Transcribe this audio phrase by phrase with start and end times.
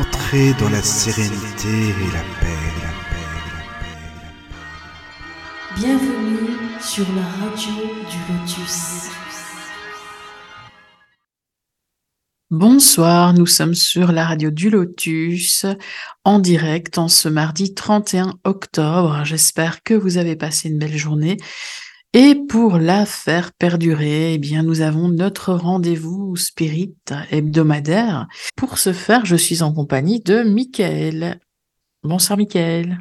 [0.00, 4.66] Entrez dans la sérénité et la paix, la paix, la paix, la paix.
[5.76, 6.50] Bienvenue
[6.80, 7.74] sur la radio
[8.10, 9.10] du Lotus.
[12.50, 15.64] Bonsoir, nous sommes sur la radio du Lotus
[16.24, 19.20] en direct en ce mardi 31 octobre.
[19.24, 21.36] J'espère que vous avez passé une belle journée.
[22.16, 26.94] Et pour la faire perdurer, eh bien, nous avons notre rendez-vous spirit
[27.30, 28.28] hebdomadaire.
[28.54, 31.40] Pour ce faire, je suis en compagnie de Michael.
[32.04, 33.00] Bonsoir, Michael.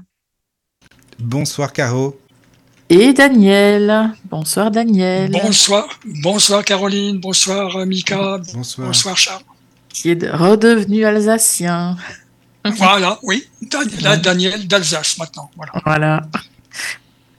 [1.20, 2.20] Bonsoir, Caro.
[2.90, 4.10] Et Daniel.
[4.26, 5.32] Bonsoir, Daniel.
[5.32, 5.88] Bonsoir,
[6.24, 8.88] bonsoir Caroline, bonsoir Mika, Bonsoir.
[8.88, 9.44] bonsoir Charles.
[9.90, 11.98] Qui est redevenu alsacien.
[12.66, 15.52] Voilà, oui, Dan- là, Daniel d'Alsace maintenant.
[15.56, 15.72] Voilà.
[15.86, 16.22] Voilà.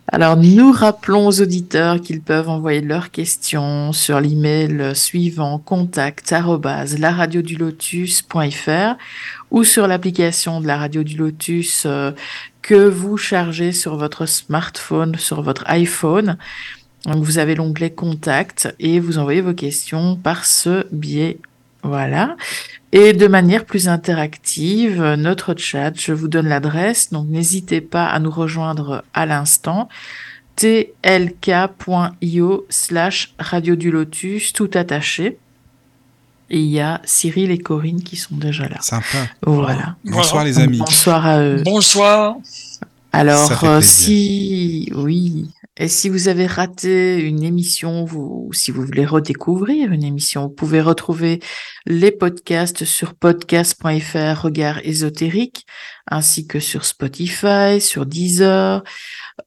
[0.09, 6.35] Alors, nous rappelons aux auditeurs qu'ils peuvent envoyer leurs questions sur l'email suivant contact
[9.51, 12.13] ou sur l'application de la radio du Lotus euh,
[12.61, 16.37] que vous chargez sur votre smartphone, sur votre iPhone.
[17.07, 21.39] Donc, vous avez l'onglet contact et vous envoyez vos questions par ce biais.
[21.83, 22.37] Voilà.
[22.97, 28.21] Et de manière plus interactive, notre chat, je vous donne l'adresse, donc n'hésitez pas à
[28.21, 29.89] nous rejoindre à l'instant.
[30.55, 31.07] tlk.io
[32.69, 35.39] slash radio du lotus, tout attaché.
[36.51, 38.81] Et il y a Cyril et Corinne qui sont déjà là.
[38.81, 39.27] Sympa.
[39.45, 39.97] Voilà.
[40.05, 40.79] Bonsoir, les amis.
[40.79, 41.63] Bonsoir à eux.
[41.65, 42.37] Bonsoir.
[42.45, 48.53] Ça Alors, fait euh, si, oui, et si vous avez raté une émission, vous, ou
[48.53, 51.41] si vous voulez redécouvrir une émission, vous pouvez retrouver
[51.85, 55.67] les podcasts sur podcast.fr Regard ésotérique,
[56.07, 58.85] ainsi que sur Spotify, sur Deezer.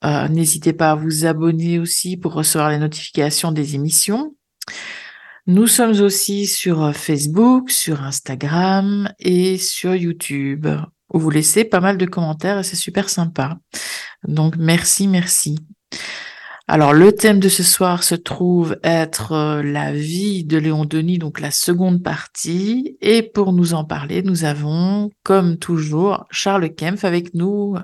[0.03, 4.35] Euh, N'hésitez pas à vous abonner aussi pour recevoir les notifications des émissions.
[5.45, 10.67] Nous sommes aussi sur Facebook, sur Instagram et sur YouTube
[11.13, 13.57] où vous laissez pas mal de commentaires et c'est super sympa.
[14.27, 15.57] Donc merci, merci.
[16.69, 21.17] Alors le thème de ce soir se trouve être euh, la vie de Léon Denis,
[21.17, 22.97] donc la seconde partie.
[22.99, 27.77] Et pour nous en parler, nous avons, comme toujours, Charles Kempf avec nous.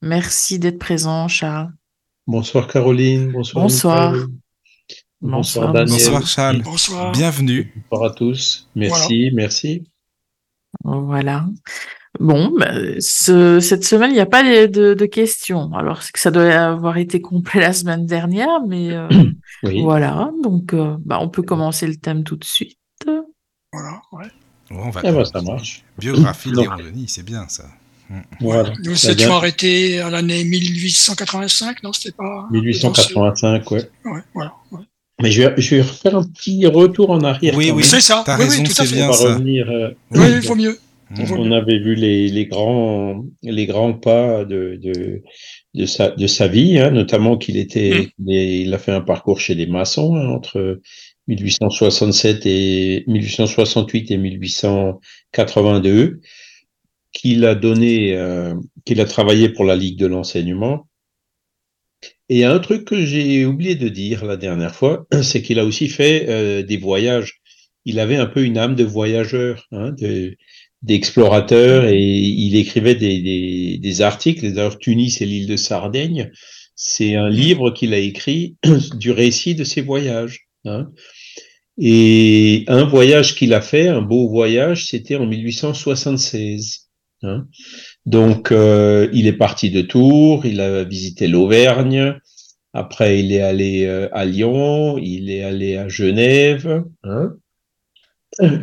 [0.00, 1.72] Merci d'être présent, Charles.
[2.28, 3.64] Bonsoir Caroline, bonsoir.
[3.64, 4.12] Bonsoir.
[4.12, 4.28] Bonsoir,
[5.20, 5.96] Bonsoir Daniel.
[5.96, 6.62] Bonsoir, Charles.
[6.62, 7.12] Bonsoir.
[7.12, 7.72] Bienvenue.
[7.90, 8.68] Bonsoir à tous.
[8.76, 9.84] Merci, merci.
[10.84, 11.46] Voilà.
[12.20, 15.72] Bon, ben, ce- cette semaine, il n'y a pas de, de- de questions.
[15.74, 19.08] Alors, c'est que ça doit avoir été complet la semaine dernière, mais euh,
[19.64, 19.82] Oui.
[19.82, 20.30] voilà.
[20.42, 22.78] Donc, euh, bah, on peut commencer le thème tout de suite.
[23.72, 24.26] Voilà, ouais.
[24.70, 25.82] On va Eh ben, ça marche.
[25.98, 26.56] Biographie de.
[26.60, 26.70] Léon
[27.08, 27.64] c'est bien ça.
[28.40, 28.70] Voilà.
[28.84, 32.46] Nous La étions dernière- arrêtés à l'année 1885, non, c'était pas.
[32.50, 33.90] 1885, ouais.
[34.04, 34.52] Ouais, voilà.
[34.72, 34.80] ouais.
[35.22, 37.54] Mais je vais, je vais refaire un petit retour en arrière.
[37.56, 37.82] Oui, oui.
[37.84, 38.94] C'est ça, T'as oui, raison, oui, tout à c'est fait.
[38.96, 39.24] bien On va ça.
[39.34, 39.68] revenir.
[39.70, 40.78] euh, Oui, il vaut mieux.
[41.10, 41.32] Mm.
[41.32, 45.22] On avait vu les, les grands les grands pas de de,
[45.74, 48.30] de sa de sa vie, hein, notamment qu'il était Mm.
[48.30, 50.80] il, a fait un parcours chez les maçons hein, entre
[51.28, 56.20] 1867 et 1868 et 1882,
[57.12, 58.54] qu'il a donné euh,
[58.84, 60.88] qu'il a travaillé pour la Ligue de l'enseignement.
[62.28, 65.42] Et il y a un truc que j'ai oublié de dire la dernière fois, c'est
[65.42, 67.40] qu'il a aussi fait euh, des voyages.
[67.86, 70.36] Il avait un peu une âme de voyageur, hein, de,
[70.84, 74.52] d'explorateur et il écrivait des, des, des articles.
[74.52, 76.30] D'ailleurs, Tunis et l'île de Sardaigne,
[76.76, 78.56] c'est un livre qu'il a écrit
[78.94, 80.46] du récit de ses voyages.
[80.66, 80.90] Hein.
[81.78, 86.90] Et un voyage qu'il a fait, un beau voyage, c'était en 1876.
[87.22, 87.46] Hein.
[88.04, 92.14] Donc, euh, il est parti de Tours, il a visité l'Auvergne,
[92.74, 97.32] après il est allé euh, à Lyon, il est allé à Genève, hein.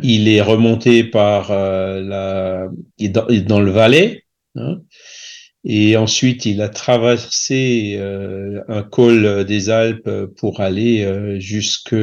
[0.02, 2.68] Il est remonté par euh, la
[3.08, 4.24] dans, dans le Valais,
[4.54, 4.80] hein.
[5.64, 11.94] et ensuite il a traversé euh, un col des Alpes pour aller euh, jusque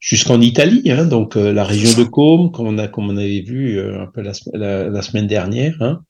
[0.00, 4.20] jusqu'en Italie, hein, donc la région de Côme, comme on a avait vu un peu
[4.20, 5.76] la, sem- la, la semaine dernière.
[5.80, 6.02] Hein.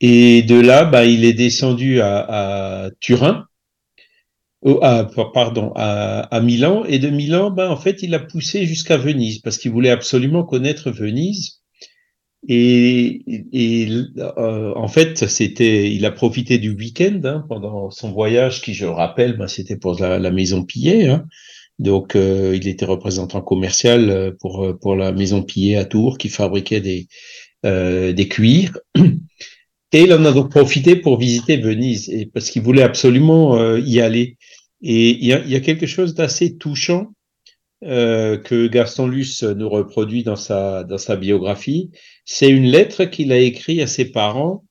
[0.00, 3.46] Et de là, bah, il est descendu à Turin,
[4.82, 9.38] à, pardon, à, Milan, et de Milan, bah, en fait, il a poussé jusqu'à Venise
[9.40, 11.60] parce qu'il voulait absolument connaître Venise.
[12.48, 13.22] Et,
[13.52, 18.74] et euh, en fait, c'était, il a profité du week-end hein, pendant son voyage, qui,
[18.74, 21.08] je le rappelle, bah, c'était pour la, la maison Pillet.
[21.08, 21.24] Hein.
[21.78, 26.28] Donc, euh, il était représentant commercial euh, pour pour la maison Pillet à Tours, qui
[26.28, 27.08] fabriquait des
[27.64, 28.78] euh, des cuirs.
[29.92, 33.80] Et il en a donc profité pour visiter Venise, et parce qu'il voulait absolument euh,
[33.80, 34.36] y aller.
[34.82, 37.12] Et il y a, il y a quelque chose d'assez touchant
[37.84, 41.90] euh, que Gaston Luce nous reproduit dans sa, dans sa biographie,
[42.24, 44.64] c'est une lettre qu'il a écrite à ses parents,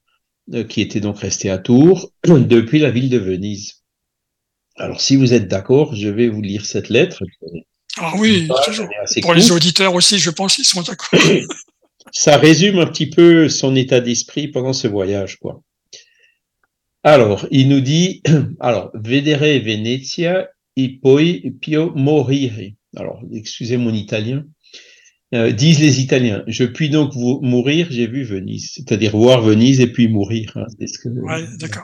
[0.53, 3.83] euh, qui étaient donc restés à Tours, depuis la ville de Venise.
[4.77, 7.23] Alors, si vous êtes d'accord, je vais vous lire cette lettre.
[7.97, 8.87] Ah oui, toujours.
[9.21, 11.19] Pour les auditeurs aussi, je pense qu'ils sont d'accord.
[12.11, 15.61] Ça résume un petit peu son état d'esprit pendant ce voyage, quoi.
[17.05, 18.23] Alors, il nous dit,
[18.59, 22.73] alors, vedere Venezia e poi pio morire.
[22.95, 24.43] Alors, excusez mon italien.
[25.35, 29.81] Euh, disent les Italiens, je puis donc vous mourir, j'ai vu Venise, c'est-à-dire voir Venise
[29.81, 30.51] et puis mourir.
[30.55, 31.09] Hein, que...
[31.09, 31.83] Ouais, d'accord.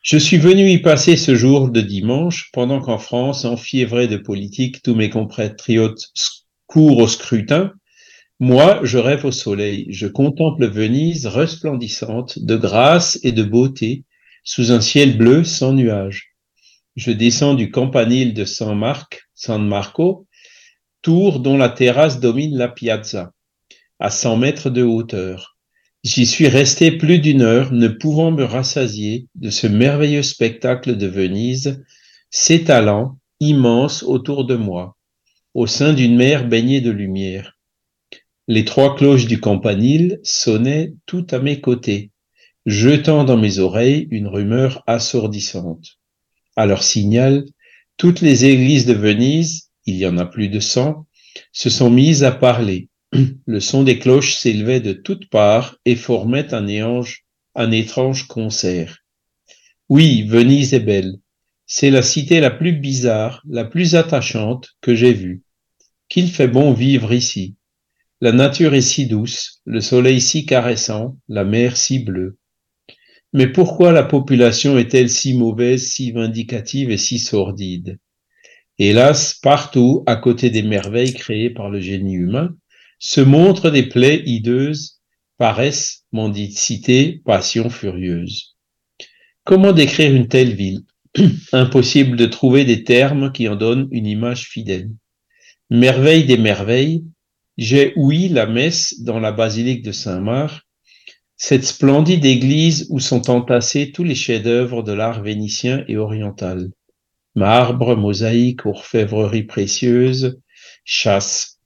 [0.00, 4.82] Je suis venu y passer ce jour de dimanche, pendant qu'en France, enfiévré de politique,
[4.82, 6.10] tous mes compatriotes
[6.66, 7.72] courent au scrutin.
[8.40, 14.04] Moi, je rêve au soleil, je contemple Venise resplendissante de grâce et de beauté,
[14.44, 16.34] sous un ciel bleu sans nuages.
[16.96, 20.26] Je descends du campanile de San, Marc, San Marco,
[21.00, 23.32] tour dont la terrasse domine la piazza,
[23.98, 25.56] à 100 mètres de hauteur.
[26.04, 31.06] J'y suis resté plus d'une heure, ne pouvant me rassasier de ce merveilleux spectacle de
[31.06, 31.84] Venise,
[32.30, 34.96] s'étalant, immense autour de moi,
[35.54, 37.56] au sein d'une mer baignée de lumière.
[38.48, 42.11] Les trois cloches du campanile sonnaient tout à mes côtés,
[42.66, 45.98] jetant dans mes oreilles une rumeur assourdissante.
[46.56, 47.44] À leur signal,
[47.96, 51.06] toutes les églises de Venise, il y en a plus de cent,
[51.52, 52.88] se sont mises à parler,
[53.46, 56.66] le son des cloches s'élevait de toutes parts et formait un,
[57.54, 58.98] un étrange concert.
[59.88, 61.16] Oui, Venise est belle.
[61.66, 65.42] C'est la cité la plus bizarre, la plus attachante que j'ai vue.
[66.08, 67.56] Qu'il fait bon vivre ici.
[68.20, 72.38] La nature est si douce, le soleil si caressant, la mer si bleue.
[73.32, 77.98] Mais pourquoi la population est-elle si mauvaise, si vindicative et si sordide?
[78.78, 82.54] Hélas, partout, à côté des merveilles créées par le génie humain,
[82.98, 85.00] se montrent des plaies hideuses,
[85.38, 88.56] paresse, mendicité, passion furieuse.
[89.44, 90.82] Comment décrire une telle ville?
[91.52, 94.90] Impossible de trouver des termes qui en donnent une image fidèle.
[95.70, 97.04] Merveille des merveilles,
[97.56, 100.62] j'ai ouï la messe dans la basilique de Saint-Marc,
[101.44, 106.70] cette splendide église où sont entassés tous les chefs-d'œuvre de l'art vénitien et oriental.
[107.34, 110.38] Marbre, mosaïque, orfèvrerie précieuse,
[110.84, 111.58] chasse,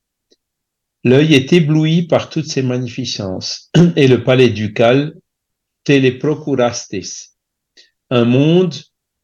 [1.05, 5.13] L'œil est ébloui par toutes ces magnificences, et le palais ducal
[5.85, 7.37] téléprocurastes.
[8.09, 8.75] Un monde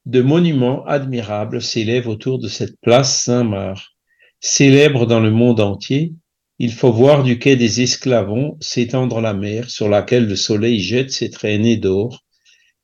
[0.05, 3.87] de monuments admirables s'élève autour de cette place Saint-Marc.
[4.39, 6.13] Célèbre dans le monde entier,
[6.59, 11.11] il faut voir du quai des Esclavons s'étendre la mer sur laquelle le soleil jette
[11.11, 12.25] ses traînées d'or,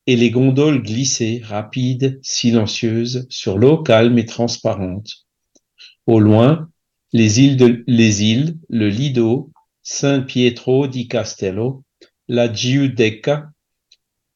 [0.07, 5.27] et les gondoles glisser, rapides, silencieuses, sur l'eau calme et transparente.
[6.07, 6.71] Au loin,
[7.13, 11.85] les îles, de, les îles, le Lido, San Pietro di Castello,
[12.27, 13.51] la Giudecca,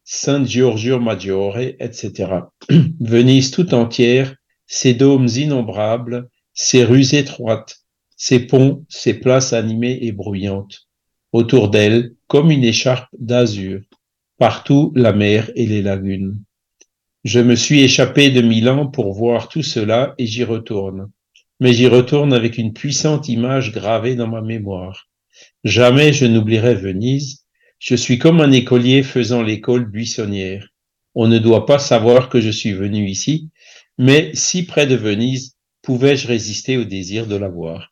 [0.05, 2.33] San Giorgio Maggiore, etc.
[3.01, 4.35] Venise tout entière,
[4.67, 7.82] ses dômes innombrables, ses rues étroites,
[8.23, 10.87] ses ponts, ses places animées et bruyantes.
[11.33, 13.81] Autour d'elle, comme une écharpe d'azur,
[14.39, 16.39] partout la mer et les lagunes.
[17.25, 21.11] Je me suis échappé de Milan pour voir tout cela et j'y retourne
[21.63, 25.09] mais j'y retourne avec une puissante image gravée dans ma mémoire.
[25.63, 27.45] Jamais je n'oublierai Venise.
[27.79, 30.67] Je suis comme un écolier faisant l'école buissonnière.
[31.15, 33.51] On ne doit pas savoir que je suis venu ici,
[33.97, 37.92] mais si près de Venise, pouvais-je résister au désir de la voir?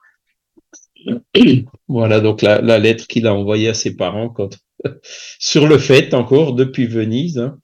[1.88, 4.58] Voilà donc la, lettre qu'il a envoyée à ses parents quand,
[5.38, 7.38] sur le fait encore depuis Venise.
[7.38, 7.58] Hein.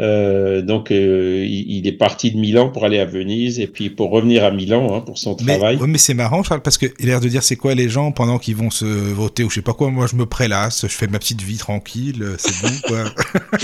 [0.00, 4.10] Euh, donc, euh, il, est parti de Milan pour aller à Venise et puis pour
[4.10, 5.78] revenir à Milan hein, pour son travail.
[5.80, 8.10] Mais, mais c'est marrant, Charles, parce qu'il a l'air de dire c'est quoi les gens
[8.10, 9.90] pendant qu'ils vont se voter ou je sais pas quoi?
[9.90, 13.04] Moi, je me prélasse, je fais ma petite vie tranquille, euh, c'est bon quoi.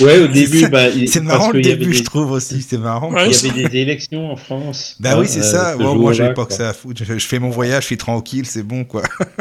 [0.06, 3.12] ouais, au début, bah, c'est marrant le début, je trouve aussi, c'est marrant.
[3.26, 4.96] il y avait des élections en France.
[5.00, 5.76] Bah oui, c'est ça.
[5.76, 7.02] moi, j'ai pas que ça à foutre.
[7.04, 9.02] Je, fais mon voyage, je suis tranquille, c'est bon quoi.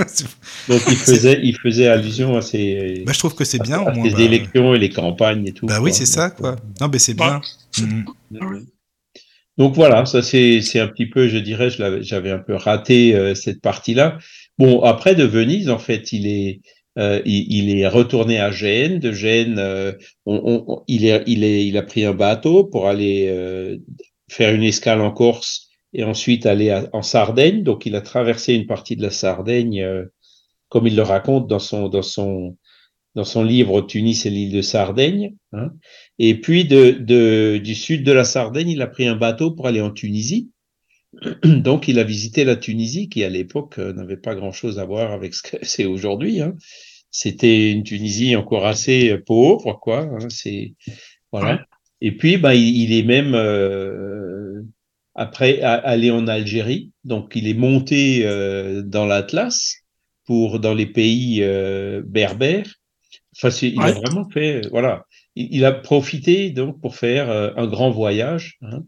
[0.69, 3.03] donc, il faisait, il faisait allusion à ces.
[3.05, 4.03] Bah, je trouve que c'est bien au moins.
[4.03, 4.21] Les bah.
[4.21, 5.67] élections et les campagnes et tout.
[5.67, 6.55] Bah oui, c'est ça quoi.
[6.79, 7.41] Non, mais c'est bien.
[7.77, 8.03] Mm.
[9.57, 13.61] Donc voilà, ça c'est un petit peu, je dirais, j'avais un peu raté euh, cette
[13.61, 14.17] partie-là.
[14.57, 16.61] Bon, après de Venise, en fait, il est,
[16.97, 18.99] euh, il, est retourné à Gênes.
[18.99, 19.91] De Gênes, euh,
[20.87, 23.77] il, est, il, est, il a pris un bateau pour aller
[24.29, 27.63] faire une escale en Corse et ensuite aller en Sardaigne.
[27.63, 29.85] Donc il a traversé une partie de la Sardaigne,
[30.69, 32.55] comme il le raconte dans son, dans son,
[33.15, 35.35] dans son livre Tunis et l'île de Sardaigne.
[35.51, 35.71] Hein.
[36.19, 39.67] Et puis de, de, du sud de la Sardaigne, il a pris un bateau pour
[39.67, 40.51] aller en Tunisie.
[41.43, 45.33] Donc, il a visité la Tunisie, qui à l'époque n'avait pas grand-chose à voir avec
[45.33, 46.41] ce que c'est aujourd'hui.
[46.41, 46.55] Hein.
[47.09, 50.01] C'était une Tunisie encore assez pauvre, quoi.
[50.01, 50.27] Hein.
[50.29, 50.75] C'est
[51.31, 51.65] voilà.
[52.01, 54.61] Et puis, ben, il, est même euh,
[55.15, 56.91] après allé en Algérie.
[57.03, 59.75] Donc, il est monté euh, dans l'Atlas
[60.25, 62.75] pour dans les pays euh, berbères.
[63.35, 65.05] Enfin, il a vraiment fait, voilà,
[65.39, 68.83] il, a profité donc pour faire un grand voyage, hein,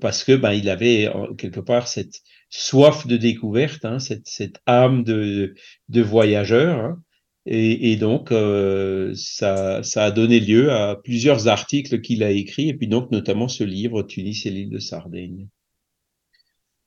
[0.00, 5.04] parce que ben il avait quelque part cette soif de découverte, hein, cette, cette âme
[5.04, 5.54] de,
[5.88, 6.78] de voyageur.
[6.78, 7.02] Hein,
[7.46, 12.70] et, et donc, euh, ça, ça a donné lieu à plusieurs articles qu'il a écrits,
[12.70, 15.48] et puis donc notamment ce livre Tunis et l'île de Sardaigne.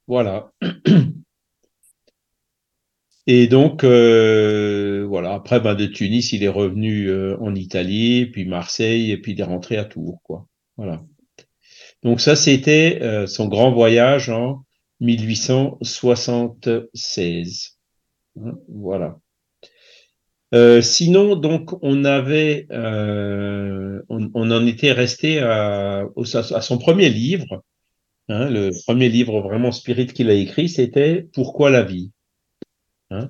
[0.07, 0.51] Voilà.
[3.27, 8.45] Et donc, euh, voilà, après, ben, de Tunis, il est revenu euh, en Italie, puis
[8.45, 10.47] Marseille, et puis il est rentré à Tours, quoi.
[10.77, 11.03] Voilà.
[12.03, 14.63] Donc ça, c'était euh, son grand voyage en
[15.01, 17.77] 1876.
[18.41, 19.19] Hein, voilà.
[20.53, 27.61] Euh, sinon, donc, on avait, euh, on, en était resté à, à, son premier livre.
[28.29, 32.11] Hein, le premier livre vraiment spirit qu'il a écrit, c'était Pourquoi la vie?
[33.11, 33.29] Hein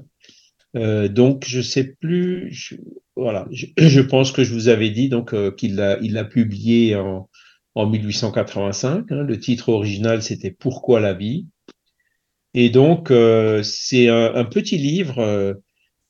[0.76, 2.52] euh, donc, je sais plus.
[2.52, 2.76] Je,
[3.16, 7.30] voilà, je, pense que je vous avais dit donc qu'il l'a, publié en,
[7.76, 9.12] en 1885.
[9.12, 11.48] Hein, le titre original, c'était Pourquoi la vie?
[12.54, 13.12] Et donc,
[13.64, 15.54] c'est un, petit livre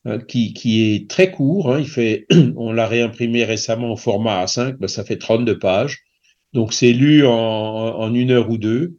[0.08, 0.54] euh, qui,
[0.94, 1.74] est très court.
[1.74, 6.00] Hein, fait, on l'a réimprimé récemment au format A5, ben, ça fait 32 pages.
[6.54, 8.96] Donc c'est lu en, une heure ou deux.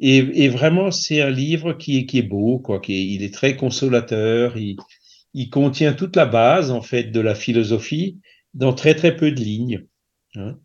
[0.00, 2.80] Et, vraiment, c'est un livre qui est, beau, quoi.
[2.86, 4.56] Il est très consolateur.
[4.56, 8.20] Il, contient toute la base, en fait, de la philosophie
[8.54, 9.86] dans très très peu de lignes.
[10.36, 10.58] Hein.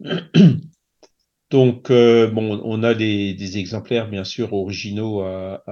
[1.50, 5.62] Donc, euh, bon, on a des, exemplaires, bien sûr, originaux à,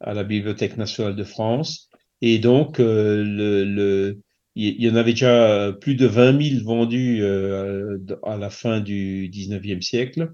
[0.00, 1.88] la Bibliothèque nationale de France.
[2.20, 4.14] Et donc, euh,
[4.54, 9.28] il y en avait déjà plus de 20 000 vendus euh, à la fin du
[9.32, 10.32] 19e siècle.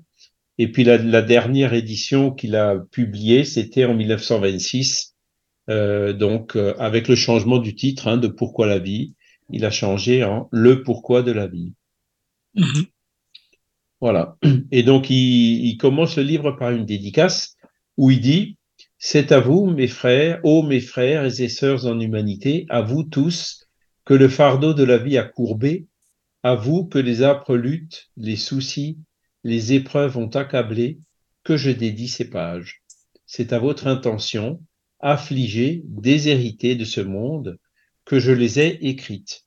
[0.58, 5.14] Et puis la, dernière édition qu'il a publiée, c'était en 1926.
[5.68, 9.14] Euh, donc avec le changement du titre hein, de Pourquoi la vie,
[9.50, 11.72] il a changé en Le pourquoi de la vie.
[12.56, 12.86] Mm-hmm.
[14.00, 14.36] Voilà.
[14.70, 17.56] Et donc il, il commence le livre par une dédicace
[17.96, 18.56] où il dit
[19.02, 23.66] c'est à vous, mes frères, ô mes frères et sœurs en humanité, à vous tous,
[24.04, 25.86] que le fardeau de la vie a courbé,
[26.42, 28.98] à vous que les âpres luttes, les soucis,
[29.44, 30.98] les épreuves ont accablé,
[31.44, 32.82] que je dédie ces pages.
[33.26, 34.60] C'est à votre intention,
[35.00, 37.58] affligée, déshéritée de ce monde,
[38.04, 39.46] que je les ai écrites.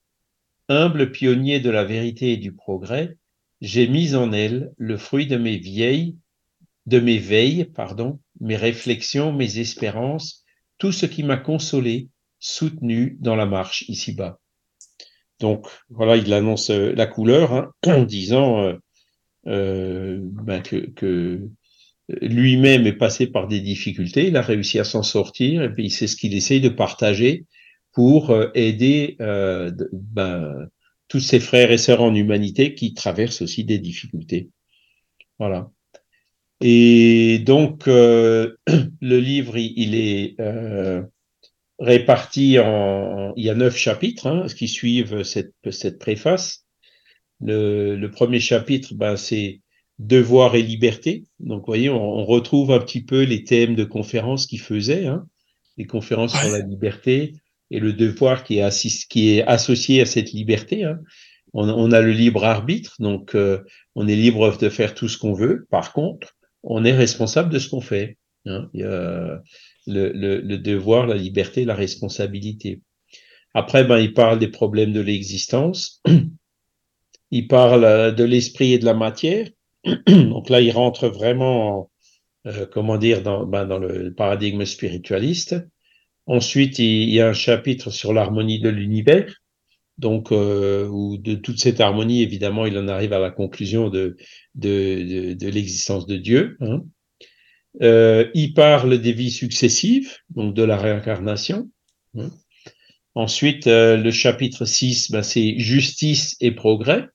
[0.68, 3.16] Humble pionnier de la vérité et du progrès,
[3.60, 6.16] j'ai mis en elles le fruit de mes vieilles,
[6.86, 10.44] de mes veilles, pardon, mes réflexions, mes espérances,
[10.78, 12.08] tout ce qui m'a consolé,
[12.38, 14.40] soutenu dans la marche ici-bas.
[15.40, 18.74] Donc voilà, il annonce euh, la couleur hein, en disant euh,
[19.46, 21.48] ben que,
[22.08, 26.06] lui-même est passé par des difficultés, il a réussi à s'en sortir et puis c'est
[26.06, 27.46] ce qu'il essaye de partager
[27.92, 30.68] pour aider ben,
[31.08, 34.50] tous ses frères et sœurs en humanité qui traversent aussi des difficultés.
[35.38, 35.70] Voilà.
[36.60, 38.56] Et donc, euh,
[39.00, 41.02] le livre, il, est euh,
[41.78, 46.63] réparti en, Il y a neuf chapitres hein, qui suivent cette, cette préface.
[47.44, 49.60] Le, le premier chapitre, ben, c'est
[50.00, 51.24] Devoir et liberté.
[51.38, 55.24] Donc, vous voyez, on, retrouve un petit peu les thèmes de conférences qu'il faisait, hein,
[55.76, 57.34] les conférences sur la liberté
[57.70, 60.82] et le devoir qui est, qui est associé à cette liberté.
[60.82, 60.98] Hein.
[61.52, 63.62] On, on, a le libre arbitre, donc euh,
[63.94, 65.64] on est libre de faire tout ce qu'on veut.
[65.70, 66.34] Par contre,
[66.64, 68.18] on est responsable de ce qu'on fait.
[68.46, 68.68] Hein.
[68.74, 69.40] Il y a
[69.86, 72.80] le, devoir, la liberté, la responsabilité.
[73.54, 76.02] Après, ben, il parle des problèmes de l'existence.
[77.34, 79.48] Il parle euh, de l'esprit et de la matière.
[80.06, 81.90] Donc là, il rentre vraiment,
[82.46, 85.56] euh, comment dire, dans, ben, dans le paradigme spiritualiste.
[86.26, 89.42] Ensuite, il y a un chapitre sur l'harmonie de l'univers
[89.96, 90.88] donc euh,
[91.18, 94.16] de toute cette harmonie, évidemment, il en arrive à la conclusion de,
[94.56, 96.56] l'existence de Dieu.
[96.60, 96.82] Hein.
[98.34, 101.70] Il parle des vies successives, donc de la réincarnation.
[102.18, 102.30] Hein.
[103.14, 107.06] Ensuite, le chapitre 6, ben, c'est justice et progrès.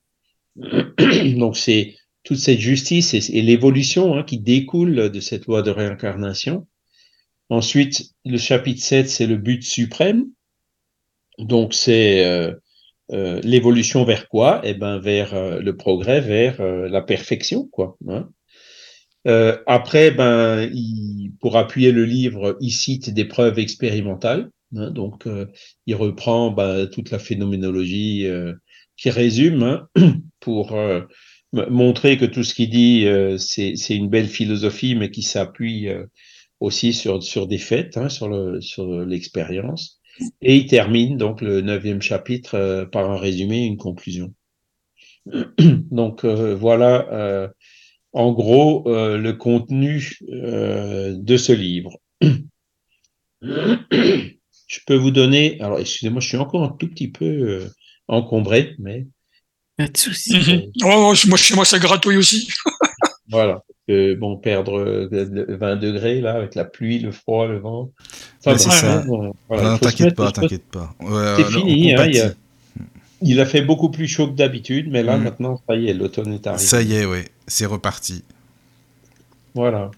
[1.36, 6.66] donc c'est toute cette justice et, l'évolution hein, qui découle de cette loi de réincarnation.
[7.48, 10.26] Ensuite, le chapitre 7, c'est le but suprême.
[11.38, 12.52] Donc c'est euh,
[13.12, 14.60] euh, l'évolution vers quoi?
[14.64, 17.96] Eh ben vers euh, le progrès, vers la perfection, quoi.
[18.08, 18.28] Hein
[19.66, 20.70] après, ben,
[21.40, 24.50] pour appuyer le livre, il cite des preuves expérimentales.
[24.74, 25.28] Hein, donc,
[25.86, 28.26] il reprend ben, toute la phénoménologie
[29.00, 29.86] qui résume
[30.40, 31.02] pour euh,
[31.52, 35.88] montrer que tout ce qu'il dit, euh, c'est une belle philosophie, mais qui s'appuie
[36.60, 40.00] aussi sur, sur des faits, hein, sur l'expérience.
[40.18, 44.34] Le, sur Et il termine donc le neuvième chapitre par un résumé, une conclusion.
[45.90, 47.50] donc voilà
[48.12, 51.98] en gros euh, le contenu euh, de ce livre.
[53.42, 57.68] je peux vous donner, alors excusez-moi, je suis encore un tout petit peu euh,
[58.10, 59.06] encombré, mais.
[59.78, 60.36] Pas de souci.
[60.36, 60.72] Mhm.
[60.84, 62.50] Oh, moi, chez moi, ça gratouille aussi.
[63.30, 63.62] voilà.
[63.88, 67.90] bon, perdre 20 degrés là, avec la pluie, le froid, le vent.
[68.40, 69.04] c'est ça.
[69.48, 70.94] voilà, t'inquiète pas, t'inquiète pas.
[71.36, 72.34] c'est fini, hein, il,
[73.22, 75.22] il, a fait beaucoup plus chaud que d'habitude, mais là, mm.
[75.22, 76.62] maintenant, ça y est, l'automne est arrivé.
[76.62, 78.24] Ça y est, oui c'est reparti.
[79.54, 79.90] Voilà.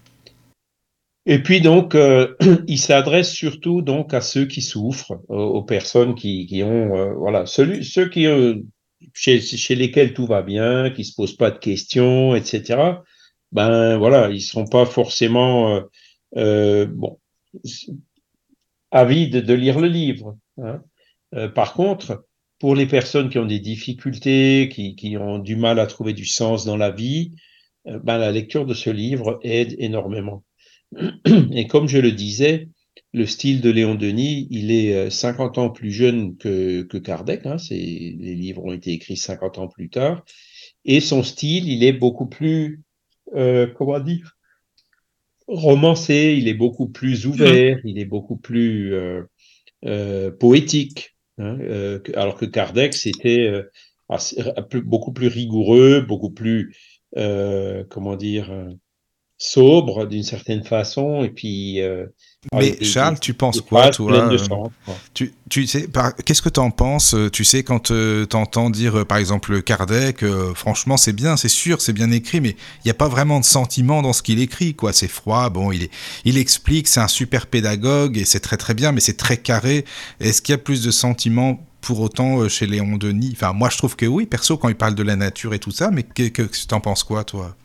[1.25, 2.35] Et puis donc, euh,
[2.67, 7.45] il s'adresse surtout donc à ceux qui souffrent, aux, personnes qui, qui ont, euh, voilà,
[7.45, 8.55] ceux qui, euh,
[9.13, 13.03] chez, chez, lesquels tout va bien, qui se posent pas de questions, etc.
[13.51, 15.81] Ben voilà, ils sont pas forcément
[16.33, 17.19] bon
[18.91, 20.37] avides de lire le livre.
[20.57, 20.81] Hein.
[21.55, 22.25] par contre,
[22.59, 26.25] pour les personnes qui ont des difficultés, qui, qui ont du mal à trouver du
[26.25, 27.31] sens dans la vie,
[27.87, 30.43] euh, ben, la lecture de ce livre aide énormément.
[31.51, 32.67] Et comme je le disais,
[33.13, 37.45] le style de Léon Denis, il est 50 euh, ans plus jeune que, que Kardec.
[37.45, 40.25] Hein, les livres ont été écrits 50 ans plus tard.
[40.85, 42.81] Et son style, il est beaucoup plus,
[43.35, 44.35] euh, comment dire,
[45.47, 48.93] romancé, il est beaucoup plus ouvert, il est beaucoup plus
[49.85, 51.15] euh, poétique.
[51.37, 51.57] Hein,
[52.15, 53.51] alors que Kardec, c'était
[54.83, 56.75] beaucoup plus rigoureux, beaucoup plus,
[57.13, 58.51] comment dire,
[59.51, 61.81] sobre d'une certaine façon, et puis
[62.51, 64.37] mais Charles, tu penses quoi, toi euh,
[65.13, 65.87] tu, tu, sais,
[66.25, 69.61] qu'est-ce que tu en penses euh, Tu sais, quand euh, tu entends dire, par exemple,
[69.61, 73.39] Kardec, franchement, c'est bien, c'est sûr, c'est bien écrit, mais il n'y a pas vraiment
[73.39, 74.91] de sentiment dans ce qu'il écrit, quoi.
[74.91, 75.91] C'est froid, bon, il, est,
[76.25, 79.85] il explique, c'est un super pédagogue, et c'est très très bien, mais c'est très carré.
[80.19, 83.31] Est-ce qu'il y a plus de sentiments pour autant chez Léon Denis?
[83.35, 85.71] Enfin, moi, je trouve que oui, perso, quand il parle de la nature et tout
[85.71, 87.55] ça, mais que, que, tu en penses quoi, toi?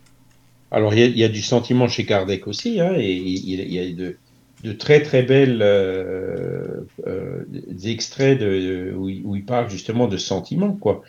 [0.71, 4.17] Alors, il y, a, du sentiment chez Kardec aussi, hein, et il, y a de,
[4.65, 7.45] de très très belles euh, euh,
[7.85, 11.03] extraits de, où, il, parle justement de sentiments quoi.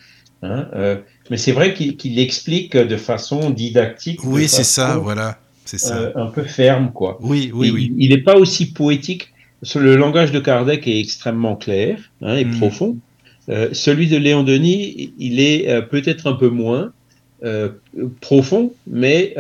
[0.43, 0.98] Hein, euh,
[1.30, 4.24] mais c'est vrai qu'il explique de façon didactique.
[4.24, 6.13] Oui, c'est ça, voilà, c'est ça.
[6.15, 7.17] un peu ferme quoi.
[7.22, 7.93] Oui, oui, oui.
[7.98, 9.34] Il n'est pas aussi poétique.
[9.76, 12.58] Le langage de Kardec est extrêmement clair hein, et hmm.
[12.60, 12.98] profond.
[13.74, 16.93] celui de Léon Denis, il est peut-être un peu moins
[18.21, 19.34] profond, mais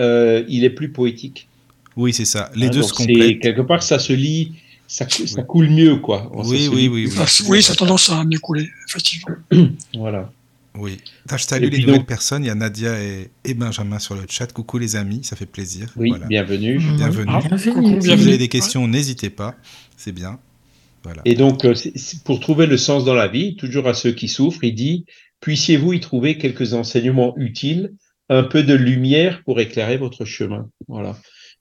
[0.47, 1.47] il est plus poétique.
[1.95, 2.49] Oui, c'est ça.
[2.55, 3.39] Les hein, deux se complètent.
[3.39, 4.53] Quelque part, ça se lit,
[4.87, 5.05] ça,
[5.47, 6.31] coule mieux, quoi.
[6.33, 7.11] Oui, oui, oui,
[7.47, 7.61] oui.
[7.61, 9.35] ça a tendance à mieux couler, effectivement.
[9.95, 10.31] voilà.
[10.75, 10.97] Oui.
[11.29, 12.43] je salue les nouvelles personnes.
[12.43, 14.51] Il y a Nadia et, Benjamin sur le chat.
[14.53, 15.91] Coucou les amis, ça fait plaisir.
[15.95, 16.79] Oui, bienvenue.
[16.95, 17.31] Bienvenue.
[17.33, 19.55] Ah, si vous avez des questions, n'hésitez pas.
[19.97, 20.39] C'est bien.
[21.03, 21.21] Voilà.
[21.25, 21.73] Et donc, euh,
[22.23, 25.05] pour trouver le sens dans la vie, toujours à ceux qui souffrent, il dit
[25.41, 27.93] Puissiez-vous y trouver quelques enseignements utiles,
[28.29, 30.69] un peu de lumière pour éclairer votre chemin.
[30.87, 31.17] Voilà.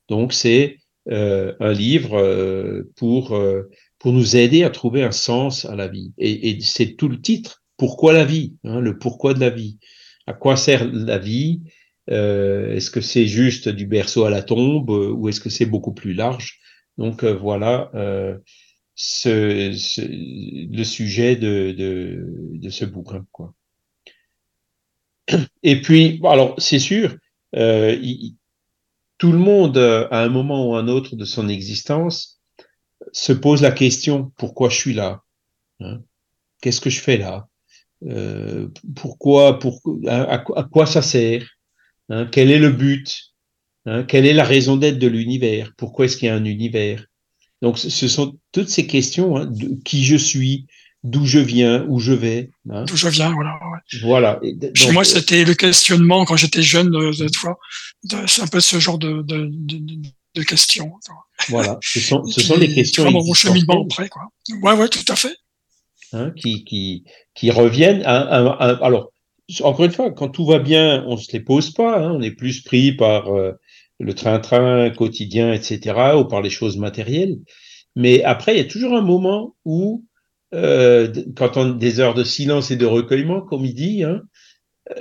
[0.09, 0.79] Donc c'est
[1.11, 5.89] euh, un livre euh, pour euh, pour nous aider à trouver un sens à la
[5.89, 6.13] vie.
[6.19, 7.63] Et, et c'est tout le titre.
[7.77, 9.79] Pourquoi la vie hein, Le pourquoi de la vie.
[10.27, 11.63] À quoi sert la vie?
[12.11, 15.95] Euh, Est-ce que c'est juste du berceau à la tombe ou est-ce que c'est beaucoup
[15.95, 16.59] plus large?
[16.97, 17.91] Donc voilà
[18.95, 23.25] ce, ce, le sujet de, de, de ce bouquin.
[23.31, 23.55] Quoi.
[25.63, 27.17] Et puis, alors c'est sûr,
[27.57, 27.97] euh,
[29.19, 32.41] tout le monde, euh, à un moment ou un autre de son existence,
[33.13, 35.23] se pose la question pourquoi je suis là
[35.81, 36.01] hein?
[36.61, 37.47] Qu'est-ce que je fais là?
[38.05, 40.39] Euh, Pourquoi pour, à,
[40.71, 41.49] quoi ça sert
[42.11, 42.29] hein?
[42.31, 43.35] Quel est le but
[43.87, 44.05] hein?
[44.05, 45.73] Quelle est la raison d'être de l'univers?
[45.77, 47.07] Pourquoi est-ce qu'il y a un univers?
[47.61, 49.53] Donc, ce sont toutes ces questions
[49.85, 50.68] qui je suis,
[51.05, 52.51] d'où je viens, où je vais.
[52.71, 52.85] Hein.
[52.85, 53.59] D'où je viens, voilà.
[54.03, 54.41] Voilà.
[54.75, 57.59] Chez moi, c'était le questionnement quand j'étais jeune, cette fois.
[58.27, 59.97] C'est un peu ce genre de, de, de,
[60.35, 60.93] de questions.
[61.49, 63.05] Voilà, ce sont, ce sont les questions.
[63.05, 64.23] Vraiment mon cheminement après, quoi.
[64.63, 65.37] Ouais, ouais, tout à fait.
[66.13, 69.13] Hein, qui, qui, qui reviennent à, à, alors,
[69.63, 72.31] encore une fois, quand tout va bien, on se les pose pas, hein, on est
[72.31, 73.53] plus pris par euh,
[74.01, 77.37] le train-train quotidien, etc., ou par les choses matérielles.
[77.95, 80.05] Mais après, il y a toujours un moment où
[80.55, 84.23] euh, quand on des heures de silence et de recueillement, comme il dit, hein,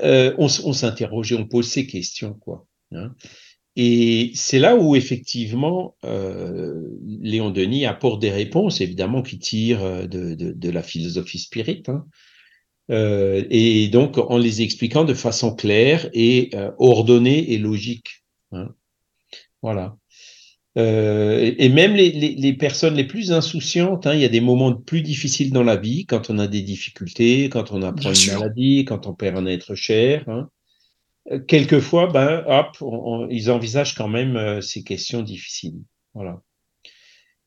[0.04, 2.66] euh, on, on s'interroge on pose ces questions, quoi.
[2.94, 3.14] Hein.
[3.76, 10.70] Et c'est là où effectivement Léon Denis apporte des réponses, évidemment, qui tirent de, de,
[10.72, 12.04] la philosophie spirit, hein.
[12.90, 18.24] et donc en les expliquant de façon claire et ordonnée et logique.
[18.52, 18.70] Hein.
[19.62, 19.97] Voilà.
[20.78, 24.74] Euh, et même les, les, personnes les plus insouciantes, hein, il y a des moments
[24.74, 28.86] plus difficiles dans la vie, quand on a des difficultés, quand on apprend une maladie,
[28.86, 30.28] quand on perd un être cher.
[30.30, 30.50] Hein.
[31.32, 32.78] Euh, quelquefois, ben, hop,
[33.32, 35.82] ils envisagent quand même euh, ces questions difficiles.
[36.14, 36.42] Voilà.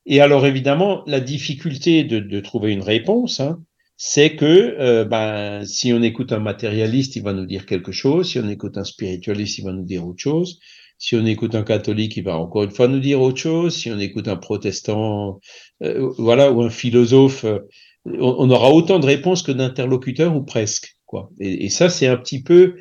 [0.05, 3.63] Et alors évidemment, la difficulté de, de trouver une réponse, hein,
[3.95, 8.39] c'est que ben, si on écoute un matérialiste, il va nous dire quelque chose, si
[8.39, 10.59] on écoute un spiritualiste, il va nous dire autre chose.
[11.01, 13.75] Si on écoute un catholique, il va encore une fois nous dire autre chose.
[13.75, 15.39] Si on écoute un protestant,
[15.81, 17.57] euh, voilà, ou un philosophe, euh,
[18.05, 21.31] on, aura autant de réponses que d'interlocuteurs ou presque, quoi.
[21.39, 22.75] Et, ça, c'est un petit peu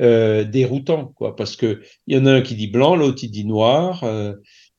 [0.00, 3.30] euh, déroutant, quoi, parce que il y en a un qui dit blanc, l'autre il
[3.32, 4.04] dit noir.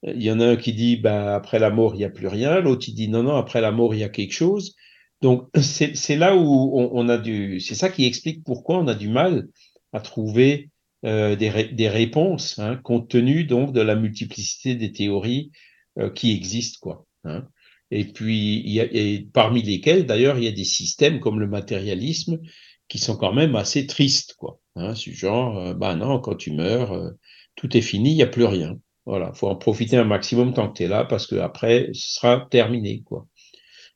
[0.04, 2.28] Il y en a un qui dit, bah, après la mort, il n'y a plus
[2.28, 2.62] rien.
[2.62, 4.74] L'autre, il dit, non, non, après la mort, il y a quelque chose.
[5.22, 8.96] Donc, c'est là où on, on a du, c'est ça qui explique pourquoi on a
[8.96, 9.50] du mal
[9.92, 10.70] à trouver
[11.06, 15.52] euh, des, réponses, hein, compte tenu donc de la multiplicité des théories
[16.00, 17.06] euh, qui existent, quoi.
[17.26, 17.48] Hein.
[17.92, 21.48] Et puis, y a, et parmi lesquelles, d'ailleurs, il y a des systèmes comme le
[21.48, 22.40] matérialisme
[22.88, 24.60] qui sont quand même assez tristes, quoi.
[24.76, 27.12] Hein, ce genre, euh, bah non, quand tu meurs,
[27.56, 28.80] tout est fini, il n'y a plus rien.
[29.06, 32.16] Voilà, faut en profiter un maximum tant que tu es là, parce que après, ce
[32.16, 33.28] sera terminé, quoi.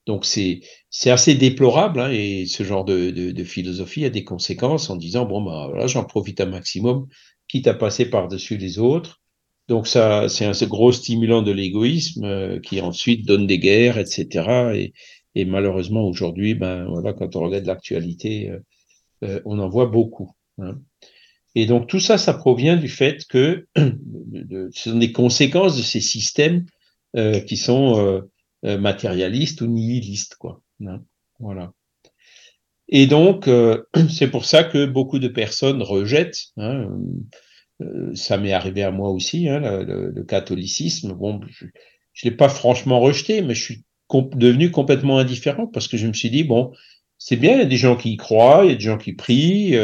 [0.06, 4.96] Donc c'est c'est assez déplorable hein, et ce genre de, philosophie a des conséquences en
[4.96, 7.08] disant bon bah voilà j'en profite un maximum
[7.48, 9.22] quitte à passer par dessus les autres.
[9.68, 14.92] Donc ça c'est un gros stimulant de l'égoïsme euh, qui ensuite donne des guerres etc.
[15.36, 18.60] Et, malheureusement aujourd'hui ben voilà quand on regarde l'actualité euh,
[19.24, 20.32] euh, on en voit beaucoup.
[20.58, 20.80] Hein.
[21.56, 26.02] Et donc tout ça ça provient du fait que ce sont des conséquences de ces
[26.02, 26.66] systèmes
[27.48, 28.28] qui sont
[28.66, 30.62] euh, matérialiste ou nihiliste, quoi.
[30.86, 31.02] Hein,
[31.40, 31.74] voilà.
[32.88, 36.48] Et donc, euh, c'est pour ça que beaucoup de personnes rejettent.
[36.58, 36.90] Hein,
[37.82, 41.14] euh, ça m'est arrivé à moi aussi, hein, le, catholicisme.
[41.14, 43.84] Bon, je ne l'ai pas franchement rejeté, mais je suis
[44.36, 46.74] devenu complètement indifférent parce que je me suis dit bon,
[47.20, 48.98] c'est bien, il y a des gens qui y croient, il y a des gens
[48.98, 49.78] qui prient,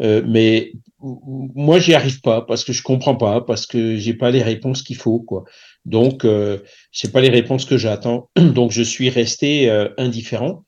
[0.00, 4.42] mais moi j'y arrive pas parce que je comprends pas, parce que j'ai pas les
[4.42, 5.44] réponses qu'il faut, quoi.
[5.84, 6.58] Donc, euh,
[6.92, 8.30] c'est pas les réponses que j'attends.
[8.36, 10.64] Donc, je suis resté euh, indifférent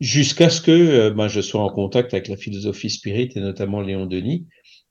[0.00, 3.80] jusqu'à ce que euh, ben, je sois en contact avec la philosophie spirit et notamment
[3.80, 4.46] Léon Denis,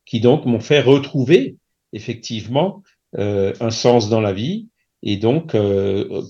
[0.05, 1.57] qui donc m'ont fait retrouver
[1.93, 2.83] effectivement
[3.17, 4.67] euh, un sens dans la vie
[5.01, 5.53] et donc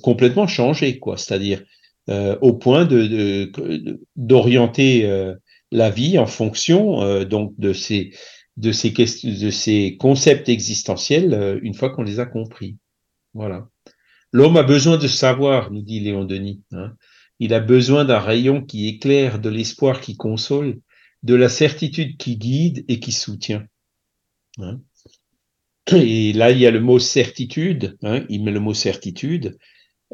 [0.01, 1.15] complètement changer, quoi.
[1.17, 1.62] C'est-à-dire
[2.41, 3.51] au point de
[4.15, 5.08] d'orienter
[5.71, 8.15] la vie en fonction donc de ces
[8.58, 12.77] de ces de ces concepts existentiels une fois qu'on les a compris.
[13.34, 13.67] Voilà.
[14.32, 16.62] L'homme a besoin de savoir, nous dit Léon Denis.
[16.72, 16.93] Hein.
[17.39, 20.80] Il a besoin d'un rayon qui éclaire, de l'espoir qui console,
[21.24, 23.65] de la certitude qui guide et qui soutient.
[24.60, 24.82] Hein.
[25.91, 29.58] Et là, il y a le mot certitude, hein, il met le mot certitude,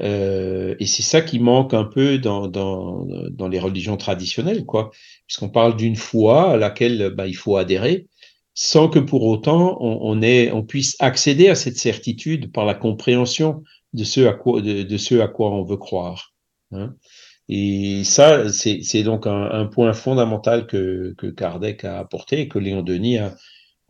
[0.02, 2.48] euh, et c'est ça qui manque un peu dans,
[3.50, 4.92] les religions traditionnelles, quoi,
[5.28, 8.08] puisqu'on parle d'une foi à laquelle bah, il faut adhérer,
[8.62, 14.28] sans que pour autant on, puisse accéder à cette certitude par la compréhension de ce
[14.28, 16.34] à quoi, on veut croire.
[16.74, 16.94] Hein.
[17.48, 23.20] Et ça, c'est donc un, point fondamental que, Kardec a apporté et que Léon Denis
[23.20, 23.34] a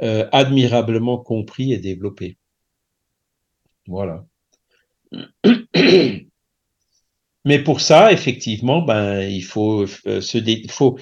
[0.04, 2.38] euh, admirablement compris et développé.
[3.88, 4.24] Voilà.
[7.44, 11.00] Mais pour ça, effectivement, ben, euh, il faut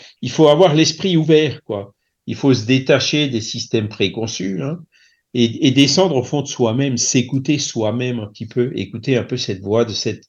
[0.48, 1.94] avoir l'esprit ouvert, quoi
[2.28, 4.80] il faut se détacher des systèmes préconçus hein,
[5.34, 9.62] et, descendre au fond de soi-même, s'écouter soi-même un petit peu, écouter un peu cette
[9.62, 10.24] voix de cette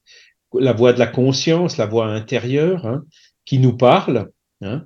[0.53, 3.03] la voix de la conscience, la voix intérieure hein,
[3.45, 4.31] qui nous parle.
[4.61, 4.83] Hein,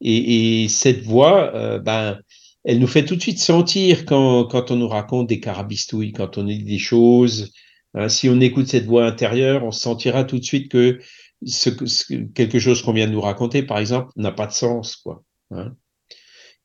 [0.00, 2.18] et, cette voix, euh, ben,
[2.64, 6.36] elle nous fait tout de suite sentir quand, quand on nous raconte des carabistouilles, quand
[6.36, 7.52] on dit des choses.
[8.08, 10.98] si on écoute cette voix intérieure, on sentira tout de suite que
[11.46, 11.70] ce,
[12.34, 15.22] quelque chose qu'on vient de nous raconter, par exemple, n'a pas de sens, quoi.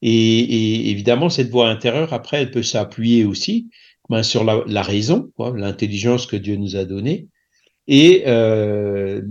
[0.02, 3.70] Et, évidemment, cette voix intérieure, après, elle peut s'appuyer aussi
[4.10, 7.28] ben, sur la, raison, l'intelligence que Dieu nous a donnée,
[7.92, 9.24] et euh,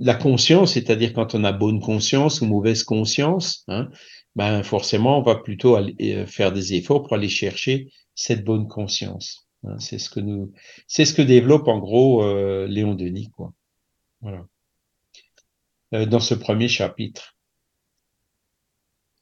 [0.00, 3.90] la conscience, c'est-à-dire quand on a bonne conscience ou mauvaise conscience, hein,
[4.34, 8.66] ben forcément, on va plutôt aller, euh, faire des efforts pour aller chercher cette bonne
[8.66, 9.46] conscience.
[9.64, 9.78] Hein.
[9.78, 10.52] c'est ce que nous,
[10.88, 13.52] c'est ce que développe en gros euh, Léon Denis, quoi.
[14.20, 14.46] Voilà.
[15.94, 17.31] Euh, dans ce premier chapitre.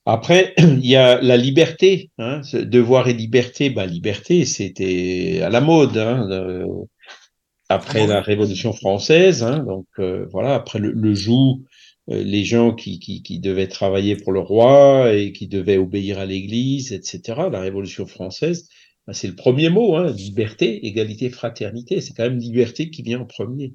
[0.07, 3.71] Après, il y a la liberté, hein, devoir et liberté.
[3.71, 5.97] Bah, liberté, c'était à la mode.
[5.97, 6.67] Hein,
[7.71, 11.63] après la Révolution française, hein, donc euh, voilà, après le, le joug,
[12.11, 12.99] euh, les gens qui,
[13.41, 17.43] devaient travailler pour le roi et qui devaient obéir à l'Église, etc.
[17.53, 18.69] La Révolution française,
[19.07, 22.01] bah, c'est le premier mot, liberté, égalité, fraternité.
[22.01, 23.75] C'est quand même liberté qui vient en premier.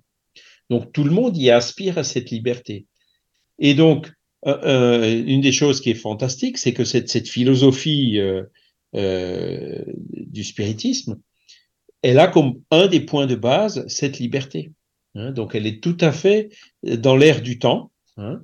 [0.70, 2.88] Donc tout le monde y aspire à cette liberté.
[3.60, 4.12] Et donc
[4.46, 8.44] une des choses qui est fantastique, c'est que cette, cette philosophie euh,
[8.96, 11.20] euh, du spiritisme,
[12.02, 14.72] elle a comme un des points de base cette liberté.
[15.16, 16.50] Hein, donc elle est tout à fait
[16.84, 18.42] dans l'air du temps, hein,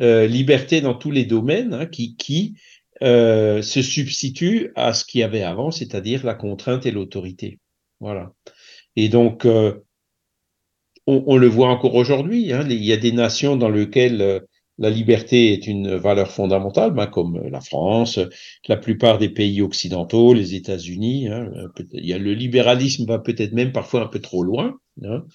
[0.00, 2.56] euh, liberté dans tous les domaines hein, qui, qui
[3.02, 7.58] euh, se substitue à ce qu'il y avait avant, c'est-à-dire la contrainte et l'autorité.
[8.00, 8.32] Voilà.
[8.96, 9.80] Et donc, euh,
[11.06, 12.52] on, on, le voit encore aujourd'hui.
[12.52, 14.42] Hein, il y a des nations dans lesquelles
[14.80, 18.18] la liberté est une valeur fondamentale, ben, comme la France,
[18.66, 21.28] la plupart des pays occidentaux, les États-Unis.
[21.28, 21.50] Hein,
[21.92, 25.26] le libéralisme va peut-être même parfois un peu trop loin, hein,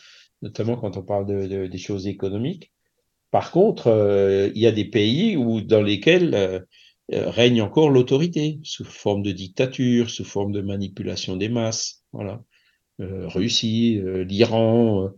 [0.42, 2.72] notamment quand on parle de, de, des choses économiques.
[3.30, 6.60] Par contre, euh, il y a des pays où dans lesquels euh,
[7.14, 12.04] euh règne encore l'autorité sous forme de dictature, sous forme de manipulation des masses.
[12.14, 12.42] Voilà,
[12.98, 15.12] Russie, l'Iran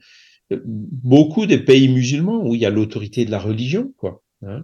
[0.52, 4.64] beaucoup de pays musulmans où il y a l'autorité de la religion, quoi, hein,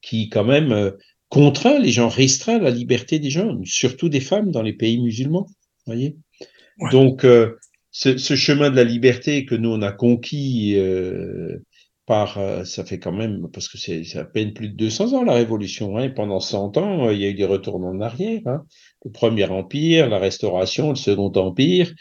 [0.00, 0.92] qui quand même euh,
[1.28, 5.46] contraint les gens, restreint la liberté des gens, surtout des femmes dans les pays musulmans,
[5.86, 6.16] voyez.
[6.78, 6.90] Ouais.
[6.90, 7.54] Donc, euh,
[7.90, 11.58] ce, ce, chemin de la liberté que nous on a conquis euh,
[12.04, 15.24] par, euh, ça fait quand même, parce que c'est à peine plus de 200 ans
[15.24, 18.42] la Révolution, hein, et pendant 100 ans, il y a eu des retours en arrière,
[18.46, 18.64] hein,
[19.04, 21.92] le Premier Empire, la Restauration, le Second Empire,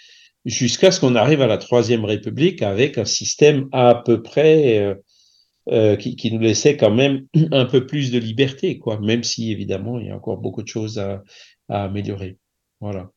[0.46, 4.96] jusqu'à ce qu'on arrive à la Troisième République avec un système à peu près euh,
[5.70, 9.52] euh, qui, qui, nous laissait quand même un peu plus de liberté, quoi, même si
[9.52, 11.24] évidemment il y a encore beaucoup de choses à,
[11.68, 12.38] améliorer.
[12.80, 13.10] Voilà.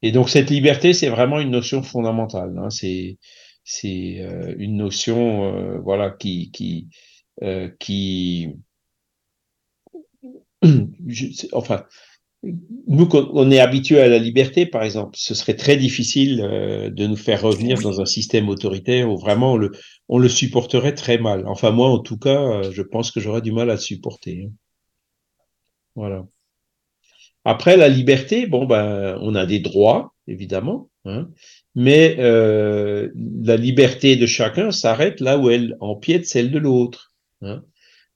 [0.00, 2.56] Et donc cette liberté, c'est vraiment une notion fondamentale.
[2.58, 2.70] Hein.
[2.70, 3.18] C'est
[3.64, 6.88] c'est euh, une notion voilà qui qui
[7.78, 8.48] qui
[11.52, 11.84] enfin
[12.42, 17.06] nous, on est habitué à la liberté, par exemple, ce serait très difficile euh, de
[17.06, 19.72] nous faire revenir dans un système autoritaire où vraiment on le,
[20.08, 21.46] on le supporterait très mal.
[21.46, 24.44] Enfin, moi, en tout cas, euh, je pense que j'aurais du mal à le supporter.
[24.46, 24.52] Hein.
[25.96, 26.26] Voilà.
[27.44, 31.28] Après, la liberté, bon, ben, on a des droits, évidemment, hein,
[31.74, 33.08] mais euh,
[33.42, 37.14] la liberté de chacun s'arrête là où elle empiète celle de l'autre.
[37.42, 37.62] Hein.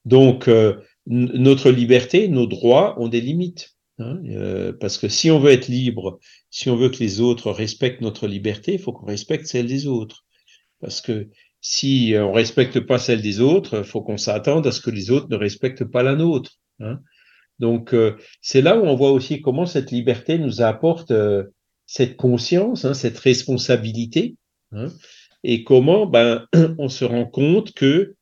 [0.05, 3.72] Donc, euh, notre liberté, nos droits ont des limites.
[3.99, 6.19] Hein, euh, parce que si on veut être libre,
[6.51, 9.87] si on veut que les autres respectent notre liberté, il faut qu'on respecte celle des
[9.87, 10.25] autres.
[10.81, 11.29] Parce que
[11.61, 15.11] si on respecte pas celle des autres, il faut qu'on s'attende à ce que les
[15.11, 16.59] autres ne respectent pas la nôtre.
[16.81, 17.01] Hein.
[17.59, 21.45] Donc euh, c'est là où on voit aussi comment cette liberté nous apporte euh,
[21.87, 24.37] cette conscience, hein, cette responsabilité,
[25.45, 26.47] et comment ben
[26.79, 28.15] on se rend compte que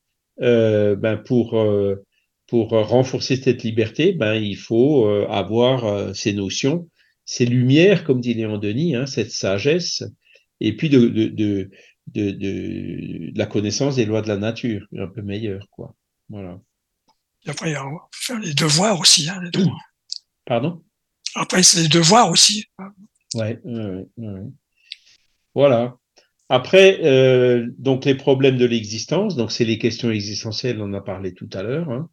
[0.43, 2.05] euh, ben pour euh,
[2.51, 6.89] pour renforcer cette liberté, ben, il faut euh, avoir euh, ces notions,
[7.25, 10.03] ces lumières, comme dit Léon Denis, hein, cette sagesse,
[10.59, 11.71] et puis de, de, de,
[12.09, 15.95] de, de la connaissance des lois de la nature, un peu meilleure, quoi.
[16.29, 16.61] Voilà.
[17.47, 19.79] Après, il y a faire les devoirs aussi, hein, les devoirs.
[20.45, 20.83] Pardon?
[21.37, 22.65] Après, c'est les devoirs aussi.
[23.35, 24.43] Ouais, ouais, ouais.
[25.55, 25.97] Voilà.
[26.49, 31.01] Après, euh, donc les problèmes de l'existence, donc c'est les questions existentielles, on en a
[31.01, 31.91] parlé tout à l'heure.
[31.91, 32.11] Hein.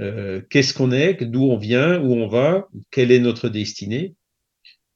[0.00, 4.14] Euh, qu'est-ce qu'on est, d'où on vient, où on va, quelle est notre destinée,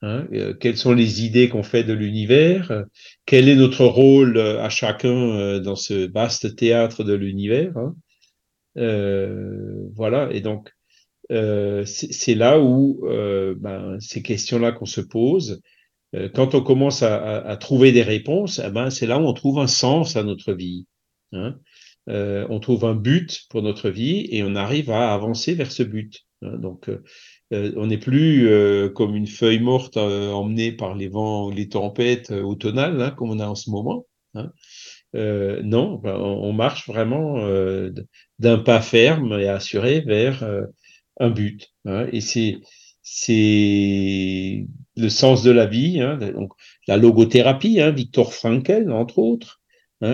[0.01, 2.85] hein, euh, quelles sont les idées qu'on fait de l'univers, euh,
[3.27, 7.77] quel est notre rôle à chacun dans ce vaste théâtre de l'univers.
[7.77, 7.95] Hein.
[9.95, 10.71] voilà, et donc
[11.29, 13.01] c'est là où
[13.59, 15.61] ben, ces questions-là qu'on se pose,
[16.35, 19.67] quand on commence à trouver des réponses, eh ben, c'est là où on trouve un
[19.67, 20.87] sens à notre vie.
[21.33, 21.57] Hein
[22.09, 25.83] euh, on trouve un but pour notre vie et on arrive à avancer vers ce
[25.83, 26.23] but.
[26.43, 26.59] Hein.
[26.59, 27.03] Donc, euh,
[27.53, 31.69] euh, on n'est plus euh, comme une feuille morte euh, emmenée par les vents, les
[31.69, 34.07] tempêtes automnales, hein, comme on a en ce moment.
[34.35, 34.51] Hein.
[35.15, 37.47] non, ben, on, marche vraiment
[38.39, 40.43] d'un pas ferme et assuré vers
[41.21, 41.69] un but.
[41.85, 42.07] Hein.
[42.13, 42.61] Et c'est
[43.03, 46.01] c'est le sens de la vie.
[46.01, 46.17] Hein.
[46.17, 46.53] Donc,
[46.89, 49.61] la logothérapie, Victor Frankel, entre autres,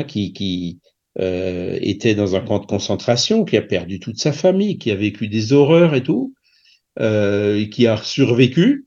[0.09, 0.81] qui, qui,
[1.21, 4.95] euh, était dans un camp de concentration, qui a perdu toute sa famille, qui a
[4.95, 6.35] vécu des horreurs et tout,
[7.01, 8.87] euh, et qui a survécu,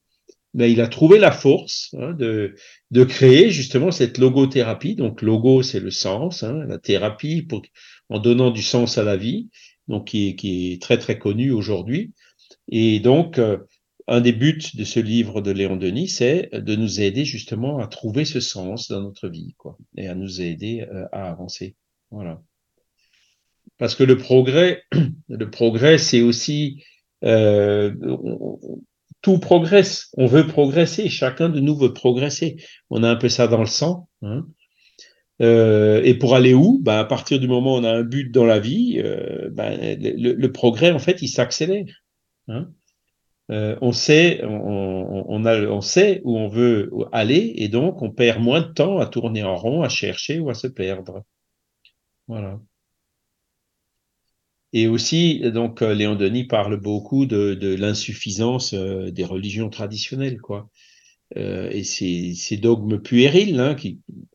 [0.53, 2.55] mais il a trouvé la force hein, de,
[2.91, 4.95] de créer justement cette logothérapie.
[4.95, 7.61] Donc logo, c'est le sens, hein, la thérapie pour,
[8.09, 9.49] en donnant du sens à la vie.
[9.87, 12.13] donc qui est, qui est très très connu aujourd'hui.
[12.69, 13.39] Et donc,
[14.07, 17.87] un des buts de ce livre de Léon Denis, c'est de nous aider justement à
[17.87, 21.75] trouver ce sens dans notre vie, quoi, et à nous aider à avancer.
[22.11, 22.41] Voilà.
[23.77, 24.83] Parce que le progrès,
[25.97, 26.83] c'est aussi
[27.23, 27.93] euh,
[29.21, 30.09] tout progresse.
[30.17, 31.09] On veut progresser.
[31.09, 32.57] Chacun de nous veut progresser.
[32.89, 34.07] On a un peu ça dans le sang.
[34.21, 34.45] Hein.
[35.41, 36.79] Euh, et pour aller où?
[36.81, 39.79] Ben, À partir du moment où on a un but dans la vie, euh, ben,
[39.99, 42.03] le, progrès, en fait, il s'accélère.
[42.47, 42.69] Hein.
[43.49, 49.43] On sait où on veut aller et donc on perd moins de temps à tourner
[49.43, 51.23] en rond, à chercher ou à se perdre.
[52.31, 52.61] Voilà.
[54.73, 60.69] Et aussi, donc, euh, Léon Denis parle beaucoup de, l'insuffisance euh, des religions traditionnelles, quoi.
[61.37, 63.75] Euh, et ces, ces, dogmes puérils hein,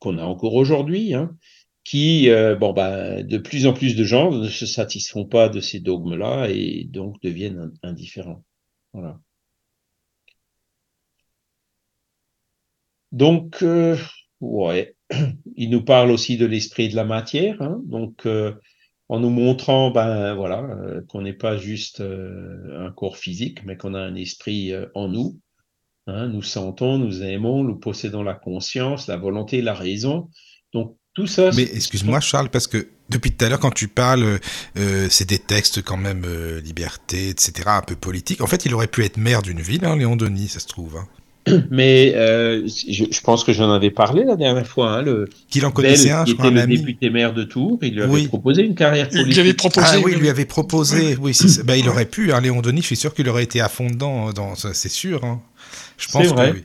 [0.01, 1.37] qu'on a encore aujourd'hui, hein,
[1.85, 2.29] qui,
[2.61, 6.49] bon, bah, de plus en plus de gens ne se satisfont pas de ces dogmes-là
[6.51, 8.45] et donc deviennent indifférents.
[8.93, 9.21] Voilà.
[13.13, 13.65] Donc,
[14.41, 14.96] ouais,
[15.57, 18.27] il nous parle aussi de l'esprit de la matière, hein, donc
[19.09, 23.77] en nous montrant ben voilà euh, qu'on n'est pas juste euh, un corps physique mais
[23.77, 25.39] qu'on a un esprit euh, en nous
[26.07, 30.31] hein, nous sentons nous aimons nous possédons la conscience la volonté la raison.
[30.73, 34.41] Donc tout ça mais excuse-moi Charles parce que depuis tout à l'heure quand tu parles
[35.09, 36.27] c'est des textes quand même
[36.63, 39.97] liberté etc un peu politique en fait il aurait pu être maire d'une ville hein,
[39.97, 41.07] Léon Denis ça se trouve hein.
[41.71, 44.91] Mais euh, je, je, pense que j'en avais parlé la dernière fois.
[44.91, 47.79] Hein, le qu'il en connaissait un, qui était le député maire de Tours.
[47.83, 48.27] Il lui avait oui.
[48.29, 49.29] proposé une carrière politique.
[49.29, 49.87] Il lui avait proposé.
[49.89, 51.17] Ah oui, il lui avait proposé.
[51.21, 52.33] Oui, bah, il aurait pu.
[52.33, 54.33] Hein, Léon Denis, je suis sûr qu'il aurait été à fond dedans.
[54.33, 55.25] Dans, c'est sûr.
[55.25, 55.41] Hein.
[55.99, 56.51] Je pense vrai.
[56.51, 56.65] que oui.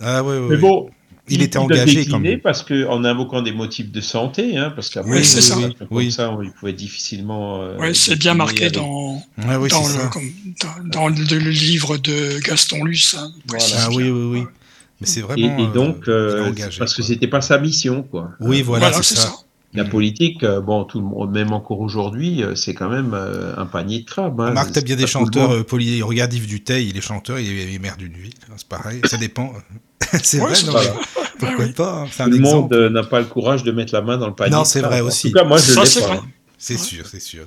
[0.00, 0.46] Ah oui, oui.
[0.50, 0.88] Mais bon,
[1.28, 2.40] il, était engagé quand même.
[2.40, 5.54] parce que en invoquant des motifs de santé, hein, parce qu'après, oui, c'est ça.
[5.54, 6.12] Comme oui.
[6.12, 7.62] ça, il pouvait difficilement.
[7.62, 12.84] Euh, oui, c'est bien marqué dans, dans, le, comme, dans, dans, le, livre de Gaston
[12.84, 13.16] Luce.
[13.18, 13.64] Hein, voilà.
[13.78, 14.44] Ah oui, oui, oui.
[15.00, 15.58] Mais c'est vraiment.
[15.58, 17.02] Et, et donc, euh, engagé, parce quoi.
[17.02, 18.30] que c'était pas sa mission, quoi.
[18.40, 19.22] Oui, voilà, voilà c'est ça.
[19.22, 19.34] ça.
[19.74, 23.56] La politique, euh, bon, tout le monde, même encore aujourd'hui, euh, c'est quand même euh,
[23.56, 24.40] un panier de crabes.
[24.40, 24.52] Hein.
[24.52, 26.00] Marc, t'as bien des chanteurs poly...
[26.00, 28.34] Regarde Yves Duteil, il est chanteur, il est maire d'une ville.
[28.48, 29.52] Hein, c'est pareil, ça dépend.
[30.22, 31.00] c'est ouais, vrai, non,
[31.38, 34.28] pourquoi pas hein, Tout le monde n'a pas le courage de mettre la main dans
[34.28, 34.52] le panier.
[34.52, 35.28] Non, c'est vrai aussi.
[35.28, 35.74] En tout cas, moi, je l'ai
[36.06, 36.22] pas.
[36.56, 37.46] C'est sûr, c'est sûr.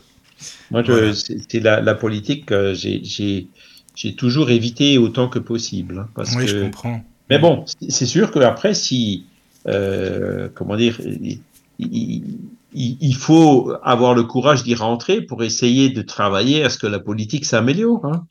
[0.70, 1.14] Moi, voilà.
[1.14, 6.00] c'est la, la, politique, j'ai toujours évité autant que possible.
[6.00, 6.52] Hein, parce oui, que...
[6.52, 7.04] je comprends.
[7.30, 9.26] Mais bon, c'est sûr qu'après, si,
[9.68, 11.00] euh, comment dire,
[11.80, 12.40] il,
[12.74, 17.00] il, faut avoir le courage d'y rentrer pour essayer de travailler à ce que la
[17.00, 18.06] politique s'améliore.
[18.06, 18.26] Hein.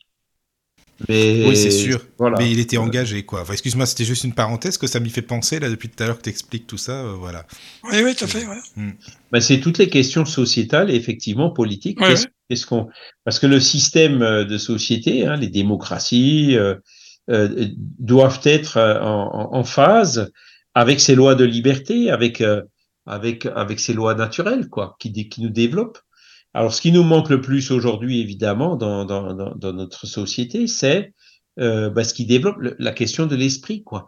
[1.07, 2.01] Mais oui, c'est sûr.
[2.17, 2.37] Voilà.
[2.39, 3.41] Mais il était engagé, quoi.
[3.41, 6.07] Enfin, Excuse-moi, c'était juste une parenthèse que ça m'y fait penser là depuis tout à
[6.07, 7.45] l'heure que tu expliques tout ça, euh, voilà.
[7.91, 8.47] Oui, oui, tout à fait.
[8.47, 8.57] Ouais.
[8.75, 8.91] Mm.
[9.31, 12.01] Ben, c'est toutes les questions sociétales et effectivement politiques.
[12.01, 12.15] Ouais,
[12.49, 12.87] qu'est-ce, qu'on
[13.25, 16.75] Parce que le système euh, de société, hein, les démocraties, euh,
[17.29, 17.67] euh,
[17.99, 20.31] doivent être en, en, phase
[20.73, 22.61] avec ces lois de liberté, avec euh,
[23.07, 25.99] avec avec ces lois naturelles, quoi, qui qui nous développent.
[26.53, 31.13] Alors, ce qui nous manque le plus aujourd'hui, évidemment, dans, dans, dans, notre société, c'est
[31.59, 34.07] euh, bah, ce qui développe la question de l'esprit, quoi.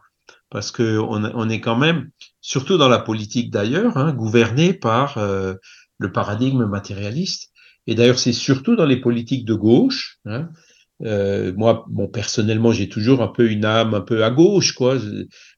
[0.49, 2.09] Parce que on, on, est quand même,
[2.41, 5.53] surtout dans la politique d'ailleurs, hein, gouverné par euh,
[5.99, 7.51] le paradigme matérialiste.
[7.85, 10.49] Et d'ailleurs, c'est surtout dans les politiques de gauche, hein,
[11.05, 14.97] euh, moi, bon, personnellement, j'ai toujours un peu une âme un peu à gauche, quoi,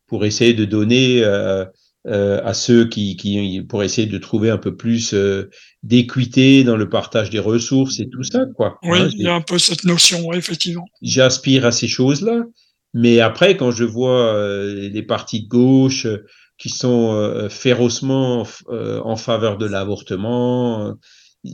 [0.07, 1.65] pour essayer de donner euh,
[2.07, 5.49] euh, à ceux qui, qui, pour essayer de trouver un peu plus euh,
[5.83, 8.79] d'équité dans le partage des ressources et tout ça, quoi.
[8.83, 10.85] Oui, hein, il y a un peu cette notion, ouais, effectivement.
[11.01, 12.43] J'aspire à ces choses-là,
[12.93, 16.07] mais après, quand je vois euh, les partis de gauche
[16.57, 20.95] qui sont euh, férocement en faveur de l'avortement,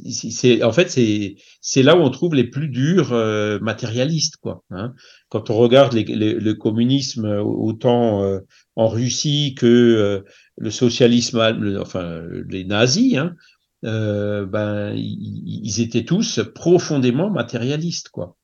[0.09, 4.63] c'est en fait c'est c'est là où on trouve les plus durs euh, matérialistes quoi
[4.69, 4.93] hein.
[5.29, 8.39] quand on regarde les, les, le communisme autant euh,
[8.77, 10.21] en Russie que euh,
[10.55, 11.41] le socialisme
[11.81, 13.35] enfin les nazis hein,
[13.83, 18.37] euh, ben ils, étaient tous profondément matérialistes quoi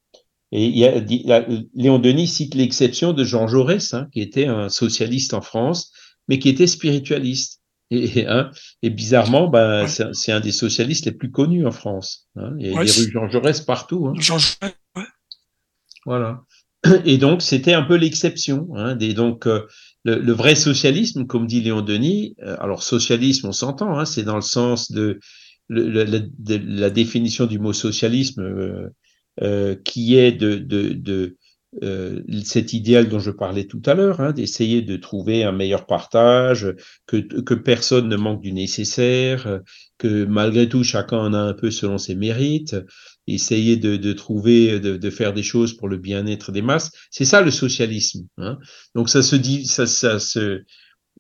[0.52, 4.70] et il y a, Léon Denis cite l'exception de Jean Jaurès hein, qui était un
[4.70, 5.92] socialiste en France
[6.28, 8.50] mais qui était spiritualiste et, hein,
[8.82, 10.14] et bizarrement, ben, ouais.
[10.14, 12.28] c'est un des socialistes les plus connus en France.
[12.36, 12.56] Hein.
[12.58, 14.12] Il y a ouais, des rues Jean Jaurès partout.
[14.16, 15.04] Jean Jaurès, ouais.
[16.06, 16.42] Voilà.
[17.06, 18.70] Et donc, c'était un peu l'exception.
[18.76, 18.96] Hein.
[18.96, 19.68] donc, euh,
[20.04, 24.36] le, vrai socialisme, comme dit Léon Denis, euh, alors socialisme, on s'entend, hein, c'est dans
[24.36, 25.20] le sens de,
[25.70, 28.90] le, de, la définition du mot socialisme, euh,
[29.42, 31.38] euh qui est de, de
[32.44, 36.76] cet idéal dont je parlais tout à l'heure, hein, d'essayer de trouver un meilleur partage,
[37.08, 39.62] que, que personne ne manque du nécessaire,
[39.98, 42.76] que malgré tout chacun en a un peu selon ses mérites,
[43.28, 46.92] essayer de, de trouver, de, de, faire des choses pour le bien-être des masses.
[47.10, 48.28] C'est ça le socialisme.
[48.38, 48.58] Hein.
[48.96, 50.64] Donc ça se dit, ça, ça se,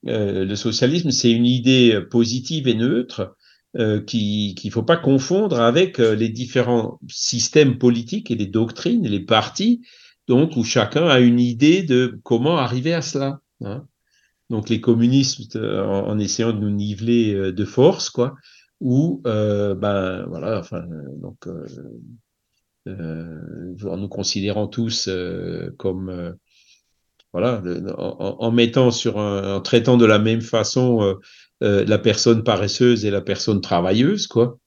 [0.07, 3.35] euh, le socialisme, c'est une idée positive et neutre
[3.79, 9.07] euh, qu'il ne faut pas confondre avec euh, les différents systèmes politiques et les doctrines
[9.07, 9.81] les partis,
[10.27, 13.39] donc où chacun a une idée de comment arriver à cela.
[13.61, 13.87] Hein.
[14.51, 18.35] Donc les communistes, euh, en, en, essayant de nous niveler de force, quoi,
[18.83, 21.47] ou ben voilà, enfin donc
[22.85, 25.09] en nous considérant tous
[25.77, 26.35] comme
[27.33, 27.63] voilà,
[27.97, 31.13] en, mettant sur un, en traitant de la même façon euh,
[31.63, 34.59] euh, la personne paresseuse et la personne travailleuse, quoi.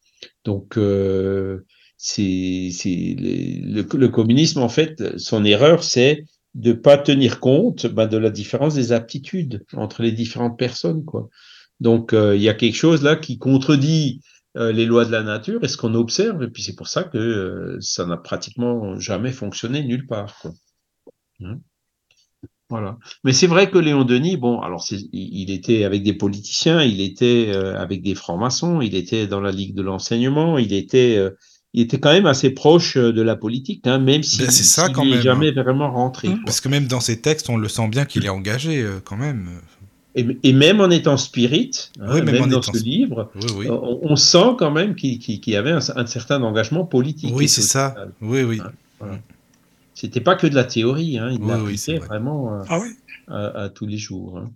[0.44, 1.64] Donc, euh,
[1.96, 8.16] c'est le, le, communisme, en fait, son erreur, c'est de pas tenir compte ben, de
[8.16, 11.28] la différence des aptitudes entre les différentes personnes, quoi.
[11.80, 14.20] Donc, euh, il y a quelque chose là qui contredit
[14.56, 17.04] euh, les lois de la nature et ce qu'on observe, et puis c'est pour ça
[17.04, 20.52] que ça n'a pratiquement jamais fonctionné nulle part, quoi.
[21.40, 21.58] Hein
[22.68, 22.98] voilà.
[23.22, 27.52] Mais c'est vrai que Léon Denis, bon, alors il était avec des politiciens, il était
[27.54, 31.30] euh, avec des francs-maçons, il était dans la Ligue de l'enseignement, il était, euh,
[31.74, 34.50] il était quand même assez proche euh, de la politique, hein, même si ben,
[35.04, 36.28] il n'est jamais vraiment rentré.
[36.28, 36.42] Mmh.
[36.44, 39.60] Parce que même dans ses textes, on le sent bien qu'il est engagé quand même.
[40.18, 43.66] Et, et, même en étant spirit, hein, même, dans ce livre, oui, oui.
[43.68, 47.34] On, on, sent quand même qu'il qu y avait un, un, certain engagement politique.
[47.34, 47.94] Oui, c'est ça.
[48.22, 48.60] Oui, oui.
[48.64, 49.18] Hein, voilà.
[49.92, 52.88] C'était pas que de la théorie, hein, il oui, l'appliquait oui, vraiment euh, ah oui.
[53.28, 54.38] à, à, tous les jours.
[54.38, 54.50] Hein.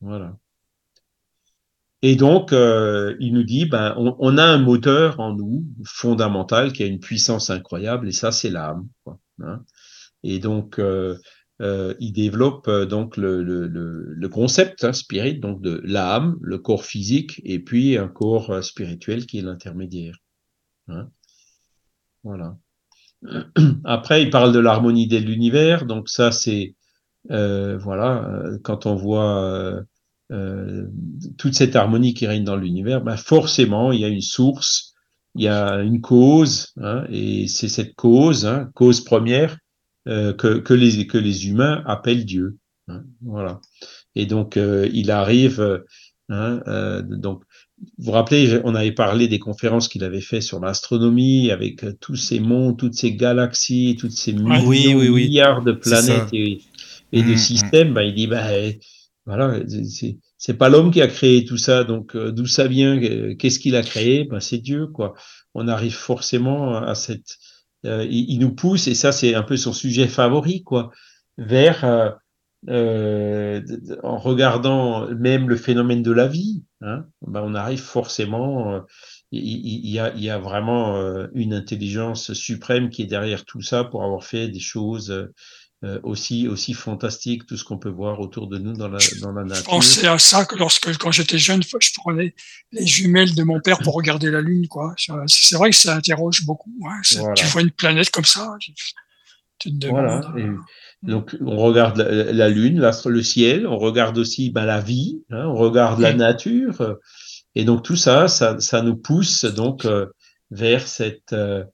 [0.00, 0.36] Voilà.
[2.02, 6.72] Et donc, euh, il nous dit, ben, on, on, a un moteur en nous fondamental
[6.72, 8.86] qui a une puissance incroyable, et ça, c'est l'âme.
[9.42, 9.62] Hein.
[10.22, 11.16] Et donc, euh,
[11.62, 16.58] euh, il développe euh, donc le, le, le concept hein, spirit, donc de l'âme, le
[16.58, 20.18] corps physique, et puis un corps euh, spirituel qui est l'intermédiaire.
[20.88, 21.08] Hein.
[22.24, 22.56] Voilà.
[23.84, 25.86] Après, il parle de l'harmonie de l'univers.
[25.86, 26.74] Donc ça, c'est
[27.30, 29.82] euh, voilà, euh, quand on voit
[31.38, 34.92] toute cette harmonie qui règne dans l'univers, ben forcément, il y a une source,
[35.36, 39.56] il y a une cause, hein, et c'est cette cause, hein, cause première,
[40.06, 42.58] euh, que, que, les, que les humains appellent Dieu.
[42.88, 43.60] Hein, voilà.
[44.14, 45.84] Et donc, euh, il arrive,
[46.28, 46.62] hein,
[47.02, 47.42] donc
[47.98, 51.92] vous vous rappelez, on avait parlé des conférences qu'il avait fait sur l'astronomie, avec euh,
[52.00, 55.24] tous ces mondes, toutes ces galaxies, toutes ces millions, oui, oui, oui.
[55.24, 56.62] milliards de planètes et,
[57.12, 57.92] et, de mmh, systèmes.
[57.92, 58.46] Bah, il dit, bah,
[59.26, 59.60] voilà,
[60.38, 62.98] c'est pas l'homme qui a créé tout ça, donc euh, d'où ça vient,
[63.34, 64.24] qu'est-ce qu'il a créé?
[64.24, 65.14] Bah, C'est Dieu, quoi.
[65.54, 67.36] On arrive forcément à cette...
[67.84, 70.90] Euh, il, il, nous pousse, et ça c'est un peu son sujet favori, quoi,
[71.38, 72.10] vers euh,
[72.68, 73.62] euh,
[74.02, 78.80] en regardant même le phénomène de la vie, hein, ben on arrive forcément, euh,
[79.30, 80.96] il, y a, vraiment
[81.34, 85.28] une intelligence suprême qui est derrière tout ça pour avoir fait des choses
[85.84, 89.32] euh, aussi aussi fantastiques, tout ce qu'on peut voir autour de nous dans la, dans
[89.32, 89.64] la nature.
[89.64, 92.34] Je pensais à ça que lorsque quand j'étais jeune, je prenais
[92.72, 94.94] les jumelles de mon père pour regarder la lune, quoi.
[94.96, 96.72] C'est vrai que ça interroge beaucoup.
[96.86, 97.00] Hein.
[97.18, 97.34] Voilà.
[97.34, 98.72] Tu vois une planète comme ça, tu
[99.58, 100.24] te demandes.
[100.24, 100.32] Voilà.
[100.38, 100.50] Et,
[101.02, 105.22] donc, on regarde la, la lune, l'astre, le ciel, on regarde aussi ben, la vie,
[105.30, 106.96] hein, on regarde la nature,
[107.56, 110.06] et donc tout ça, ça, ça nous pousse donc euh,
[110.50, 111.64] vers cette, euh,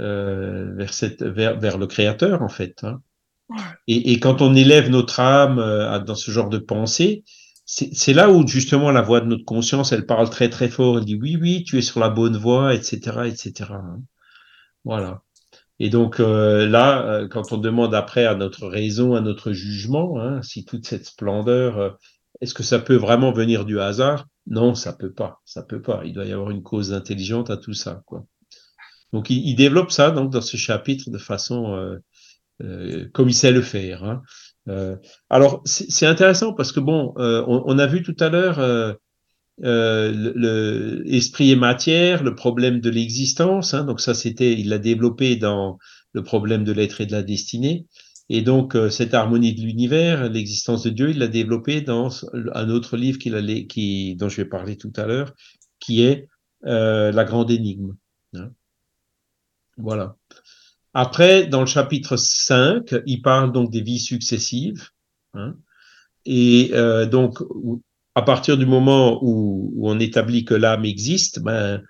[0.00, 2.82] euh, vers cette, vers, vers le Créateur en fait.
[2.82, 3.00] Hein.
[3.86, 7.24] Et, quand on élève notre âme euh, dans ce genre de pensée,
[7.64, 11.04] c'est là où justement la voix de notre conscience, elle parle très très fort, elle
[11.04, 13.72] dit oui oui, tu es sur la bonne voie, etc., etc.
[13.72, 14.00] Hein.
[14.84, 15.22] Voilà.
[15.78, 20.18] Et donc euh, là, euh, quand on demande après à notre raison, à notre jugement,
[20.18, 21.98] hein, si toute cette splendeur,
[22.40, 24.26] est-ce que ça peut vraiment venir du hasard?
[24.46, 26.02] Non, ça peut pas, ça peut pas.
[26.06, 28.02] Il doit y avoir une cause intelligente à tout ça.
[29.12, 31.98] Donc il, développe ça donc dans ce chapitre de façon
[33.12, 34.04] comme il sait le faire.
[34.04, 34.22] Hein.
[35.30, 38.58] alors c'est intéressant parce que bon, on, on, a vu tout à l'heure
[39.64, 43.74] euh, le, le, esprit et matière, le problème de l'existence.
[43.74, 45.78] Hein, donc ça, c'était, il l'a développé dans
[46.12, 47.86] le problème de l'être et de la destinée.
[48.28, 52.10] Et donc euh, cette harmonie de l'univers, l'existence de Dieu, il l'a développé dans
[52.54, 55.34] un autre livre qu'il a, qui, dont je vais parler tout à l'heure,
[55.80, 56.28] qui est
[56.66, 57.96] euh, la grande énigme.
[58.34, 58.50] Hein.
[59.76, 60.16] Voilà.
[61.00, 64.88] Après, dans le chapitre 5, il parle donc des vies successives.
[65.32, 65.54] Hein,
[66.26, 67.38] et euh, donc,
[68.16, 71.84] à partir du moment où, on établit que l'âme existe, ben,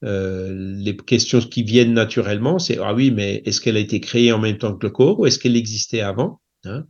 [0.00, 4.38] les questions qui viennent naturellement, c'est ah oui, mais est-ce qu'elle a été créée en
[4.38, 6.84] même temps que le corps ou est-ce qu'elle existait avant hein?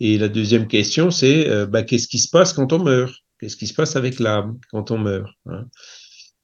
[0.00, 3.14] Et la deuxième question, c'est bah, qu'est-ce qui se passe quand on meurt?
[3.38, 5.66] Qu'est-ce qui se passe avec l'âme quand on meurt hein?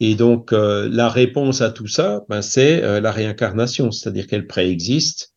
[0.01, 5.33] Et donc la réponse à tout ça, ben, c'est la réincarnation, c'est-à-dire qu'elle préexiste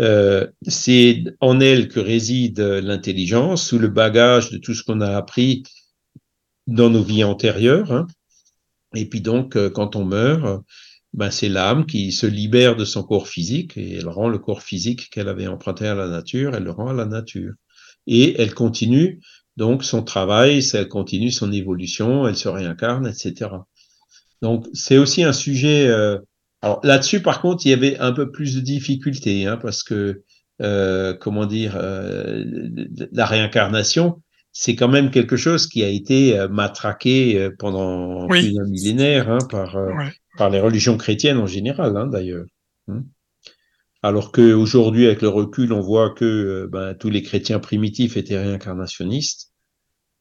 [0.00, 5.16] euh, c'est en elle que réside l'intelligence, sous le bagage de tout ce qu'on a
[5.16, 5.64] appris
[6.66, 7.92] dans nos vies antérieures.
[7.92, 8.06] Hein.
[8.94, 10.64] Et puis donc, euh, quand on meurt,
[11.12, 14.62] ben c'est l'âme qui se libère de son corps physique et elle rend le corps
[14.62, 17.52] physique qu'elle avait emprunté à la nature, elle le rend à la nature.
[18.06, 19.20] Et elle continue
[19.56, 23.50] donc son travail, elle continue son évolution, elle se réincarne, etc.
[24.42, 26.18] Donc c'est aussi un sujet euh,
[26.62, 30.22] alors là-dessus, par contre, il y avait un peu plus de difficultés, hein, parce que,
[30.60, 32.44] euh, comment dire, euh,
[33.12, 34.22] la réincarnation,
[34.52, 39.30] c'est quand même quelque chose qui a été euh, matraqué euh, pendant plus d'un millénaire
[39.30, 39.92] hein, par, euh,
[40.36, 42.46] par les religions chrétiennes en général, hein, d'ailleurs.
[42.88, 43.04] Hein.
[44.02, 49.52] Alors qu'aujourd'hui, avec le recul, on voit que ben, tous les chrétiens primitifs étaient réincarnationnistes.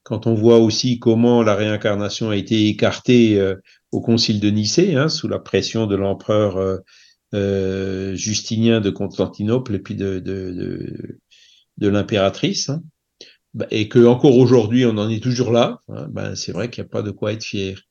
[0.04, 3.40] Quand on voit aussi comment la réincarnation a été écartée
[3.92, 6.78] au concile de Nicée, hein, sous la pression de l'empereur euh,
[7.34, 11.20] euh, Justinien de Constantinople et puis de, de, de,
[11.78, 12.84] de l'impératrice, hein,
[13.54, 16.88] bah, et que encore aujourd'hui on en est toujours là, ben, c'est vrai qu'il n'y
[16.88, 17.82] a pas de quoi être fier.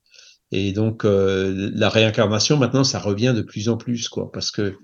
[0.51, 4.77] Et donc euh, la réincarnation maintenant ça revient de plus en plus quoi, parce que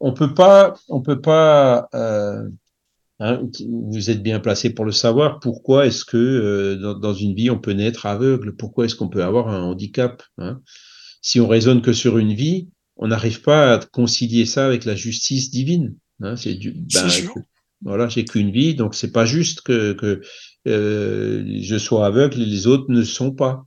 [0.00, 2.48] on peut pas, on peut pas euh,
[3.20, 5.38] Hein, vous êtes bien placé pour le savoir.
[5.38, 8.56] Pourquoi est-ce que euh, dans, une vie on peut naître aveugle?
[8.56, 10.60] Pourquoi est-ce qu'on peut avoir un handicap hein?
[11.22, 14.94] Si on raisonne que sur une vie, on n'arrive pas à concilier ça avec la
[14.94, 15.96] justice divine.
[16.20, 16.36] Hein?
[16.36, 17.08] C'est du, ben,
[17.82, 20.20] voilà, j'ai qu'une vie, donc c'est pas juste que, que
[20.66, 23.64] euh, je sois aveugle et les autres ne sont pas.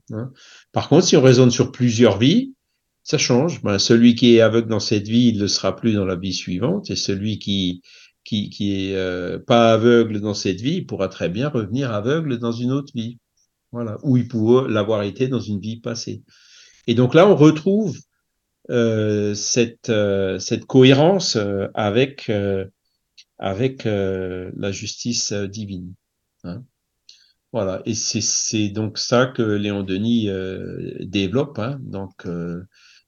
[0.72, 2.54] Par contre, si on raisonne sur plusieurs vies,
[3.02, 3.62] ça change.
[3.62, 6.16] Ben, celui qui est aveugle dans cette vie, il ne le sera plus dans la
[6.16, 7.82] vie suivante, et celui qui
[8.28, 12.38] qui, qui est euh, pas aveugle dans cette vie, il pourra très bien revenir aveugle
[12.38, 13.18] dans une autre vie.
[13.72, 13.96] Voilà.
[14.02, 16.22] Ou il pourrait l'avoir été dans une vie passée.
[16.86, 17.98] Et donc là, on retrouve
[18.68, 21.38] euh, cette, euh, cette cohérence
[21.72, 22.30] avec,
[23.38, 25.94] avec la justice divine.
[26.44, 26.62] Hein.
[27.54, 27.80] Voilà.
[27.86, 30.28] Et c'est donc ça que Léon Denis
[31.00, 32.26] développe hein, donc,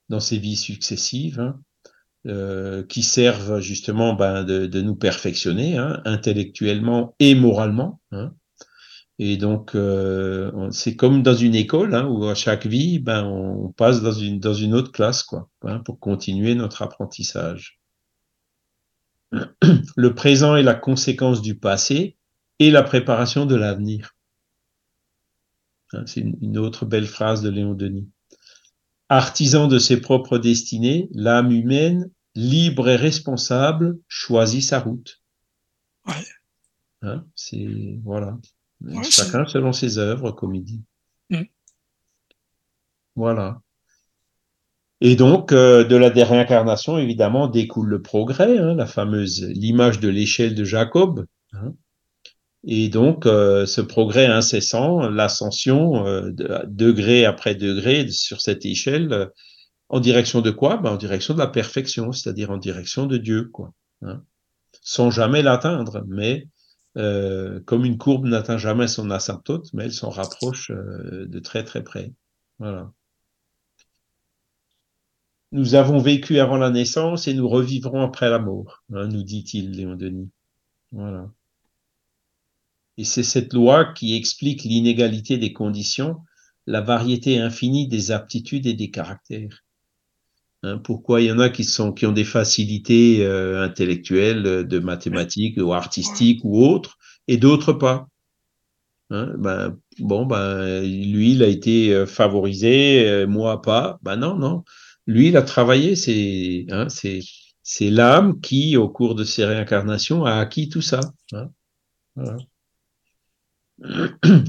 [0.08, 1.40] dans ses vies successives.
[1.40, 1.60] Hein.
[2.26, 7.98] Euh, qui servent justement ben, de, nous perfectionner hein, intellectuellement et moralement.
[8.12, 8.34] Hein.
[9.18, 13.72] Et donc, euh, c'est comme dans une école hein, où à chaque vie, ben, on
[13.72, 15.48] passe dans une, dans une autre classe quoi,
[15.86, 17.80] pour continuer notre apprentissage.
[19.96, 22.18] Le présent est la conséquence du passé
[22.58, 24.14] et la préparation de l'avenir.
[26.04, 28.10] C'est une autre belle phrase de Léon Denis.
[29.10, 35.20] Artisan de ses propres destinées, l'âme humaine, libre et responsable, choisit sa route.
[36.06, 36.14] Ouais.
[37.02, 38.38] Hein, c'est voilà.
[39.10, 40.82] Chacun selon ses œuvres, comme il dit.
[41.28, 41.42] Mm.
[43.16, 43.60] Voilà.
[45.00, 50.08] Et donc, euh, de la réincarnation, évidemment, découle le progrès, hein, la fameuse, l'image de
[50.08, 51.26] l'échelle de Jacob.
[51.52, 51.72] Hein.
[52.64, 59.12] Et donc, euh, ce progrès incessant, l'ascension, euh, de, degré après degré sur cette échelle,
[59.12, 59.26] euh,
[59.88, 60.76] en direction de quoi?
[60.76, 63.72] Ben, En direction de la perfection, c'est-à-dire en direction de Dieu, quoi.
[64.02, 64.22] Hein.
[64.82, 66.46] Sans jamais l'atteindre, mais
[66.94, 72.12] comme une courbe n'atteint jamais son asymptote, mais elle s'en rapproche de très très près.
[72.58, 72.90] Voilà.
[75.52, 79.70] Nous avons vécu avant la naissance et nous revivrons après la mort, hein, nous dit-il,
[79.70, 80.30] Léon Denis.
[80.92, 81.30] Voilà.
[83.00, 86.18] Et c'est cette loi qui explique l'inégalité des conditions,
[86.66, 89.64] la variété infinie des aptitudes et des caractères.
[90.62, 95.56] Hein, pourquoi il y en a qui ont des facilités euh, intellectuelles, euh, de mathématiques
[95.56, 98.06] ou artistiques ou autres, et d'autres pas.
[99.08, 103.98] Hein, ben, bon, ben, lui, il a été euh, favorisé, moi pas.
[104.02, 104.62] Ben non, non.
[105.06, 105.96] Lui, il a travaillé.
[105.96, 111.00] C'est, hein, c'est, l'âme qui, au cours de ses réincarnations, a acquis tout ça.
[112.14, 112.36] Voilà.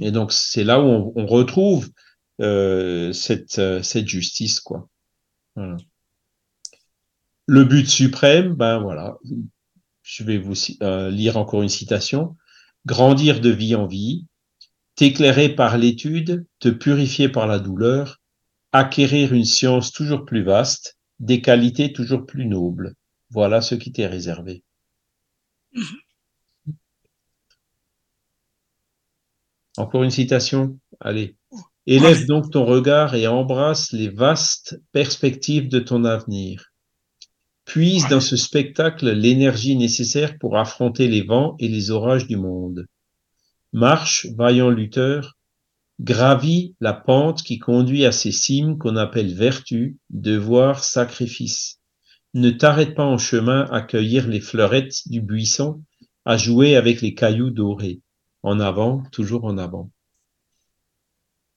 [0.02, 1.90] Et donc, c'est là où on, retrouve
[2.42, 4.88] euh, cette, euh, cette justice, quoi.
[7.48, 9.18] Le but suprême, ben voilà,
[10.04, 12.36] je vais vous euh, lire encore une citation.
[12.86, 14.26] Grandir de vie en vie,
[14.96, 18.22] t'éclairer par l'étude, te purifier par la douleur,
[18.72, 22.96] acquérir une science toujours plus vaste, des qualités toujours plus nobles.
[23.30, 24.64] Voilà ce qui t'est réservé.
[29.78, 30.80] Encore une citation?
[31.00, 31.38] Allez.
[31.88, 36.72] Élève donc ton regard et embrasse les vastes perspectives de ton avenir.
[37.66, 42.86] Puise dans ce spectacle l'énergie nécessaire pour affronter les vents et les orages du monde.
[43.74, 45.38] Marche, vaillant lutteur,
[46.00, 51.80] gravis la pente qui conduit à ces cimes qu'on appelle vertu, devoir, sacrifice.
[52.34, 55.84] Ne t'arrête pas en chemin à cueillir les fleurettes du buisson,
[56.26, 58.02] à jouer avec les cailloux dorés.
[58.44, 59.92] En avant, toujours en avant.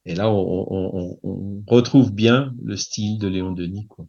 [0.06, 3.86] Et là, on, retrouve bien le style de Léon Denis.
[3.88, 4.06] Quoi.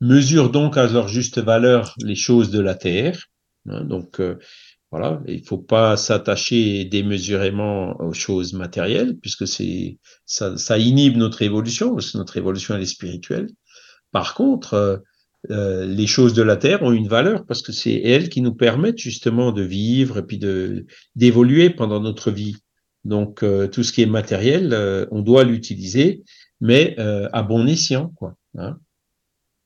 [0.00, 3.26] Mesure donc à leur juste valeur les choses de la terre.
[3.68, 4.38] Hein, donc euh,
[4.90, 12.12] voilà, il faut pas s'attacher démesurément aux choses matérielles, puisque ça, inhibe notre évolution, parce
[12.12, 13.48] que notre évolution elle est spirituelle.
[14.12, 15.02] Par contre,
[15.50, 18.54] euh, les choses de la terre ont une valeur parce que c'est elles qui nous
[18.54, 22.56] permettent justement de vivre et puis de d'évoluer pendant notre vie.
[23.04, 26.24] Donc euh, tout ce qui est matériel, euh, on doit l'utiliser,
[26.60, 28.34] mais à bon escient, quoi.
[28.56, 28.78] Hein,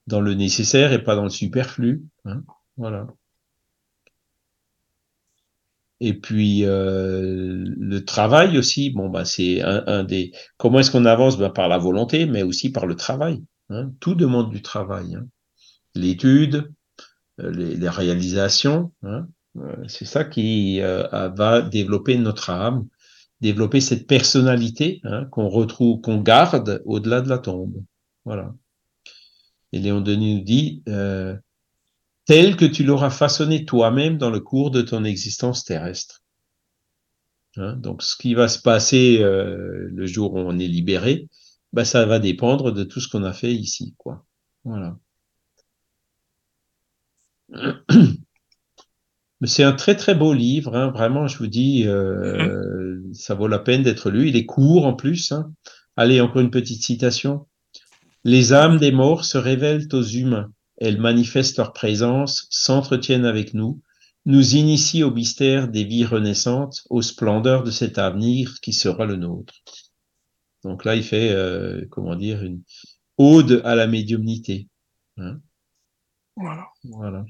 [0.07, 2.03] dans le nécessaire et pas dans le superflu.
[2.25, 2.43] Hein,
[2.77, 3.07] voilà.
[6.01, 10.33] Et puis le travail aussi, bon bah c'est un, des.
[10.59, 11.39] Comment est-ce qu'on avance?
[11.39, 13.43] Ben, Par la volonté, mais aussi par le travail.
[13.71, 13.93] Hein.
[14.01, 15.15] Tout demande du travail.
[15.15, 15.27] Hein.
[15.95, 16.73] L'étude,
[17.39, 19.27] les, les, réalisations, hein.
[19.89, 22.87] c'est ça qui va développer notre âme
[23.43, 27.85] développer cette personnalité hein, qu'on retrouve, qu'on garde au-delà de la tombe.
[28.25, 28.55] Voilà.
[29.73, 31.37] Et Léon Denis nous dit, euh,
[32.25, 36.23] tel que tu l'auras façonné toi-même dans le cours de ton existence terrestre.
[37.57, 41.29] Hein, donc, ce qui va se passer euh, le jour où on est libéré,
[41.73, 44.25] bah, ça va dépendre de tout ce qu'on a fait ici, quoi.
[44.65, 44.97] Voilà.
[49.45, 50.91] c'est un très très beau livre, hein.
[50.91, 53.15] vraiment, je vous dis, euh, mm-hmm.
[53.15, 54.29] ça vaut la peine d'être lu.
[54.29, 55.33] Il est court en plus.
[55.33, 55.53] Hein.
[55.97, 57.47] Allez, encore une petite citation.
[58.25, 60.53] Les âmes des morts se révèlent aux humains.
[60.79, 63.81] Elles manifestent leur présence, s'entretiennent avec nous,
[64.25, 69.17] nous initient au mystère des vies renaissantes, aux splendeurs de cet avenir qui sera le
[69.17, 69.55] nôtre.
[70.65, 72.63] Donc là, il fait, euh, comment dire, une
[73.19, 74.69] ode à la médiumnité.
[75.17, 75.41] Hein.
[76.37, 76.69] voilà.
[76.85, 77.25] Voilà.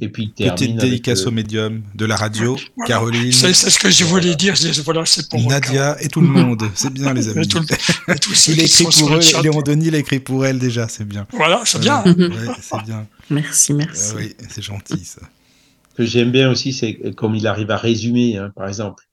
[0.00, 3.32] Et puis Petite dédicace au médium de la radio, Caroline.
[3.32, 4.54] C'est ce que je voulais dire.
[4.84, 6.62] Voilà, c'est pour Nadia et tout le monde.
[6.74, 7.48] C'est bien, les amis.
[8.48, 9.20] il a écrit pour eux.
[9.42, 10.88] Léon Denis l'a écrit pour elle déjà.
[10.88, 11.26] C'est bien.
[11.32, 12.02] Voilà, c'est bien.
[12.60, 13.06] c'est bien.
[13.30, 14.12] Merci, merci.
[14.12, 15.22] Ah oui, c'est gentil ça.
[15.90, 19.04] Ce que j'aime bien aussi, c'est comme il arrive à résumer, hein, par exemple,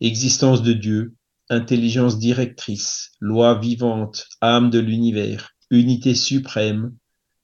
[0.00, 1.14] existence de Dieu,
[1.48, 6.92] intelligence directrice, loi vivante, âme de l'univers, unité suprême,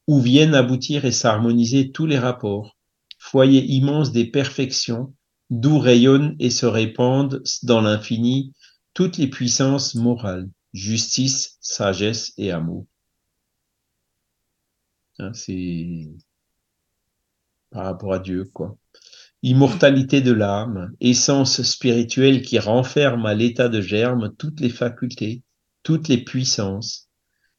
[0.06, 2.76] où viennent aboutir et s'harmoniser tous les rapports,
[3.18, 5.14] foyer immense des perfections,
[5.50, 8.52] d'où rayonnent et se répandent dans l'infini
[8.92, 12.86] toutes les puissances morales, justice, sagesse et amour.
[15.18, 16.10] Hein, c'est
[17.70, 18.76] par rapport à Dieu, quoi.
[19.42, 25.42] Immortalité de l'âme, essence spirituelle qui renferme à l'état de germe toutes les facultés,
[25.82, 27.03] toutes les puissances,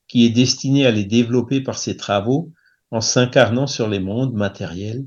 [0.07, 2.51] qui est destiné à les développer par ses travaux
[2.91, 5.05] en s'incarnant sur les mondes matériels,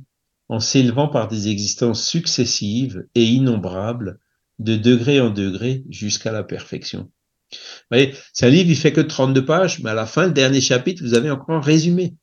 [0.48, 4.18] en s'élevant par des existences successives et innombrables,
[4.58, 7.10] de degré en degré jusqu'à la perfection.
[7.50, 7.58] Vous
[7.90, 10.60] voyez, c'est un livre, il fait que 32 pages, mais à la fin, le dernier
[10.60, 12.14] chapitre, vous avez encore un résumé.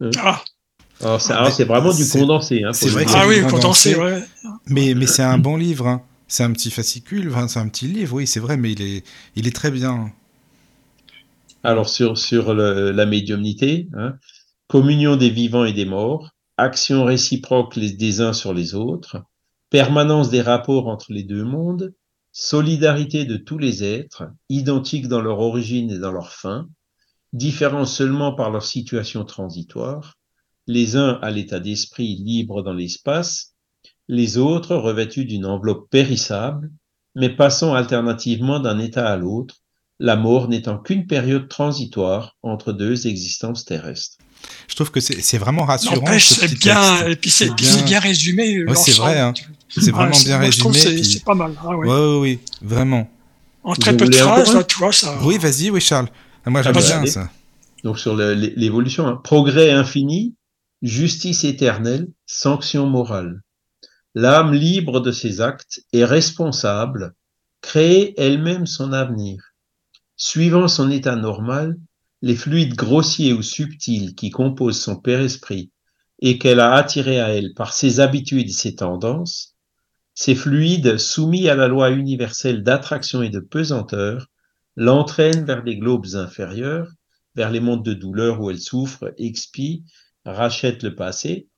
[0.00, 0.42] Hein ah.
[1.00, 2.64] Alors, c'est, vraiment du condensé.
[2.64, 4.24] Hein, c'est vrai que ah oui, condensé, ouais.
[4.66, 5.86] Mais, mais c'est un bon livre.
[5.86, 6.02] Hein.
[6.26, 9.04] C'est un petit fascicule, c'est un petit livre, oui, c'est vrai, mais il est,
[9.36, 10.12] il est très bien.
[11.68, 14.14] Alors sur, la médiumnité, hein,
[14.68, 19.22] communion des vivants et des morts, action réciproque des uns sur les autres,
[19.68, 21.92] permanence des rapports entre les deux mondes,
[22.32, 26.70] solidarité de tous les êtres, identiques dans leur origine et dans leur fin,
[27.34, 30.14] différents seulement par leur situation transitoire,
[30.66, 33.54] les uns à l'état d'esprit libre dans l'espace,
[34.08, 36.70] les autres revêtus d'une enveloppe périssable,
[37.14, 39.56] mais passant alternativement d'un état à l'autre,
[39.98, 44.18] la mort n'étant qu'une période transitoire entre deux existences terrestres.
[44.68, 46.06] Je trouve que c'est vraiment rassurant.
[46.18, 47.98] C'est bien, et puis c'est bien.
[47.98, 48.64] résumé.
[48.74, 49.34] c'est vrai, hein.
[49.68, 50.78] c'est vraiment bien résumé.
[50.78, 51.52] C'est pas mal.
[51.60, 51.88] Ah, ouais.
[51.88, 53.10] oui, oui, vraiment.
[53.64, 55.18] En très peu de phrases, là, tu vois ça.
[55.22, 56.08] Oui, vas-y, oui, Charles.
[56.46, 57.28] Moi, j'aime ah, bien ça.
[57.84, 59.20] Donc sur l'évolution, hein.
[59.22, 60.34] progrès infini,
[60.82, 63.42] justice éternelle, sanction morale.
[64.14, 67.14] L'âme libre de ses actes est responsable,
[67.60, 69.47] crée elle-même son avenir
[70.20, 71.78] Suivant son état normal,
[72.22, 75.70] les fluides grossiers ou subtils qui composent son père-esprit
[76.20, 79.56] et qu'elle a attirés à elle par ses habitudes et ses tendances,
[80.14, 84.26] Ces fluides, soumis à la loi universelle d'attraction et de pesanteur,
[84.74, 86.90] l'entraînent vers des globes inférieurs,
[87.36, 89.84] vers les mondes de douleur où elle souffre, expie,
[90.24, 91.48] rachète le passé,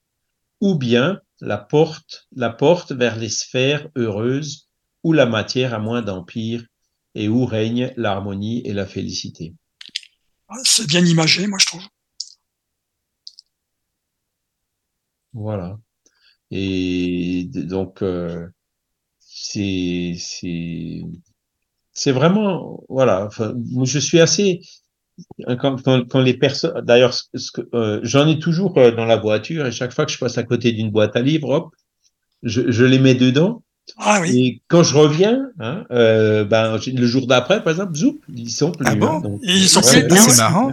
[0.61, 4.69] ou bien la porte, la porte vers les sphères heureuses
[5.03, 6.67] où la matière a moins d'empire
[7.15, 9.55] et où règne l'harmonie et la félicité.
[10.49, 11.83] Ah, c'est bien imagé, moi je trouve.
[15.33, 15.79] Voilà.
[16.51, 18.49] Et donc, euh,
[19.21, 20.17] c'est
[21.93, 23.55] c'est vraiment, voilà, enfin,
[23.85, 24.61] je suis assez,
[25.61, 27.15] quand, quand, quand les personnes, d'ailleurs,
[27.75, 30.43] euh, j'en ai toujours euh, dans la voiture et chaque fois que je passe à
[30.45, 31.75] côté d'une boîte à livres, hop,
[32.43, 33.63] je, je les mets dedans.
[33.99, 34.39] Ah, oui.
[34.39, 38.73] Et quand je reviens, hein, euh, ben, le jour d'après, par exemple, zoup, ils sont
[38.73, 38.87] plus.
[38.89, 39.07] Ah bon?
[39.09, 40.73] hein, donc, Ils sont plus Ah, c'est marrant.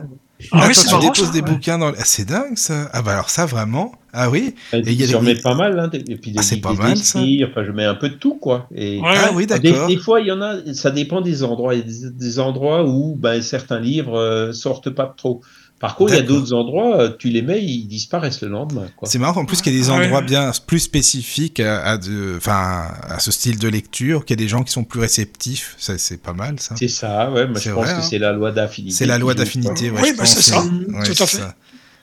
[0.52, 1.46] Ah oui, tu déposes des ouais.
[1.50, 1.90] bouquins dans.
[1.90, 2.90] le- Ah, c'est dingue ça.
[2.94, 3.94] Ah bah alors ça vraiment?
[4.14, 4.54] Ah oui.
[4.72, 6.44] Et il y a j'en des- mets pas mal, hein, des- et puis des, Ah,
[6.44, 7.18] c'est des- pas des mal, ça.
[7.20, 8.68] esprits, enfin, je mets un peu de tout, quoi.
[8.76, 9.36] Et Ouais, Ah ouais.
[9.36, 9.88] oui, des, d'accord.
[9.88, 11.74] des fois, il y en a, ça dépend des endroits.
[11.74, 15.42] Il y a des, des endroits où ben, certains livres euh, sortent pas trop.
[15.80, 18.88] Par contre, il y a d'autres endroits, euh, tu les mets, ils disparaissent le lendemain.
[19.04, 20.06] C'est marrant en plus qu'il y a des Ouais.
[20.06, 24.44] endroits bien plus spécifiques à, à de, à ce style de lecture, qu'il y a
[24.44, 25.76] des gens qui sont plus réceptifs.
[25.78, 26.74] Ça, c'est pas mal ça.
[26.78, 27.46] C'est ça, ouais.
[27.56, 28.08] C'est je pense vrai, que hein.
[28.10, 28.96] c'est la loi d'affinité.
[28.96, 30.34] C'est la loi d'affinité, ouais, Oui, bah, pense.
[30.34, 30.64] c'est ça.
[30.64, 31.38] Ouais, Tout à fait.
[31.38, 31.56] ça.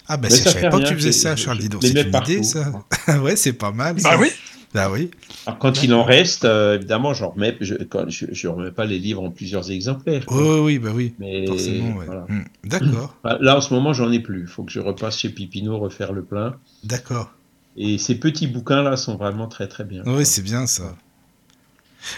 [0.07, 1.79] Ah bah Mais je savais pas que tu faisais ça, Charles Didon.
[1.83, 2.31] C'est une partout.
[2.33, 2.71] idée ça.
[3.23, 3.95] ouais, c'est pas mal.
[3.97, 4.19] Bah ça.
[4.19, 4.29] oui.
[4.75, 5.11] Bah oui.
[5.47, 8.85] Alors, quand il en reste, euh, évidemment, j'en remets, je, quand, je, je remets pas
[8.85, 10.27] les livres en plusieurs exemplaires.
[10.27, 10.63] quoi.
[10.63, 11.15] Oui, bah oui.
[11.19, 12.07] Mais Forcément, ouais.
[12.07, 12.27] voilà.
[12.29, 12.43] Hmm.
[12.65, 14.41] D'accord, Ah, Là, en ce moment, j'en ai plus.
[14.43, 16.57] Il faut que je repasse chez Pipineau refaire le plein.
[16.83, 17.31] d'accord.
[17.77, 20.03] Et ces petits bouquins-là sont vraiment très, très bien.
[20.07, 20.95] Oui, c'est bien ça.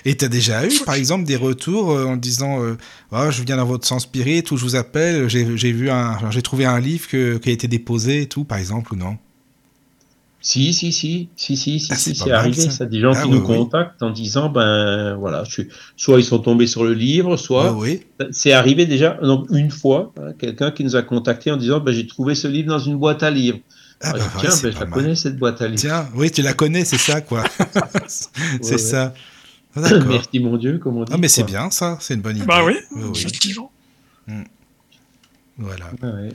[0.04, 2.76] Et t'as déjà eu, par exemple, des retours euh, en disant euh,
[3.12, 6.30] Ah, je viens dans votre sens spirit ou je vous appelle, j'ai j'ai vu un,
[6.30, 9.16] j'ai trouvé un livre que- qui a été déposé et tout, par exemple, ou non?
[10.48, 12.60] Si, si, si, si, si, si, Ah, si, c'est arrivé.
[12.60, 12.70] ça.
[12.70, 13.56] Ça, des gens Ah, qui oui, nous oui.
[13.56, 17.72] contactent en disant, ben voilà, je suis, soit ils sont tombés sur le livre, soit
[17.72, 18.04] oui.
[18.30, 21.90] c'est arrivé déjà donc une fois, hein, quelqu'un qui nous a contacté en disant, ben
[21.92, 23.58] j'ai trouvé ce livre dans une boîte à livres.
[24.00, 24.90] Ah, Ah, bah, ouais, Tiens, ben, je la mal.
[24.90, 25.80] connais cette boîte à livres.
[25.80, 27.42] Tiens, oui, tu la connais, c'est ça, quoi.
[28.06, 28.78] c'est ouais.
[28.78, 29.14] ça.
[29.74, 31.12] Merci mon Dieu, comme on dit.
[31.12, 32.46] Ah, mais c'est bien, ça, c'est une bonne idée.
[32.46, 32.74] Bah oui,
[33.16, 33.72] effectivement.
[35.58, 36.28] Voilà, Ah ouais.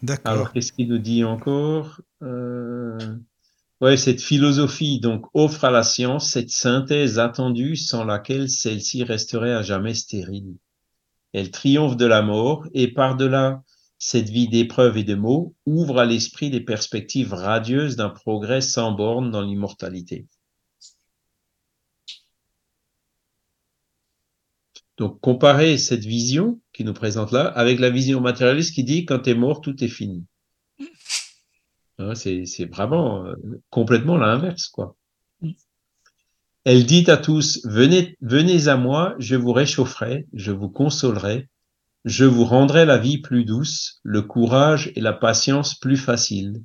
[0.00, 0.32] d'accord.
[0.32, 2.98] Alors, qu'est-ce qu'il nous dit encore euh...
[3.82, 9.52] Ouais, cette philosophie donc offre à la science cette synthèse attendue sans laquelle celle-ci resterait
[9.52, 10.56] à jamais stérile.
[11.32, 13.64] Elle triomphe de la mort et par-delà
[13.98, 18.92] cette vie d'épreuves et de maux ouvre à l'esprit des perspectives radieuses d'un progrès sans
[18.92, 20.28] borne dans l'immortalité.
[24.96, 29.18] Donc, comparer cette vision qui nous présente là avec la vision matérialiste qui dit quand
[29.18, 30.24] tu es mort, tout est fini.
[32.02, 33.34] Hein, c'est vraiment euh,
[33.70, 34.96] complètement l'inverse, quoi.
[36.64, 41.48] Elle dit à tous, venez, venez à moi, je vous réchaufferai, je vous consolerai,
[42.04, 46.62] je vous rendrai la vie plus douce, le courage et la patience plus faciles,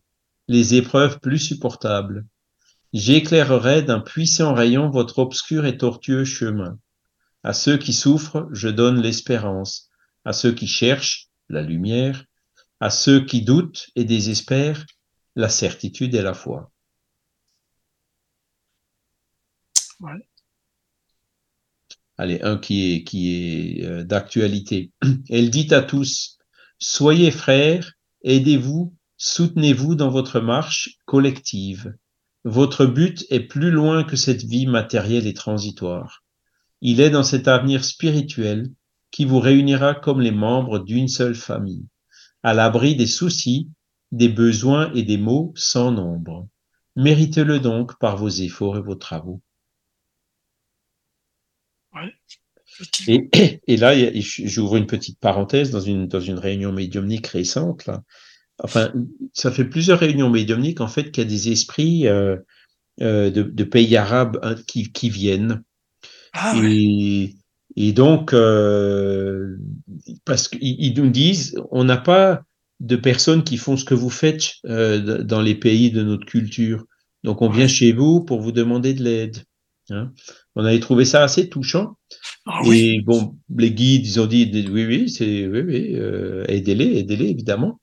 [0.47, 2.25] les épreuves plus supportables.
[2.93, 6.77] J'éclairerai d'un puissant rayon votre obscur et tortueux chemin.
[7.43, 9.89] À ceux qui souffrent, je donne l'espérance.
[10.25, 12.23] À ceux qui cherchent, la lumière.
[12.79, 14.85] À ceux qui doutent et désespèrent,
[15.37, 16.71] la certitude et la foi.
[19.99, 20.27] Ouais.
[22.17, 24.91] Allez, un qui est, qui est euh, d'actualité.
[25.29, 26.39] Elle dit à tous,
[26.79, 31.95] soyez frères, aidez-vous, soutenez-vous dans votre marche collective.
[32.43, 36.23] Votre but est plus loin que cette vie matérielle et transitoire.
[36.81, 38.71] Il est dans cet avenir spirituel
[39.11, 41.85] qui vous réunira comme les membres d'une seule famille,
[42.41, 43.69] à l'abri des soucis,
[44.11, 46.47] des besoins et des maux sans nombre.
[46.95, 49.41] Méritez-le donc par vos efforts et vos travaux.
[53.07, 53.29] Et,
[53.67, 57.85] et là, j'ouvre une petite parenthèse dans une, dans une réunion médiumnique récente.
[57.87, 58.03] Là.
[58.59, 58.93] Enfin,
[59.33, 62.37] ça fait plusieurs réunions médiumniques en fait qu'il y a des esprits euh,
[63.01, 65.63] euh, de, de pays arabes hein, qui, qui viennent.
[66.33, 66.71] Ah ouais.
[66.71, 67.35] Et,
[67.75, 69.57] et donc, euh,
[70.25, 72.43] parce qu'ils ils nous disent, on n'a pas
[72.79, 76.85] de personnes qui font ce que vous faites euh, dans les pays de notre culture.
[77.23, 79.37] Donc, on vient chez vous pour vous demander de l'aide.
[79.89, 80.11] Hein.
[80.55, 81.97] On avait trouvé ça assez touchant.
[82.45, 82.97] Ah oui.
[82.97, 87.29] Et bon, les guides, ils ont dit, oui, oui, c'est, oui, oui, euh, aidez-les, aidez-les,
[87.29, 87.79] évidemment.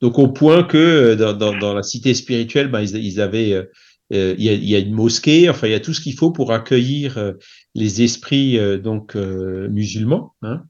[0.00, 3.52] Donc, au point que euh, dans, dans, dans la cité spirituelle, ben, ils, ils avaient,
[3.52, 3.64] euh,
[4.12, 6.00] euh, il y, a, il y a une mosquée, enfin, il y a tout ce
[6.00, 7.32] qu'il faut pour accueillir euh,
[7.74, 10.34] les esprits euh, donc euh, musulmans.
[10.42, 10.62] Hein.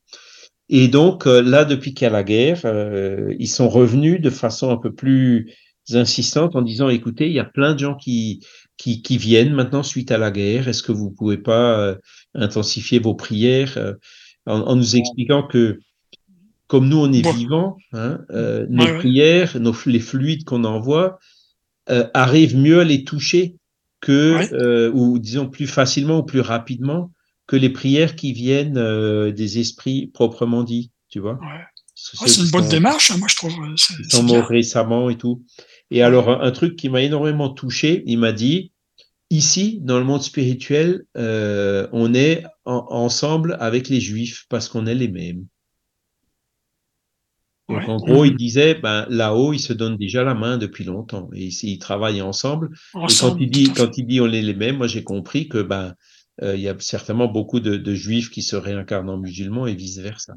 [0.69, 4.31] Et donc euh, là, depuis qu'il y a la guerre, euh, ils sont revenus de
[4.31, 5.55] façon un peu plus
[5.93, 8.45] insistante en disant, écoutez, il y a plein de gens qui
[8.77, 10.69] qui, qui, viennent maintenant suite à la guerre.
[10.69, 11.97] Est-ce que vous pouvez pas
[12.35, 13.77] intensifier vos prières
[14.47, 15.81] en, nous expliquant que
[16.69, 18.21] comme nous on est vivants, hein,
[18.69, 21.19] nos prières, nos, les fluides qu'on envoie
[21.89, 23.57] arrivent mieux à les toucher
[24.01, 27.11] que, ou disons plus facilement ou plus rapidement
[27.49, 31.41] que les prières qui viennent des esprits proprement dits, tu vois.
[31.97, 33.55] c'est une bonne démarche, hein, moi je trouve.
[33.99, 35.43] Ils sont morts récemment et tout.
[35.91, 38.73] Et alors, un, truc qui m'a énormément touché, il m'a dit,
[39.31, 44.95] ici, dans le monde spirituel, euh, on est ensemble avec les juifs parce qu'on est
[44.95, 45.47] les mêmes.
[47.71, 51.29] Donc, en gros, il disait, ben, là-haut, ils se donnent déjà la main depuis longtemps
[51.35, 52.71] et ils, travaillent ensemble.
[52.95, 55.61] et quand il dit, quand il dit on est les mêmes, moi, j'ai compris que,
[55.61, 55.95] ben,
[56.43, 59.75] euh, il y a certainement beaucoup de, de, juifs qui se réincarnent en musulmans et
[59.75, 60.35] vice versa.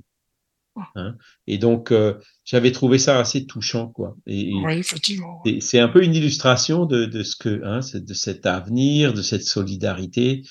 [0.96, 1.16] Hein
[1.48, 4.16] et donc, euh, j'avais trouvé ça assez touchant, quoi.
[4.26, 5.44] Et, oui, effectivement.
[5.60, 9.44] C'est un peu une illustration de, de ce que, hein, de cet avenir, de cette
[9.44, 10.44] solidarité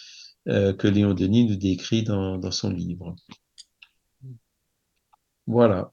[0.48, 3.16] euh, que Léon Denis nous décrit dans, dans son livre.
[5.46, 5.92] Voilà.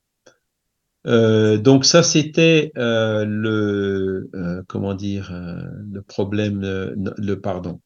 [1.07, 7.81] Euh, donc ça, c'était euh, le, euh, comment dire, euh, le problème, le pardon,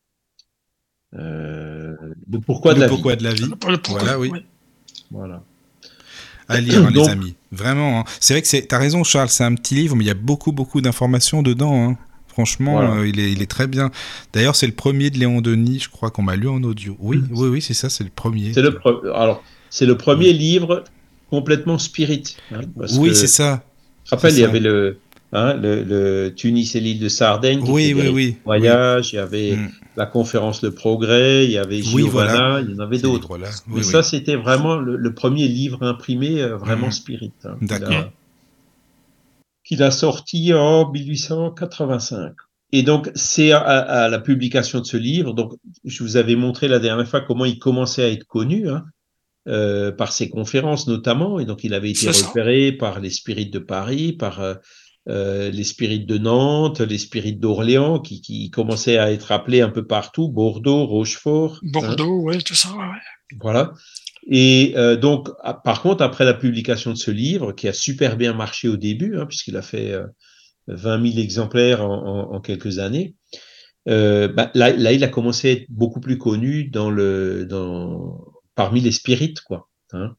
[1.14, 3.20] le pourquoi, le de, la pourquoi vie.
[3.20, 3.52] de la vie.
[3.90, 4.32] Voilà, oui.
[5.10, 5.44] Voilà
[6.52, 7.36] à lire, hein, les amis.
[7.52, 8.00] Vraiment.
[8.00, 8.04] Hein.
[8.20, 8.64] C'est vrai que c'est.
[8.64, 9.30] T'as raison, Charles.
[9.30, 11.90] C'est un petit livre, mais il y a beaucoup, beaucoup d'informations dedans.
[11.90, 11.98] Hein.
[12.28, 13.92] Franchement, euh, il, est, il est très bien.
[14.32, 16.96] D'ailleurs, c'est le premier de Léon Denis, je crois qu'on m'a lu en audio.
[17.00, 17.28] Oui, mm.
[17.32, 18.54] oui, oui, c'est ça, c'est le premier.
[18.54, 18.80] C'est le,
[19.14, 20.86] Alors, c'est le premier livre
[21.30, 22.38] complètement spirit.
[22.98, 23.64] oui, c'est ça.
[24.06, 24.98] Je rappelle, il y avait le,
[25.34, 29.20] Hein, le, le, Tunis et l'île de Sardaigne, qui oui, oui, oui, voyage, il y
[29.20, 29.72] avait mm.
[29.96, 33.38] La conférence Le Progrès, il y avait Giovanna, il y en avait d'autres.
[33.68, 36.92] Mais ça, c'était vraiment le, premier livre imprimé euh, vraiment mm.
[36.92, 37.34] spirit.
[37.44, 38.12] Hein, D'accord.
[39.64, 42.34] Qu'il a, sorti en 1885.
[42.74, 46.70] Et donc, c'est à, à, la publication de ce livre, donc je vous avais montré
[46.70, 48.86] la dernière fois comment il commençait à être connu, hein,
[49.48, 53.58] euh, par ses conférences notamment, et donc il avait été repéré par les spirites de
[53.58, 54.40] Paris, par
[55.10, 59.62] euh, euh, les spirites de Nantes, les spirites d'Orléans qui, qui, commençaient à être appelés
[59.62, 61.56] un peu partout, Bordeaux, Rochefort.
[61.64, 61.70] Hein.
[61.72, 63.38] Bordeaux, oui, tout ça, ouais.
[63.40, 63.74] Voilà.
[64.28, 65.30] Et euh, donc,
[65.64, 69.18] par contre, après la publication de ce livre, qui a super bien marché au début,
[69.18, 70.06] hein, puisqu'il a fait euh,
[70.68, 73.16] 20 000 exemplaires en, en, en quelques années,
[73.88, 78.24] euh, bah, là, là, il a commencé à être beaucoup plus connu dans le, dans,
[78.56, 79.70] parmi les spirites, quoi.
[79.94, 80.16] Hein.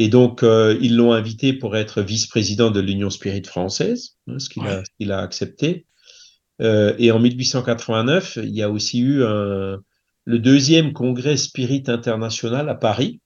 [0.00, 4.48] Et donc, euh, ils l'ont invité pour être vice-président de l'Union Spirit française, hein, ce
[4.48, 5.86] qu'il a, a, accepté.
[6.62, 9.80] Euh, et en 1889, il y a aussi eu un,
[10.24, 13.20] le deuxième congrès Spirit international à Paris.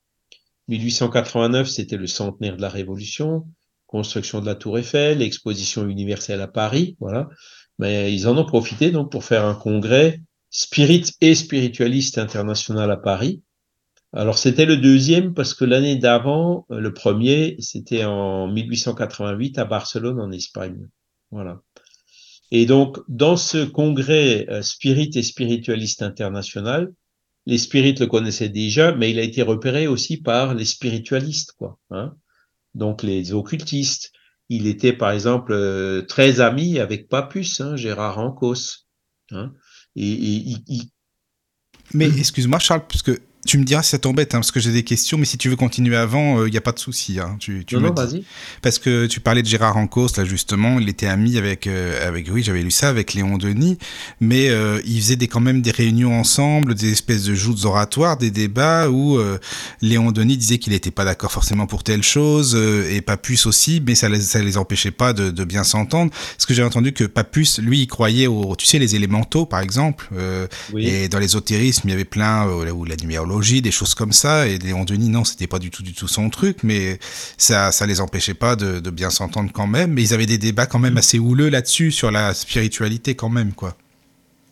[0.69, 3.47] 1889, c'était le centenaire de la Révolution,
[3.87, 7.29] construction de la Tour Eiffel, exposition universelle à Paris, voilà.
[7.79, 12.97] Mais ils en ont profité donc pour faire un congrès spirit et spiritualiste international à
[12.97, 13.43] Paris.
[14.13, 19.65] Alors c'était le deuxième parce que l'année d'avant, euh, le premier, c'était en 1888 à
[19.65, 20.89] Barcelone en Espagne.
[21.31, 21.63] Voilà.
[22.51, 26.93] Et donc dans ce congrès euh, Spirit et spiritualiste international,
[27.47, 31.79] les spirites le connaissaient déjà, mais il a été repéré aussi par les spiritualistes, quoi.
[31.91, 32.15] Hein
[32.75, 34.13] donc les occultistes.
[34.49, 38.87] Il était par exemple euh, très ami avec Papus, hein, Gérard Ancos.
[39.31, 39.53] Hein
[41.95, 44.71] Mais excuse-moi Charles, parce que tu me diras si ça t'embête, hein, parce que j'ai
[44.71, 47.19] des questions, mais si tu veux continuer avant, il euh, n'y a pas de souci.
[47.19, 48.25] Hein, tu, tu non, non vas-y.
[48.63, 52.29] Parce que tu parlais de Gérard Ancos, là justement, il était ami avec, euh, avec
[52.31, 53.79] oui, j'avais lu ça, avec Léon Denis,
[54.21, 58.17] mais euh, ils faisaient des, quand même des réunions ensemble, des espèces de joutes oratoires,
[58.17, 59.39] des débats où euh,
[59.81, 63.97] Léon Denis disait qu'il n'était pas d'accord forcément pour telle chose, et Papus aussi, mais
[63.97, 66.13] ça les, ça les empêchait pas de, de bien s'entendre.
[66.13, 69.61] Parce que j'ai entendu que Papus, lui, il croyait aux, tu sais, les élémentaux, par
[69.61, 70.09] exemple,
[70.73, 70.87] oui.
[70.87, 72.97] et dans l'ésotérisme, il y avait plein, où la
[73.41, 74.47] des choses comme ça.
[74.47, 76.99] Et Léon Denis, non, c'était pas du tout, du tout son truc, mais
[77.37, 79.93] ça, ça les empêchait pas de, de bien s'entendre quand même.
[79.93, 83.53] Mais ils avaient des débats quand même assez houleux là-dessus, sur la spiritualité quand même,
[83.53, 83.77] quoi.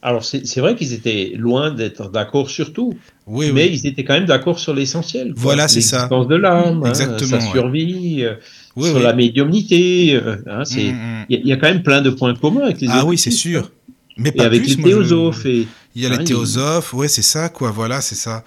[0.03, 2.95] Alors, c'est vrai qu'ils étaient loin d'être d'accord sur tout.
[3.27, 3.81] Oui, mais oui.
[3.83, 5.35] ils étaient quand même d'accord sur l'essentiel.
[5.37, 5.97] Voilà, c'est ça.
[5.97, 8.35] L'existence de l'âme, hein, sa survie, euh,
[8.77, 10.15] oui, sur la médiumnité.
[10.15, 11.27] Euh, hein, il mm, mm.
[11.29, 13.71] y, y, a quand même plein de points communs avec les Ah oui, c'est sûr.
[14.17, 15.43] Mais pas et avec plus, les théosophes.
[15.45, 15.49] Je...
[15.49, 17.71] Et, il y a les théosophes, ouais, c'est ça, quoi.
[17.71, 18.43] Voilà, c'est ça.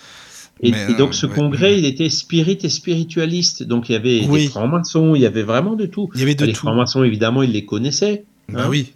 [0.62, 1.80] Et, mais, et, donc ce ouais, congrès, ouais.
[1.80, 3.64] il était spirit et spiritualiste.
[3.64, 4.44] Donc il y avait oui.
[4.44, 6.10] des francs-maçons, il y avait vraiment de tout.
[6.14, 8.26] Il y avait de les francs-maçons, évidemment, ils les connaissaient.
[8.50, 8.68] Bah hein.
[8.70, 8.94] oui.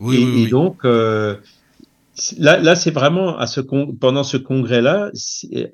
[0.00, 1.36] Oui, et, oui, et donc euh,
[2.38, 5.10] là, là c'est vraiment à ce pendant ce congrès-là,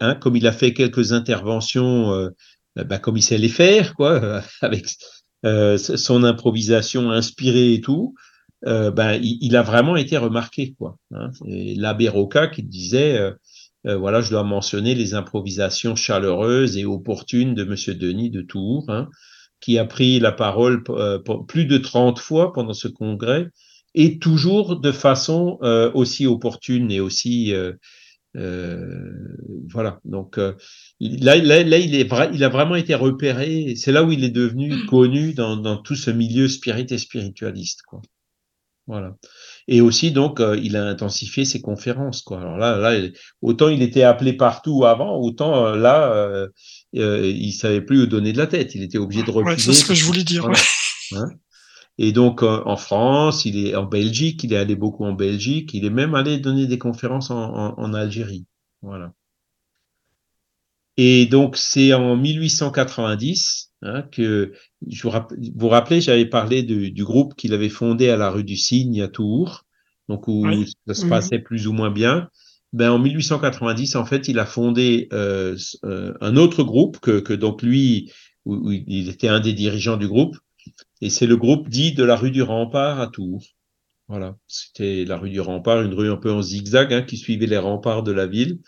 [0.00, 2.30] hein, comme il a fait quelques interventions, euh,
[2.76, 4.86] bah, comme il sait les faire, quoi, avec
[5.46, 8.14] euh, son improvisation inspirée et tout.
[8.62, 10.74] ben, il, a vraiment été remarqué.
[10.78, 10.98] quoi.
[11.14, 11.30] Hein.
[11.46, 13.32] L'abbé Roca qui disait,
[13.97, 19.09] voilà, je dois mentionner les improvisations chaleureuses et opportunes de Monsieur Denis de Tours, hein,
[19.61, 20.82] qui a pris la parole
[21.47, 23.49] plus de 30 fois pendant ce congrès,
[23.95, 25.59] et toujours de façon
[25.95, 27.55] aussi opportune et aussi
[28.36, 29.12] euh,
[29.70, 30.01] voilà.
[30.05, 30.55] Donc euh,
[31.01, 33.74] là, là, là, il, est il a vraiment été repéré.
[33.76, 37.82] C'est là où il est devenu connu dans, tout ce milieu spirit et spiritualiste.
[38.86, 39.16] Voilà.
[39.70, 42.22] Et aussi, donc, euh, il a intensifié ses conférences.
[42.22, 42.40] Quoi.
[42.40, 43.06] Alors là, là,
[43.42, 46.48] autant il était appelé partout avant, autant là, euh,
[46.94, 48.74] il savait plus où donner de la tête.
[48.74, 49.50] Il était obligé de refuser.
[49.50, 50.48] Ouais, c'est ce que je voulais dire.
[51.12, 51.28] Hein
[51.98, 55.84] et donc en France, il est en Belgique, il est allé beaucoup en Belgique, il
[55.84, 58.46] est même allé donner des conférences en, Algérie.
[58.82, 59.12] Voilà.
[60.96, 64.52] Et donc c'est en 1890 hein, que
[64.86, 65.12] je vous,
[65.56, 69.08] vous rappelez, j'avais parlé du groupe qu'il avait fondé à la rue du Cygne à
[69.08, 69.64] Tours,
[70.08, 70.46] donc où
[70.86, 72.28] ça se passait plus ou moins bien.
[72.72, 77.32] Ben en 1890, en fait, il a fondé euh, euh, un autre groupe que, que
[77.32, 78.12] donc lui,
[78.44, 80.36] où il était un des dirigeants du groupe,
[81.00, 83.42] et c'est le groupe dit de la rue du Rempart à Tours.
[84.08, 87.46] Voilà, c'était la rue du Rempart, une rue un peu en zigzag hein, qui suivait
[87.46, 88.58] les remparts de la ville.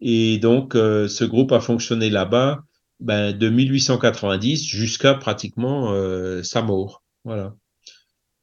[0.00, 2.64] Et donc, euh, ce groupe a fonctionné là-bas
[3.00, 7.02] ben, de 1890 jusqu'à pratiquement euh, sa mort.
[7.24, 7.54] Voilà.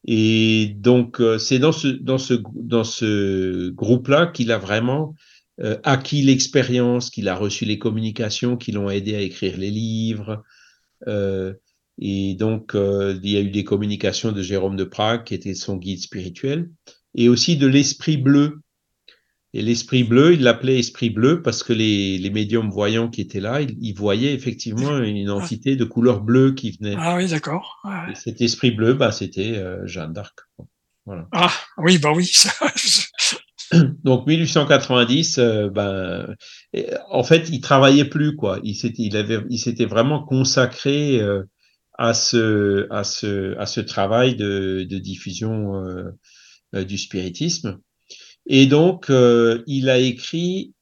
[0.06, 5.16] Et donc, euh, c'est dans ce, dans ce, dans ce groupe-là qu'il a vraiment
[5.84, 10.44] acquis l'expérience, qu'il a reçu les communications qui l'ont aidé à écrire les livres.
[12.00, 15.54] Et donc, euh, il y a eu des communications de Jérôme de Prague, qui était
[15.54, 16.72] son guide spirituel,
[17.16, 18.62] et aussi de l'esprit bleu.
[19.56, 23.40] Et l'esprit bleu, il l'appelait esprit bleu parce que les, les médiums voyants qui étaient
[23.40, 25.36] là, ils, voyaient effectivement une ah.
[25.36, 26.96] entité de couleur bleue qui venait.
[26.98, 27.84] Ah oui, d'accord.
[28.16, 30.40] Cet esprit bleu, bah, c'était euh, Jeanne d'Arc.
[31.06, 31.28] Voilà.
[31.32, 32.32] Ah oui, bah oui.
[34.04, 36.36] Donc 1890, euh, ben,
[37.12, 38.60] en fait, il travaillait plus quoi.
[38.64, 41.44] Il s'était, il avait, il s'était vraiment consacré euh,
[41.96, 45.84] à ce, à ce, à ce travail de, de diffusion
[46.74, 47.78] du spiritisme.
[48.46, 50.74] Et donc, euh, il a écrit,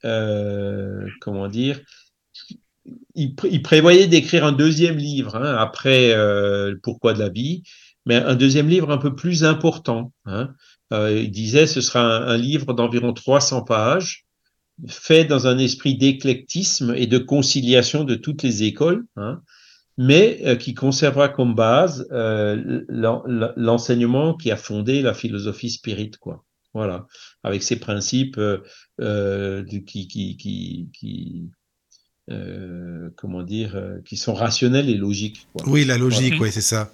[1.21, 1.79] comment dire,
[3.15, 6.15] il, prévoyait d'écrire un deuxième livre hein, après
[6.81, 7.63] Pourquoi de la vie,
[8.05, 10.11] mais un deuxième livre un peu plus important.
[10.25, 10.49] Hein.
[10.91, 14.25] il disait ce sera un, livre d'environ 300 pages,
[14.87, 19.05] fait dans un esprit d'éclectisme et de conciliation de toutes les écoles.
[19.15, 19.41] Hein,
[19.97, 22.83] mais euh, qui conservera comme base euh,
[23.55, 26.43] l'enseignement qui a fondé la philosophie spirit, quoi.
[26.73, 27.05] Voilà,
[27.43, 28.39] avec ses principes
[28.99, 31.49] euh, qui, qui, qui, qui
[33.17, 35.47] comment dire, qui sont rationnels et logiques.
[35.53, 35.67] Quoi.
[35.67, 36.93] Oui, la logique, oui, c'est ça.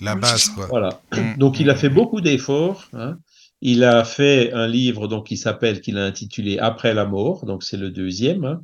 [0.00, 0.66] La base, quoi.
[0.66, 1.00] Voilà.
[1.10, 1.38] Mm.
[1.38, 2.88] Donc, il a fait beaucoup d'efforts.
[2.92, 3.18] Hein.
[3.60, 7.46] Il a fait un livre donc qui s'appelle, qu'il a intitulé Après la mort.
[7.46, 8.44] Donc, c'est le deuxième.
[8.44, 8.60] Hein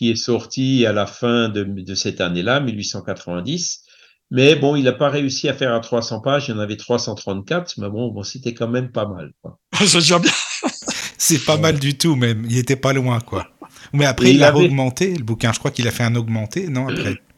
[0.00, 3.84] qui est sorti à la fin de, de cette année-là, 1890.
[4.30, 6.76] Mais bon, il n'a pas réussi à faire à 300 pages, il y en avait
[6.76, 9.32] 334, mais bon, bon c'était quand même pas mal.
[11.18, 12.46] C'est pas mal du tout, même.
[12.48, 13.48] Il était pas loin, quoi.
[13.92, 15.52] Mais après, il, a augmenté, le bouquin.
[15.52, 17.16] Je crois qu'il a fait un augmenté, non, après?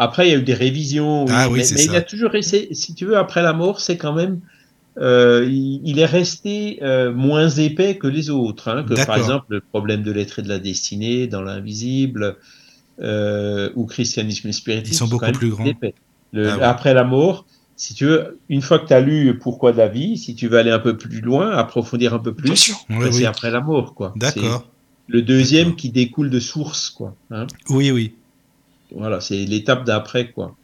[0.00, 1.24] Après, il y a eu des révisions.
[1.28, 3.96] Ah oui, mais, mais il a toujours essayé, si tu veux, après la mort, c'est
[3.96, 4.40] quand même
[5.00, 8.68] euh, il, est resté euh, moins épais que les autres.
[8.68, 12.36] Hein, que par exemple le problème de l'être et de la destinée dans l'invisible
[13.00, 14.92] euh, ou christianisme et spiritisme.
[14.92, 15.70] Ils sont beaucoup plus grands.
[16.36, 19.78] Ah après la mort, si tu veux, une fois que tu as lu Pourquoi de
[19.78, 23.12] la vie, si tu veux aller un peu plus loin, approfondir un peu plus, ben,
[23.12, 23.94] c'est après la mort.
[23.94, 24.12] quoi.
[24.16, 24.66] D'accord.
[25.06, 26.90] Le deuxième qui découle de source.
[26.90, 27.14] quoi.
[27.30, 27.46] Hein.
[27.70, 28.14] Oui, oui.
[28.94, 30.32] Voilà, c'est l'étape d'après.
[30.32, 30.56] quoi.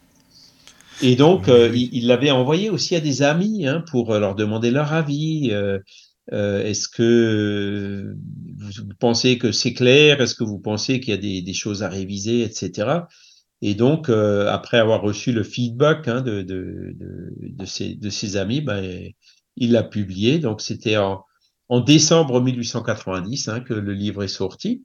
[1.03, 4.71] Et donc, euh, il l'avait envoyé aussi à des amis hein, pour euh, leur demander
[4.71, 5.51] leur avis.
[5.53, 5.79] Euh,
[6.31, 8.17] Est-ce que
[8.59, 11.83] vous pensez que c'est clair Est-ce que vous pensez qu'il y a des, des, choses
[11.83, 13.01] à réviser, etc.
[13.67, 18.37] Et donc, après avoir reçu le feedback hein, de, de, de, de, ses, de ses
[18.37, 19.11] amis, ben,
[19.57, 20.39] il l'a publié.
[20.39, 21.25] Donc, c'était en,
[21.71, 24.85] en, décembre 1890 hein, que le livre est sorti.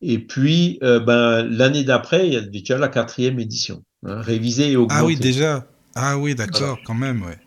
[0.00, 3.84] Et puis, ben, l'année d'après, il y a déjà la quatrième édition.
[4.04, 5.00] Hein, révisé et augmenté.
[5.02, 5.66] Ah oui, déjà.
[5.98, 7.38] Ah oui, d'accord, quand même, ouais.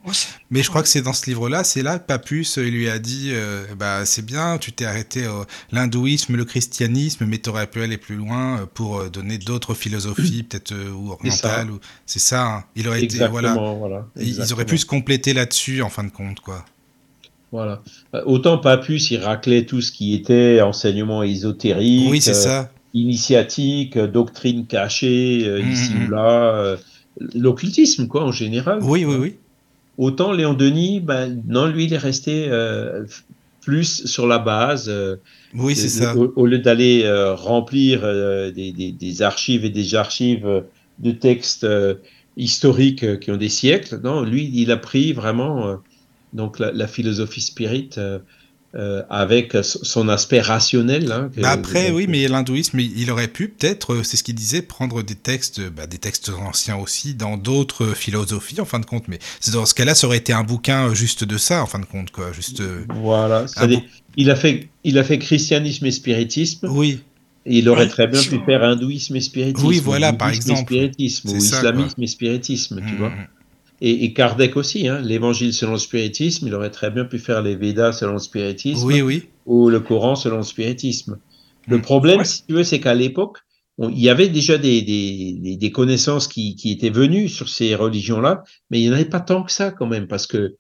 [0.50, 2.98] Mais je crois que c'est dans ce livre-là, c'est là que Papus il lui a
[2.98, 7.68] dit, euh, bah c'est bien, tu t'es arrêté à l'hindouisme, le christianisme, mais tu aurais
[7.68, 11.70] pu aller plus loin euh, pour euh, donner d'autres philosophies, peut-être ou orientales.
[11.70, 11.80] Ou...
[12.08, 12.48] C'est ça.
[12.48, 12.64] Hein.
[12.76, 13.54] Il aurait été, voilà.
[13.54, 16.66] voilà ils auraient pu se compléter là-dessus, en fin de compte, quoi.
[17.52, 17.82] Voilà.
[18.26, 22.10] Autant Papus, il raclait tout ce qui était enseignement ésotérique.
[22.10, 26.08] Oui, c'est ça initiatique, doctrine cachée, euh, ici mm-hmm.
[26.08, 26.78] ou là, euh,
[27.36, 28.80] l'occultisme, quoi, en général.
[28.82, 29.36] Oui, oui, oui.
[29.98, 32.50] Autant Léon Denis, ben, non, lui, il est resté
[33.62, 34.92] plus sur la base.
[35.54, 36.16] oui, c'est ça.
[36.16, 37.04] Au, lieu d'aller
[37.34, 38.02] remplir
[38.54, 40.64] des, des, des, archives et des archives
[41.00, 41.68] de textes
[42.38, 45.80] historiques qui ont des siècles, non, lui, il a pris vraiment
[46.32, 47.90] donc la, la philosophie spirit
[48.76, 51.12] euh, avec son aspect rationnel.
[51.12, 54.62] Hein, bah après, oui, mais l'hindouisme, il aurait pu peut-être, euh, c'est ce qu'il disait,
[54.62, 59.08] prendre des textes, bah, des textes anciens aussi, dans d'autres philosophies, en fin de compte.
[59.08, 59.18] Mais
[59.54, 62.12] dans ce cas-là, ça aurait été un bouquin juste de ça, en fin de compte,
[62.12, 62.32] quoi.
[62.32, 62.62] Juste.
[62.62, 63.48] Euh, voilà.
[64.18, 66.68] Il a fait, il a fait christianisme et spiritisme.
[66.70, 67.00] Oui.
[67.48, 69.66] Et il aurait très bien pu faire hindouisme et spiritisme.
[69.66, 70.62] Oui, voilà, par exemple.
[70.62, 73.14] spiritisme, ou islamisme et spiritisme, tu mmh, vois.
[73.82, 77.56] Et, Kardec aussi, hein, l'évangile selon le spiritisme, il aurait très bien pu faire les
[77.56, 79.30] Védas selon le spiritisme, oui, oui.
[79.46, 81.18] ou le Coran selon le spiritisme.
[81.68, 81.82] Le mm.
[81.82, 83.38] problème, si tu veux, c'est qu'à l'époque,
[83.78, 88.44] il y avait déjà des, des, des connaissances qui, qui, étaient venues sur ces religions-là,
[88.70, 90.58] mais il n'y en avait pas tant que ça quand même, parce que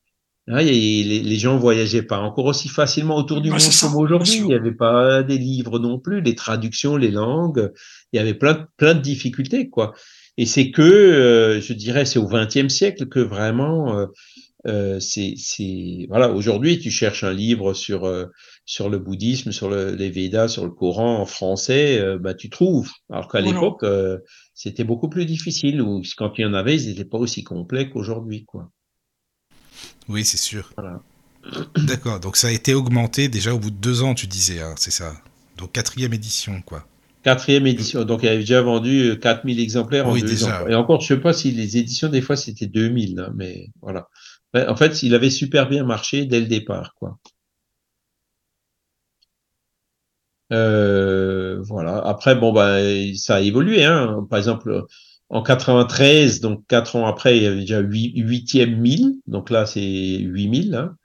[0.47, 4.37] hein, les, les, gens voyageaient pas encore aussi facilement autour du monde comme aujourd'hui.
[4.37, 7.73] Il n'y avait pas des livres non plus, les traductions, les langues,
[8.13, 9.93] il y avait plein, plein de difficultés, quoi.
[10.39, 14.05] Et c'est que, euh, je dirais, c'est au XXe siècle que vraiment, euh,
[14.67, 15.35] euh c'est,
[16.07, 18.09] voilà, aujourd'hui, tu cherches un livre sur
[18.65, 22.89] sur le bouddhisme, sur le, les Védas, sur le Coran en français, bah tu trouves.
[23.09, 23.83] Alors qu'à l'époque,
[24.53, 25.81] c'était beaucoup plus difficile.
[25.81, 28.71] Ou quand il y en avait, ils n'étaient pas aussi complets qu'aujourd'hui, quoi.
[30.07, 30.71] Oui, c'est sûr.
[30.77, 31.01] Voilà.
[31.75, 32.21] D'accord.
[32.21, 34.91] Donc ça a été augmenté déjà au bout de deux ans, tu disais, hein, c'est
[34.91, 35.15] ça.
[35.57, 36.87] Donc quatrième édition, quoi.
[37.29, 38.05] Quatrième édition.
[38.05, 40.67] Donc, il avait déjà vendu 4000 euh, exemplaires en oui, deux déjà, ans.
[40.67, 44.07] Et encore, je sais pas si les éditions, des fois, c'était 2000, hein, mais voilà.
[44.55, 47.19] En fait, il avait super bien marché dès le départ, quoi.
[50.51, 51.99] Euh, voilà.
[51.99, 52.79] Après, bon, bah,
[53.15, 54.25] ça a évolué, hein.
[54.27, 54.85] Par exemple,
[55.29, 59.17] en 93, donc quatre ans après, il y avait déjà 8, huitième 1000.
[59.27, 60.95] Donc là, c'est 8000, hein.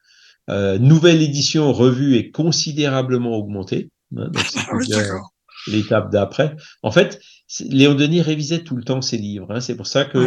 [0.49, 3.91] Euh, nouvelle édition revue est considérablement augmentée.
[4.16, 5.20] Hein, donc ah
[5.67, 6.55] l'étape d'après.
[6.83, 7.21] En fait,
[7.61, 9.47] Léon Denis révisait tout le temps ses livres.
[9.51, 9.61] Hein.
[9.61, 10.19] C'est pour ça que,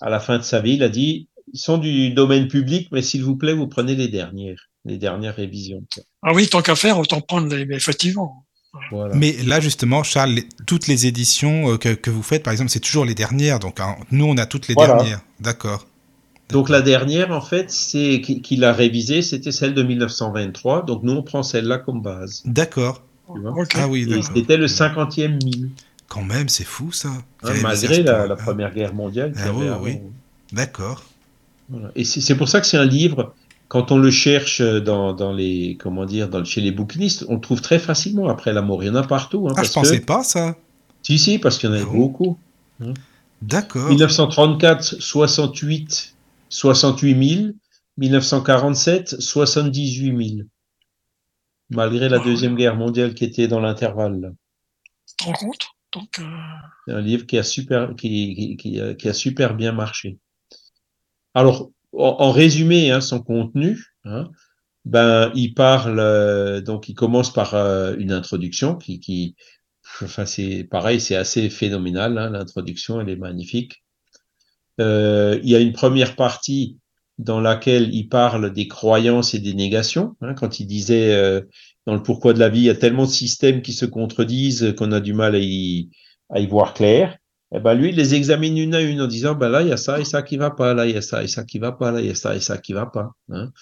[0.00, 3.02] à la fin de sa vie, il a dit ils sont du domaine public, mais
[3.02, 5.82] s'il vous plaît, vous prenez les dernières, les dernières révisions.
[6.22, 8.44] Ah oui, tant qu'à faire, autant prendre les, effectivement.
[9.14, 13.04] Mais là, justement, Charles, toutes les éditions euh, que, vous faites, par exemple, c'est toujours
[13.04, 13.58] les dernières.
[13.58, 15.20] Donc, hein, nous, on a toutes les dernières.
[15.40, 15.86] D'accord.
[16.50, 20.84] Donc, la dernière, en fait, c'est qu'il a révisé, c'était celle de 1923.
[20.84, 22.42] Donc, nous, on prend celle-là comme base.
[22.44, 23.02] D'accord.
[23.74, 25.70] Ah oui, c'était le 50e mille.
[26.08, 27.10] Quand même, c'est fou ça.
[27.62, 29.32] malgré la, Première Guerre mondiale.
[29.36, 29.98] Ah, oui,
[30.52, 31.04] D'accord.
[31.94, 33.34] Et c'est pour ça que c'est un livre,
[33.68, 37.40] quand on le cherche dans, dans, les, comment dire, dans, chez les bouquinistes, on le
[37.40, 38.82] trouve très facilement après la mort.
[38.82, 39.46] Il y en a partout.
[39.48, 40.56] Hein, ah, je pensais pas ça.
[41.02, 42.38] Si, si, parce qu'il y en a ah beaucoup.
[42.82, 42.94] Hein.
[43.42, 43.88] D'accord.
[43.88, 46.14] 1934, 68,
[46.48, 47.50] 68 000.
[47.98, 50.48] 1947, 78 000
[51.70, 54.34] malgré la Deuxième Guerre mondiale qui était dans l'intervalle.
[55.06, 55.66] Tu te rends compte?
[55.94, 56.24] Donc, euh...
[56.86, 60.18] C'est un livre qui a, super, qui, qui, qui, a, super bien marché.
[61.34, 64.30] Alors, en, résumé, hein, son contenu, hein,
[64.84, 69.36] ben, il parle, euh, donc il commence par euh, une introduction qui, qui
[70.02, 73.82] enfin, c'est pareil, c'est assez phénoménal, hein, l'introduction, elle est magnifique.
[74.78, 76.78] Il y a une première partie
[77.18, 80.16] dans laquelle il parle des croyances et des négations.
[80.20, 81.42] Hein, quand il disait euh,
[81.86, 84.74] dans le pourquoi de la vie, il y a tellement de systèmes qui se contredisent
[84.76, 85.90] qu'on a du mal à y,
[86.30, 87.18] à y voir clair.
[87.50, 89.68] Et eh ben lui, il les examine une à une en disant, ben là, il
[89.68, 91.44] y a ça et ça qui va pas, là, il y a ça et ça
[91.44, 93.12] qui va pas, là, il y a ça et ça qui va pas.
[93.30, 93.52] Hein.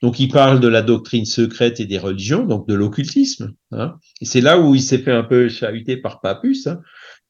[0.00, 3.52] Donc, il parle de la doctrine secrète et des religions, donc de l'occultisme.
[3.70, 3.96] Hein.
[4.22, 6.66] Et c'est là où il s'est fait un peu chahuter par Papus.
[6.66, 6.80] Hein.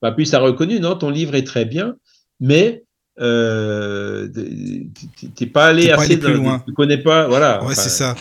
[0.01, 1.97] Papus a reconnu, non, ton livre est très bien,
[2.39, 2.85] mais
[3.20, 4.28] euh,
[5.36, 6.62] t'es pas allé assez plus loin.
[6.66, 7.62] Tu connais pas, voilà.
[7.65, 8.15] Ouais, c'est ça.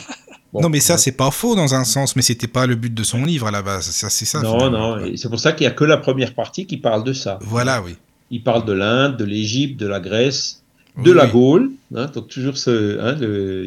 [0.53, 3.03] non, mais ça, c'est pas faux dans un sens, mais c'était pas le but de
[3.03, 3.85] son livre à la base.
[3.85, 4.41] Ça, c'est ça.
[4.41, 4.99] Non, non.
[5.15, 7.39] C'est pour ça qu'il y a que la première partie qui parle de ça.
[7.41, 7.95] Voilà, oui.
[8.29, 10.63] Il parle de l'Inde, de l'Égypte, de la Grèce,
[11.03, 11.71] de la Gaule.
[11.95, 13.15] Hein, donc toujours ce, hein,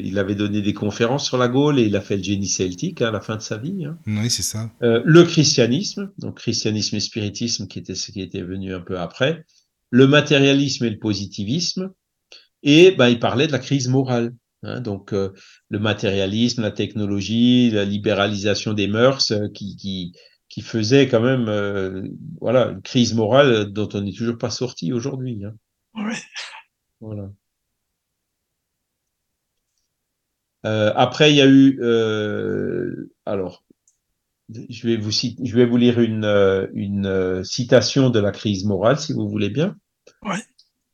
[0.02, 3.02] il avait donné des conférences sur la Gaule et il a fait le génie celtique
[3.02, 3.86] hein, à la fin de sa vie.
[4.06, 4.70] Oui, c'est ça.
[4.82, 8.98] Euh, le christianisme, donc christianisme et spiritisme qui était ce qui était venu un peu
[8.98, 9.44] après
[9.90, 11.92] le matérialisme et le positivisme,
[12.62, 14.34] et ben, il parlait de la crise morale.
[14.62, 15.32] Hein, donc euh,
[15.68, 20.12] le matérialisme, la technologie, la libéralisation des mœurs euh, qui, qui,
[20.48, 22.02] qui faisait quand même euh,
[22.40, 25.44] voilà, une crise morale dont on n'est toujours pas sorti aujourd'hui.
[25.44, 25.54] Hein.
[27.00, 27.30] Voilà.
[30.64, 31.78] après, il y a eu
[33.24, 33.65] alors
[34.48, 39.12] je vais vous, je vais vous lire une, une citation de la crise morale, si
[39.12, 39.76] vous voulez bien.
[40.22, 40.42] Ouais.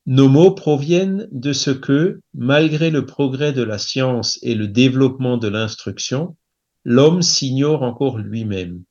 [0.06, 5.36] Nos mots proviennent de ce que, malgré le progrès de la science et le développement
[5.36, 6.36] de l'instruction,
[6.84, 8.82] l'homme s'ignore encore lui-même.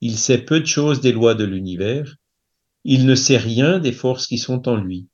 [0.00, 2.16] Il sait peu de choses des lois de l'univers,
[2.84, 5.08] il ne sait rien des forces qui sont en lui.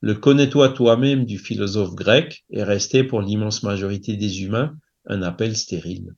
[0.00, 4.74] Le connais-toi toi-même du philosophe grec est resté pour l'immense majorité des humains
[5.06, 6.14] un appel stérile.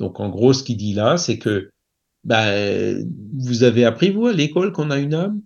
[0.00, 1.70] Donc en gros, ce qu'il dit là, c'est que
[2.24, 3.06] ben,
[3.38, 5.40] vous avez appris, vous, à l'école, qu'on a une âme?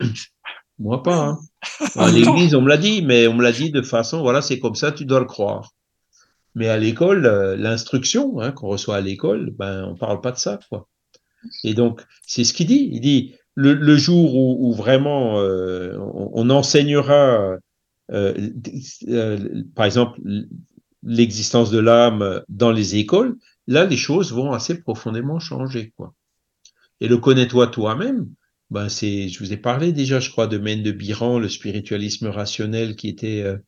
[0.78, 1.28] Moi, pas.
[1.28, 1.38] Hein.
[1.96, 4.58] À l'église, on me l'a dit, mais on me l'a dit de façon, voilà, c'est
[4.58, 5.72] comme ça, tu dois le croire.
[6.54, 10.38] Mais à l'école, euh, l'instruction hein, qu'on reçoit à l'école, ben, on parle pas de
[10.38, 10.88] ça, quoi.
[11.64, 12.88] Et donc, c'est ce qu'il dit.
[12.92, 17.56] Il dit, le, jour où, vraiment euh, on, enseignera,
[18.12, 18.50] euh,
[19.74, 20.20] par exemple,
[21.02, 23.36] l'existence de l'âme dans les écoles,
[23.66, 26.14] là, les choses vont assez profondément changer, quoi.
[27.00, 28.28] Et le connais-toi toi-même,
[28.70, 32.28] ben c'est, je vous ai parlé déjà, je crois, de Mène de Biran, le spiritualisme
[32.28, 33.58] rationnel qui était euh,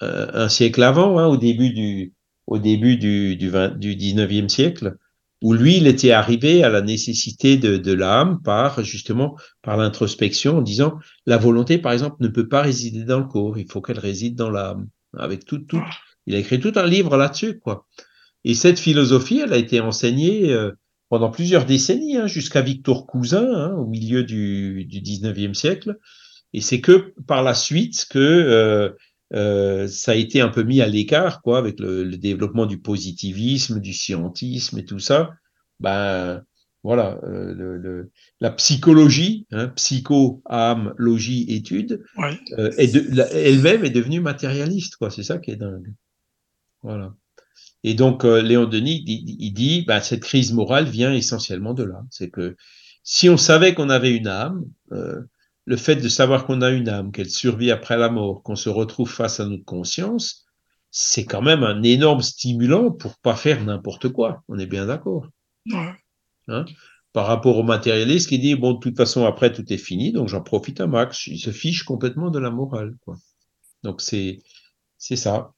[0.00, 2.14] un siècle avant, hein, au début du,
[2.46, 4.96] au début du, du, 20, du 19e siècle,
[5.42, 10.58] où lui, il était arrivé à la nécessité de, de l'âme par, justement, par l'introspection,
[10.58, 13.80] en disant, la volonté, par exemple, ne peut pas résider dans le corps, il faut
[13.80, 14.88] qu'elle réside dans l'âme.
[15.16, 15.84] Avec tout, tout,
[16.26, 17.86] il a écrit tout un livre là-dessus, quoi.
[18.44, 20.72] Et cette philosophie, elle a été enseignée euh,
[21.08, 25.98] pendant plusieurs décennies, hein, jusqu'à Victor Cousin, hein, au milieu du, du 19e siècle.
[26.52, 28.90] Et c'est que par la suite que euh,
[29.34, 32.78] euh, ça a été un peu mis à l'écart, quoi, avec le, le, développement du
[32.78, 35.30] positivisme, du scientisme et tout ça.
[35.80, 36.42] Ben
[36.84, 38.10] voilà, euh, le, le,
[38.40, 42.38] la psychologie, hein, psycho, âme, logis, étude, ouais.
[43.32, 45.10] elle-même est devenue matérialiste, quoi.
[45.10, 45.92] C'est ça qui est dingue.
[46.82, 47.14] Voilà.
[47.84, 51.84] Et donc, euh, Léon Denis, il, il dit, bah, cette crise morale vient essentiellement de
[51.84, 52.02] là.
[52.10, 52.56] C'est que
[53.02, 55.20] si on savait qu'on avait une âme, euh,
[55.64, 58.68] le fait de savoir qu'on a une âme, qu'elle survit après la mort, qu'on se
[58.68, 60.46] retrouve face à notre conscience,
[60.90, 64.42] c'est quand même un énorme stimulant pour pas faire n'importe quoi.
[64.48, 65.26] On est bien d'accord.
[65.70, 65.92] Ouais.
[66.48, 66.64] Hein?
[67.12, 70.28] Par rapport au matérialiste qui dit, bon, de toute façon, après, tout est fini, donc
[70.28, 71.26] j'en profite un max.
[71.26, 72.94] Il se fiche complètement de la morale.
[73.04, 73.16] Quoi.
[73.82, 74.42] Donc, c'est
[74.98, 75.52] ça.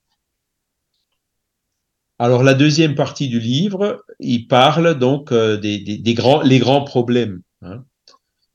[2.21, 7.41] Alors la deuxième partie du livre, il parle donc euh, des, grands, grands problèmes.
[7.63, 7.83] Hein.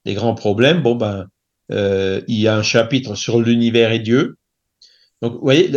[0.06, 1.26] Les grands problèmes, bon ben,
[1.72, 4.38] euh, il y a un chapitre sur l'univers et Dieu.
[5.24, 5.72] Donc, vous voyez,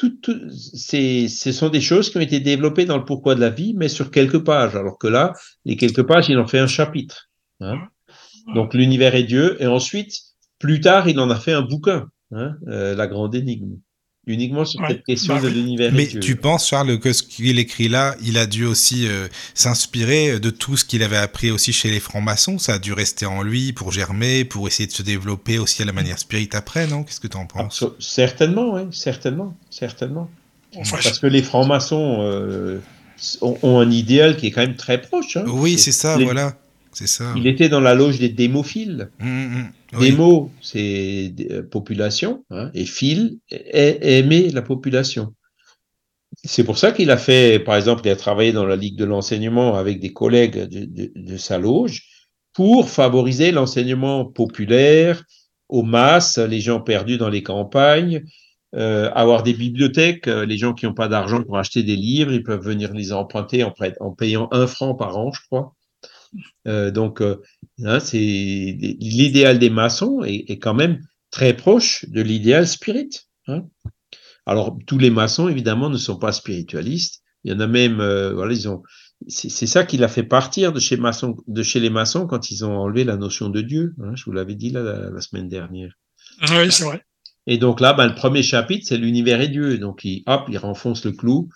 [0.00, 3.88] ce sont des choses qui ont été développées dans le pourquoi de la vie, mais
[3.88, 4.74] sur quelques pages.
[4.74, 7.30] Alors que là, les quelques pages, il en fait un chapitre.
[7.60, 7.78] Hein.
[8.52, 10.18] Donc l'univers et Dieu, et ensuite,
[10.58, 13.76] plus tard, il en a fait un bouquin, hein, euh, la grande énigme
[14.26, 15.92] uniquement sur ouais, cette question bah, de l'univers.
[15.92, 20.38] Mais tu penses, Charles, que ce qu'il écrit là, il a dû aussi euh, s'inspirer
[20.38, 22.58] de tout ce qu'il avait appris aussi chez les francs-maçons?
[22.58, 25.84] Ça a dû rester en lui pour germer, pour essayer de se développer aussi à
[25.84, 27.02] la manière spirit après, non?
[27.02, 27.82] Qu'est-ce que tu en penses?
[27.82, 30.30] Absol Certainement, oui, certainement, certainement.
[30.76, 32.78] Enfin, Parce que les francs-maçons euh,
[33.40, 35.36] ont, ont, un idéal qui est quand même très proche.
[35.36, 35.44] Hein.
[35.46, 36.24] Oui, c'est ça, les...
[36.24, 36.56] voilà.
[36.92, 37.32] C'est ça.
[37.36, 39.10] Il était dans la loge des démophiles.
[39.18, 39.72] Mmh, mmh.
[39.98, 40.50] Démo, oui.
[40.62, 45.34] c'est euh, population, hein, et fil, aimer la population.
[46.44, 49.04] C'est pour ça qu'il a fait, par exemple, il a travaillé dans la Ligue de
[49.04, 52.04] l'enseignement avec des collègues de, de, de sa loge
[52.52, 55.22] pour favoriser l'enseignement populaire
[55.68, 58.24] aux masses, les gens perdus dans les campagnes,
[58.74, 62.32] euh, avoir des bibliothèques, euh, les gens qui n'ont pas d'argent pour acheter des livres,
[62.32, 65.74] ils peuvent venir les emprunter en, en payant un franc par an, je crois.
[66.66, 67.42] Euh, donc, euh,
[67.84, 71.00] hein, c'est l'idéal des maçons est, est, quand même
[71.30, 73.10] très proche de l'idéal spirit.
[73.46, 73.64] Hein.
[74.46, 77.22] Alors, tous les maçons, évidemment, ne sont pas spiritualistes.
[77.44, 78.82] Il y en a même, euh, voilà, ils ont.
[79.28, 82.64] C'est ça qui l'a fait partir de chez, maçon, de chez les maçons quand ils
[82.64, 83.94] ont enlevé la notion de Dieu.
[84.02, 85.92] Hein, je vous l'avais dit là, la, la, semaine dernière.
[86.50, 87.04] Oui, c'est vrai.
[87.46, 89.78] Et donc là, ben, le premier chapitre, c'est l'univers et Dieu.
[89.78, 91.48] Donc, il, hop, il renfonce le clou.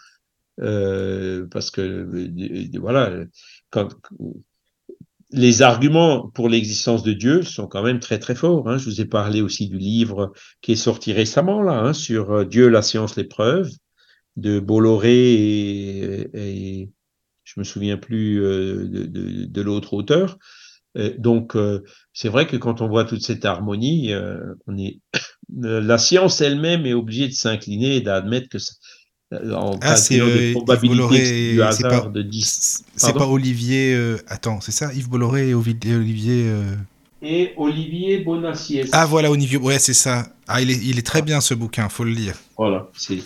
[0.60, 2.08] Euh, parce que
[2.78, 3.24] voilà,
[3.70, 3.88] quand,
[5.30, 8.68] les arguments pour l'existence de Dieu sont quand même très très forts.
[8.68, 8.78] Hein.
[8.78, 12.44] Je vous ai parlé aussi du livre qui est sorti récemment là hein, sur euh,
[12.44, 13.70] Dieu, la science, l'épreuve
[14.36, 15.34] de Bolloré
[16.34, 16.90] et,
[17.44, 20.36] je me souviens plus euh, de, l'autre auteur.
[20.96, 21.56] Euh, donc
[22.12, 24.12] c'est vrai que quand on voit toute cette harmonie,
[24.66, 25.00] on est
[25.48, 28.58] la science elle-même est obligée de s'incliner et d'admettre que
[29.32, 32.84] en ah, c'est euh, Bolloré, du hasard pas, de 10.
[32.94, 33.92] C'est pas Olivier.
[33.92, 36.44] Euh, attends, c'est ça Yves Bolloré et Olivier.
[36.46, 36.74] Euh...
[37.22, 38.84] Et Olivier Bonacieux.
[38.92, 39.58] Ah voilà, Olivier.
[39.58, 40.28] Ouais, c'est ça.
[40.46, 42.36] Ah, il est, il est très bien ce bouquin, faut le lire.
[42.56, 42.88] Voilà.
[42.96, 43.18] C'est...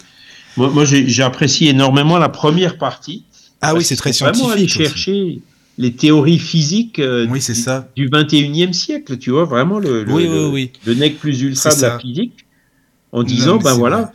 [0.57, 3.25] Moi, moi j'ai apprécié énormément la première partie.
[3.61, 4.43] Ah oui, c'est très scientifique.
[4.43, 5.43] Vraiment aller chercher
[5.77, 7.89] les théories physiques oui, du, ça.
[7.95, 11.83] du 21e siècle, tu vois, vraiment le, oui, le, oui, le, nec plus ultra de
[11.83, 12.47] la physique,
[13.13, 14.13] en disant, ben voilà,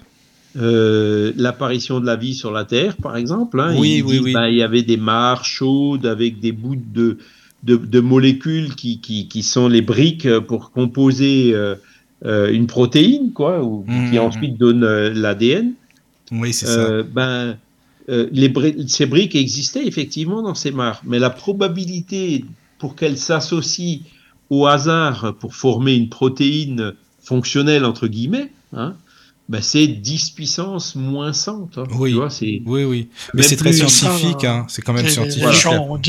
[0.57, 3.59] euh, l'apparition de la vie sur la Terre, par exemple.
[3.59, 4.33] Hein, oui, oui, oui.
[4.33, 7.17] Ben, il y avait des mares chaudes avec des bouts de,
[7.63, 11.75] de, de molécules qui, qui, qui, sont les briques pour composer euh,
[12.25, 14.57] euh, une protéine, quoi, ou, qui mmh, ensuite mmh.
[14.57, 15.73] donne l'ADN.
[16.31, 17.03] Oui, c'est ça.
[17.03, 17.57] Ben,
[18.07, 18.53] les
[18.87, 22.45] ces briques existaient effectivement dans ces mares, mais la probabilité
[22.77, 23.99] pour qu'elles s'associent
[24.49, 28.95] au hasard pour former une protéine fonctionnelle, entre guillemets, hein,
[29.47, 31.69] ben c'est 10 puissance moins 100.
[31.77, 32.11] Hein, oui.
[32.11, 33.09] Tu vois, c'est oui, oui.
[33.35, 34.65] Mais c'est très scientifique, hein.
[34.67, 35.43] c'est quand même scientifique.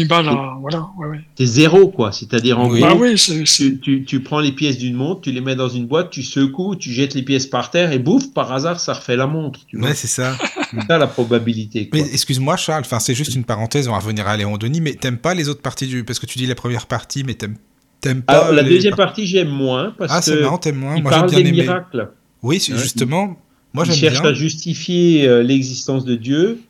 [0.09, 0.57] Voilà.
[0.61, 2.13] voilà, C'est zéro, quoi.
[2.13, 2.81] C'est-à-dire, en oui.
[2.81, 5.69] gros, bah oui, tu, tu, tu, prends les pièces d'une montre, tu les mets dans
[5.69, 8.95] une boîte, tu secoues, tu jettes les pièces par terre et bouffe, par hasard, ça
[8.95, 9.61] refait la montre.
[9.67, 9.89] Tu vois.
[9.89, 10.35] Ouais, c'est ça.
[10.71, 11.91] c'est ça la probabilité.
[11.91, 12.01] Quoi.
[12.01, 14.95] Mais excuse-moi, Charles, enfin, c'est juste une parenthèse, on va revenir à Léon Denis, mais
[14.95, 16.05] t'aimes pas les autres parties du.
[16.05, 17.57] Parce que tu dis la première partie, mais t'aimes.
[18.01, 19.95] T'aimes pas Alors, la deuxième partie, j'aime moins.
[19.99, 20.97] Parce ah, c'est marrant, t'aimes moins.
[20.97, 21.63] Il Moi, parle bien des aimé.
[21.63, 22.11] miracles.
[22.47, 23.37] Oui, justement.
[23.75, 24.31] Moi, il cherche bien.
[24.31, 26.61] à justifier euh, l'existence de Dieu.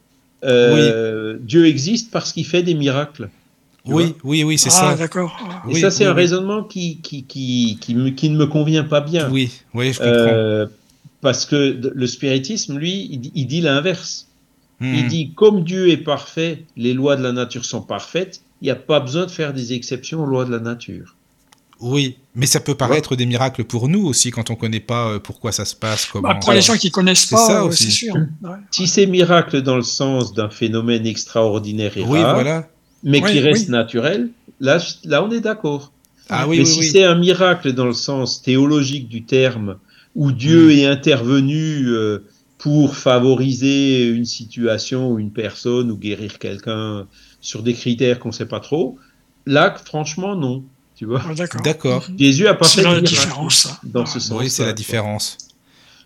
[0.44, 1.40] Euh, oui.
[1.42, 3.28] Dieu existe parce qu'il fait des miracles.
[3.84, 4.94] Oui, oui, oui, c'est ah, ça.
[4.96, 5.36] d'accord.
[5.68, 6.20] Et oui, ça, c'est oui, un oui.
[6.22, 9.30] raisonnement qui, qui, qui, qui, me, qui ne me convient pas bien.
[9.30, 10.12] Oui, oui, je comprends.
[10.12, 10.66] Euh,
[11.20, 14.26] parce que le spiritisme, lui, il, il dit l'inverse.
[14.80, 14.94] Hmm.
[14.94, 18.70] Il dit, comme Dieu est parfait, les lois de la nature sont parfaites, il n'y
[18.70, 21.14] a pas besoin de faire des exceptions aux lois de la nature.
[21.80, 23.16] Oui, mais ça peut paraître ouais.
[23.16, 26.06] des miracles pour nous aussi quand on ne connaît pas euh, pourquoi ça se passe.
[26.06, 26.28] Comment...
[26.28, 27.84] Bah, pour les gens qui connaissent pas, ça euh, aussi.
[27.84, 28.14] c'est sûr.
[28.42, 28.50] Ouais.
[28.70, 32.68] Si c'est miracle dans le sens d'un phénomène extraordinaire et oui, rare, voilà.
[33.02, 33.72] mais Oui, qui reste oui.
[33.72, 34.30] naturel,
[34.60, 35.92] là, là, on est d'accord.
[36.28, 36.86] Ah oui, mais oui, si oui.
[36.88, 39.78] c'est un miracle dans le sens théologique du terme,
[40.14, 40.70] où Dieu Mm.
[40.70, 42.20] est intervenu euh,
[42.58, 47.06] pour favoriser une situation ou une personne ou guérir quelqu'un
[47.40, 48.98] sur des critères qu'on ne sait pas trop,
[49.44, 50.64] là, franchement, non.
[50.96, 51.60] Tu vois Ouais, D'accord.
[51.62, 52.06] D'accord.
[52.18, 53.78] Jésus a pas fait la différence, ça.
[53.84, 54.38] dans ce sens.
[54.40, 55.36] Oui, c'est la différence.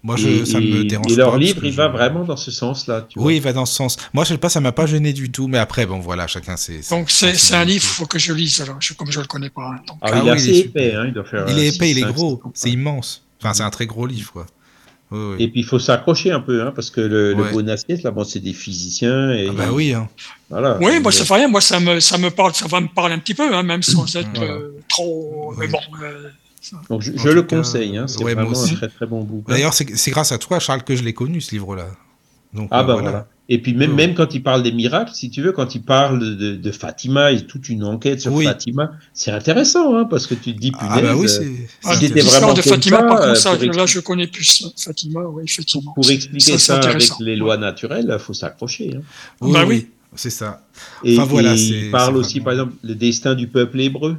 [0.03, 1.39] Moi, je, et, ça me dérange et leur pas.
[1.39, 3.07] livre, il je- va vraiment dans ce sens-là.
[3.17, 3.97] Oui, il va dans ce sens.
[4.15, 5.47] Moi, je sais pas, ça m'a pas gêné du tout.
[5.47, 6.81] Mais après, bon, voilà, chacun ses.
[6.91, 7.81] Donc c'est un livre, sensibilités.
[7.81, 9.63] faut que je lise alors, je- comme je le connais pas.
[9.63, 9.81] hein.
[9.87, 11.45] Donc, Ah, Ah il est oui, assez il est épais, hein, il doit faire.
[11.51, 12.41] Il est épais, il est gros.
[12.55, 13.23] C'est immense.
[13.43, 14.47] Enfin, c'est un très gros livre, quoi.
[15.13, 15.37] Oui, oui.
[15.43, 17.53] Et puis il faut s'accrocher un peu, hein, parce que le, Ouais.
[17.53, 19.33] le là, bon, c'est des physiciens.
[19.33, 20.09] Et Ah bah oui, hein.
[20.49, 20.79] Voilà.
[20.81, 23.15] Oui, moi ça fait rien, moi ça me ça me parle, ça va me parler
[23.15, 24.53] un petit peu, hein, même sans être Voilà.
[24.53, 25.55] euh, trop.
[25.59, 25.79] Mais bon.
[26.03, 26.29] euh,
[26.89, 29.53] Donc je, le cas, conseille, hein, c'est ouais, vraiment un très très bon bouquin.
[29.53, 31.87] D'ailleurs, c'est c'est grâce à toi, Charles, que je l'ai connu, ce livre-là.
[32.53, 33.27] Donc, Ah euh, bah voilà.
[33.53, 33.97] Et puis même, Oui.
[33.97, 37.33] même quand il parle des miracles, si tu veux, quand il parle de, de Fatima
[37.33, 38.45] et toute une enquête sur Oui.
[38.45, 41.51] Fatima, c'est intéressant, hein, parce que tu te dis, punaise, Ah bah oui, euh, c'est.
[41.85, 43.99] ah, c'était l'histoire vraiment de comme Fatima, ça, par euh, contre, ça, pour là je
[44.01, 45.93] connais plus Fatima, oui, effectivement.
[45.93, 48.95] pour expliquer ça, avec les lois naturelles, il faut s'accrocher.
[48.97, 49.01] Hein.
[49.41, 49.87] Oui, Bah oui, oui.
[50.15, 50.65] c'est ça.
[51.03, 53.49] Et, Enfin, voilà, et c'est- il parle c'est aussi, vraiment- par exemple, le destin du
[53.49, 54.17] peuple hébreu.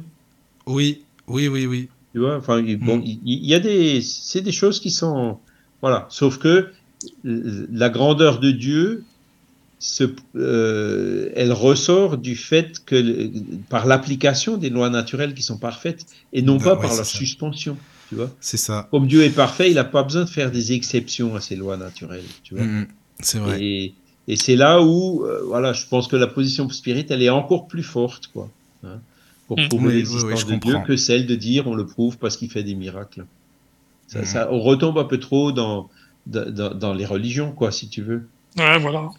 [0.66, 1.88] Oui, oui, oui, oui.
[2.12, 3.02] Tu vois, enfin, il- bon, Mm.
[3.06, 5.38] il il y, a des, c'est des choses qui sont,
[5.80, 6.06] voilà.
[6.10, 6.68] Sauf que
[7.24, 9.04] euh, la grandeur de Dieu,
[9.84, 10.04] se,
[10.36, 13.30] euh, elle ressort du fait que, le-
[13.68, 17.04] par l'application des lois naturelles qui sont parfaites et non Ouais, pas ouais, par leur
[17.04, 17.18] ça.
[17.18, 17.76] suspension.
[18.08, 18.86] Tu vois, C'est ça.
[18.92, 21.76] comme Dieu est parfait, il n'a pas besoin de faire des exceptions à ces lois
[21.76, 22.22] naturelles.
[22.44, 22.64] Tu vois.
[23.20, 23.60] C'est vrai.
[23.60, 23.94] Et,
[24.28, 27.66] et c'est là où, euh, voilà, je pense que la position spirit, elle est encore
[27.66, 28.48] plus forte, quoi,
[28.84, 29.00] hein,
[29.48, 29.68] pour Mm.
[29.68, 32.36] prouver Oui, oui, l'existence oui, de Dieu que celle de dire on le prouve parce
[32.36, 33.24] qu'il fait des miracles.
[34.06, 35.88] Ça, ça- on retombe un peu trop dans,
[36.26, 38.28] dans, dans- dans les religions, quoi, si tu veux.
[38.58, 39.10] Ouais, voilà.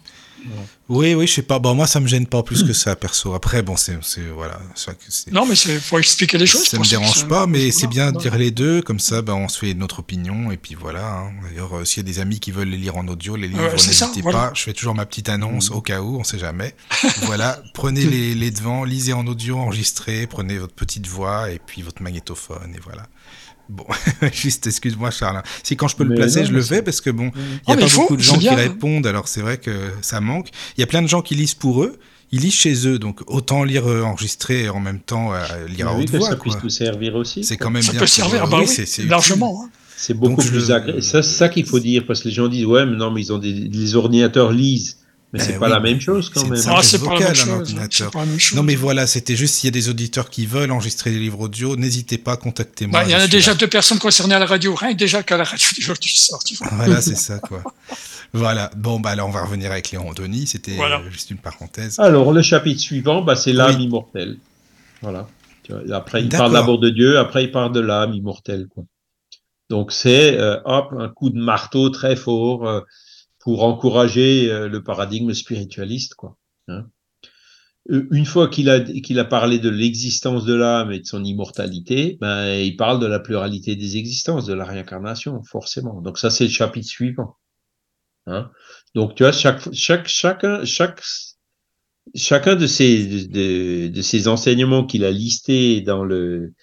[0.88, 1.58] Oui, oui, je sais pas.
[1.58, 3.34] Bon, moi, ça me gêne pas plus que ça, perso.
[3.34, 6.46] Après, bon, c'est, c'est voilà, c'est vrai que c'est- Non, mais c'est faut expliquer les
[6.46, 6.64] choses.
[6.68, 9.48] ça me dérange pas, mais c'est bien de dire les deux, comme ça, ben, on
[9.48, 11.06] se fait notre opinion, et puis voilà.
[11.18, 11.32] hein.
[11.48, 13.62] D'ailleurs, euh, s'il y a des amis qui veulent les lire en audio, les livres,
[13.64, 14.48] Ouais, n'hésitez voilà.
[14.48, 14.52] pas.
[14.54, 15.76] Je fais toujours ma petite annonce Mhm.
[15.76, 16.74] au cas où, on sait jamais.
[17.22, 21.82] voilà, prenez les, les devants, lisez en audio, enregistrez, prenez votre petite voix et puis
[21.82, 23.06] votre magnétophone, et voilà.
[23.68, 23.84] Bon,
[24.32, 25.38] juste, excuse-moi, Charles.
[25.38, 25.42] hein.
[25.62, 27.72] Si quand je peux le placer, non, je le fais parce que bon, il n'y
[27.74, 28.54] a pas faut, beaucoup de gens qui bien.
[28.54, 29.70] répondent, alors c'est vrai que
[30.02, 30.48] ça manque.
[30.76, 31.98] Il y a plein de gens qui lisent pour eux,
[32.30, 35.38] ils lisent chez eux, donc autant lire euh, enregistré et en même temps euh,
[35.68, 36.28] lire à oui, haute que voix.
[36.30, 36.52] ça quoi.
[36.52, 37.42] puisse nous servir aussi.
[37.44, 38.00] C'est quand même Ça bien.
[38.00, 39.10] peut servir, bah oui, c'est- c'est utile.
[39.10, 39.62] largement.
[39.64, 39.70] hein.
[39.96, 41.02] C'est beaucoup Donc, plus je- agréable.
[41.02, 43.22] Ça, c'est ça qu'il faut dire, parce que les gens disent, ouais, mais non, mais
[43.22, 44.98] ils ont des, les ordinateurs lisent.
[45.34, 46.62] Mais Eh c'est pas oui, la même chose quand même.
[46.68, 47.48] Ah, c'est pas la même chose.
[47.48, 48.06] ordinateur.
[48.06, 48.56] C'est pas la même chose.
[48.56, 51.40] Non mais voilà, c'était juste s'il y a des auditeurs qui veulent enregistrer des livres
[51.40, 53.00] audio, n'hésitez pas, contactez-moi.
[53.00, 53.56] Bah, il y en a déjà là.
[53.56, 56.54] deux personnes concernées à la radio, rien que déjà qu'à la radio du jour tu
[56.54, 56.68] vois.
[56.70, 57.64] Voilà, c'est ça quoi.
[58.32, 58.70] Voilà.
[58.76, 61.02] Bon bah alors on va revenir avec Léon Denis, c'était Voilà.
[61.10, 61.98] juste une parenthèse.
[61.98, 63.84] Alors, le chapitre suivant, bah, c'est l'âme Oui.
[63.84, 64.38] immortelle.
[65.02, 65.26] Voilà.
[65.92, 68.66] Après, il parle d'abord de Dieu, après, il parle de l'âme immortelle.
[68.72, 68.84] Quoi.
[69.70, 72.80] Donc, c'est euh, hop, un coup de marteau très fort euh,
[73.44, 76.14] pour encourager euh, le paradigme spiritualiste.
[76.14, 76.38] Quoi.
[76.66, 76.86] Hein.
[77.86, 82.16] une fois qu'il a, qu'il a parlé de l'existence de l'âme et de son immortalité,
[82.22, 86.00] ben, il parle de la pluralité des existences, de la réincarnation, forcément.
[86.00, 87.36] Donc ça, c'est le chapitre suivant.
[88.26, 88.50] Hein
[88.94, 91.02] Donc tu vois, chaque, chaque, chacun, chaque,
[92.14, 96.54] chacun de ces, de, de ces enseignements qu'il a listés dans le,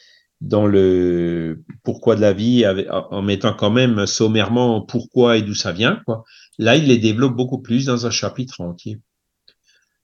[0.42, 5.72] dans le pourquoi de la vie, en mettant quand même sommairement pourquoi et d'où ça
[5.72, 6.24] vient, quoi.
[6.58, 9.00] Là, il les développe beaucoup plus dans un chapitre entier.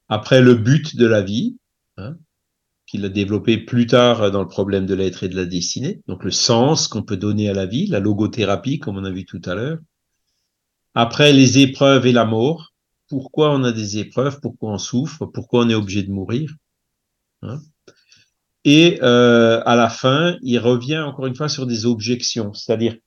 [0.10, 1.58] Après, le but de la vie,
[1.98, 2.16] hein,
[2.86, 6.24] qu'il a développé plus tard dans le problème de l'être et de la destinée, donc
[6.24, 9.42] le sens qu'on peut donner à la vie, la logothérapie, comme on a vu tout
[9.46, 9.80] à l'heure.
[10.96, 12.74] Après, les épreuves et la mort.
[13.10, 16.54] Pourquoi on a des épreuves, pourquoi on souffre, pourquoi on est obligé de mourir?
[17.42, 17.60] Hein?
[18.66, 22.98] Et euh, à la fin, il revient encore une fois sur des objections, c'est-à-dire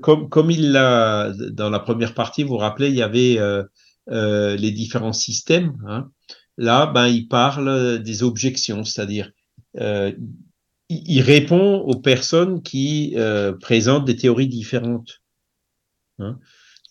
[0.00, 3.62] comme, comme il l'a dans la première partie, vous vous rappelez, il y avait euh,
[4.10, 5.76] euh, les différents systèmes.
[5.86, 6.10] Hein.
[6.58, 9.30] Là, ben, il parle des objections, c'est-à-dire
[9.78, 10.12] euh,
[10.88, 15.22] il, répond aux personnes qui euh, présentent des théories différentes.
[16.18, 16.38] Hein.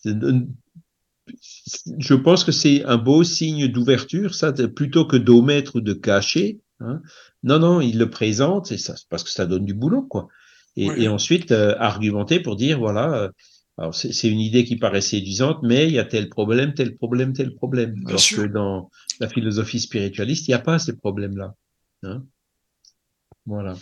[0.05, 6.61] Je pense que c'est un beau signe d'ouverture, ça, plutôt que d'omettre ou de cacher.
[6.79, 7.01] Hein.
[7.43, 8.77] Non, non, il le présente, et
[9.09, 10.29] parce que ça donne du boulot, quoi.
[10.77, 13.29] Et, ensuite, euh, argumenter pour dire, voilà, euh,
[13.77, 17.33] alors c'est une idée qui paraît séduisante, mais il y a tel problème, tel problème,
[17.33, 17.95] tel problème.
[18.05, 18.89] alors que dans
[19.19, 21.55] la philosophie spiritualiste, il n'y a pas ces problèmes-là.
[22.03, 22.23] Hein
[23.45, 23.75] voilà.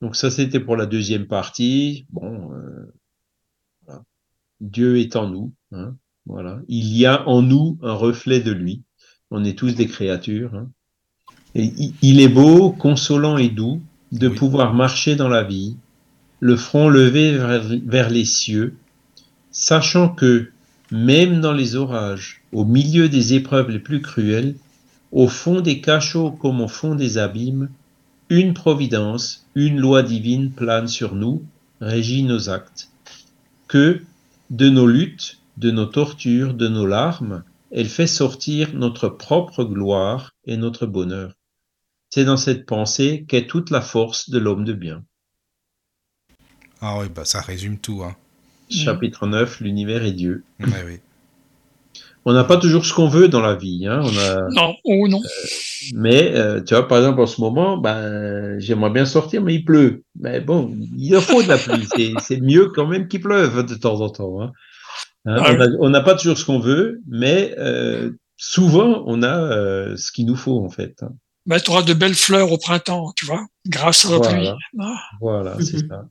[0.00, 2.06] Donc ça, c'était pour la deuxième partie.
[2.10, 2.94] Bon, euh,
[3.84, 4.02] voilà.
[4.60, 5.52] Dieu est en nous.
[5.72, 5.96] Hein
[6.26, 6.60] voilà.
[6.68, 8.82] Il y a en nous un reflet de lui.
[9.30, 10.54] On est tous des créatures.
[10.54, 10.70] Hein
[11.54, 13.82] il est beau, consolant et doux
[14.18, 15.76] de pouvoir marcher dans la vie,
[16.40, 17.36] le front levé
[17.84, 18.76] vers, les cieux,
[19.50, 20.50] sachant que,
[20.90, 24.54] même dans les orages, au milieu des épreuves les plus cruelles,
[25.12, 27.68] au fond des cachots comme au fond des abîmes,
[28.28, 31.42] une providence, une loi divine plane sur nous,
[31.80, 32.88] régit nos actes.
[33.68, 34.02] Que,
[34.50, 40.32] de nos luttes, de nos tortures, de nos larmes, elle fait sortir notre propre gloire
[40.46, 41.34] et notre bonheur.
[42.16, 45.04] C'est dans cette pensée qu'est toute la force de l'homme de bien.
[46.80, 48.02] Ah oui, bah ça résume tout.
[48.02, 48.16] Hein.
[48.70, 50.42] Chapitre 9, l'univers et Dieu.
[52.24, 53.86] On n'a pas toujours ce qu'on veut dans la vie.
[53.86, 54.00] Hein.
[54.02, 55.18] On a, non, ou non.
[55.18, 55.28] Euh,
[55.94, 59.66] mais, euh, tu vois, par exemple, en ce moment, ben, j'aimerais bien sortir, mais il
[59.66, 60.02] pleut.
[60.18, 61.86] Mais bon, il faut de la pluie.
[62.20, 64.40] C'est mieux quand même qu'il pleuve de temps en temps.
[64.40, 64.52] Hein.
[65.26, 70.10] hein ah on n'a pas toujours ce qu'on veut, mais euh, souvent, on a ce
[70.12, 71.04] qu'il nous faut, en fait.
[71.46, 74.48] Bah, tu auras de belles fleurs au printemps, tu vois, grâce à la pluie.
[74.80, 75.00] Ah.
[75.20, 76.08] Voilà, c'est ça.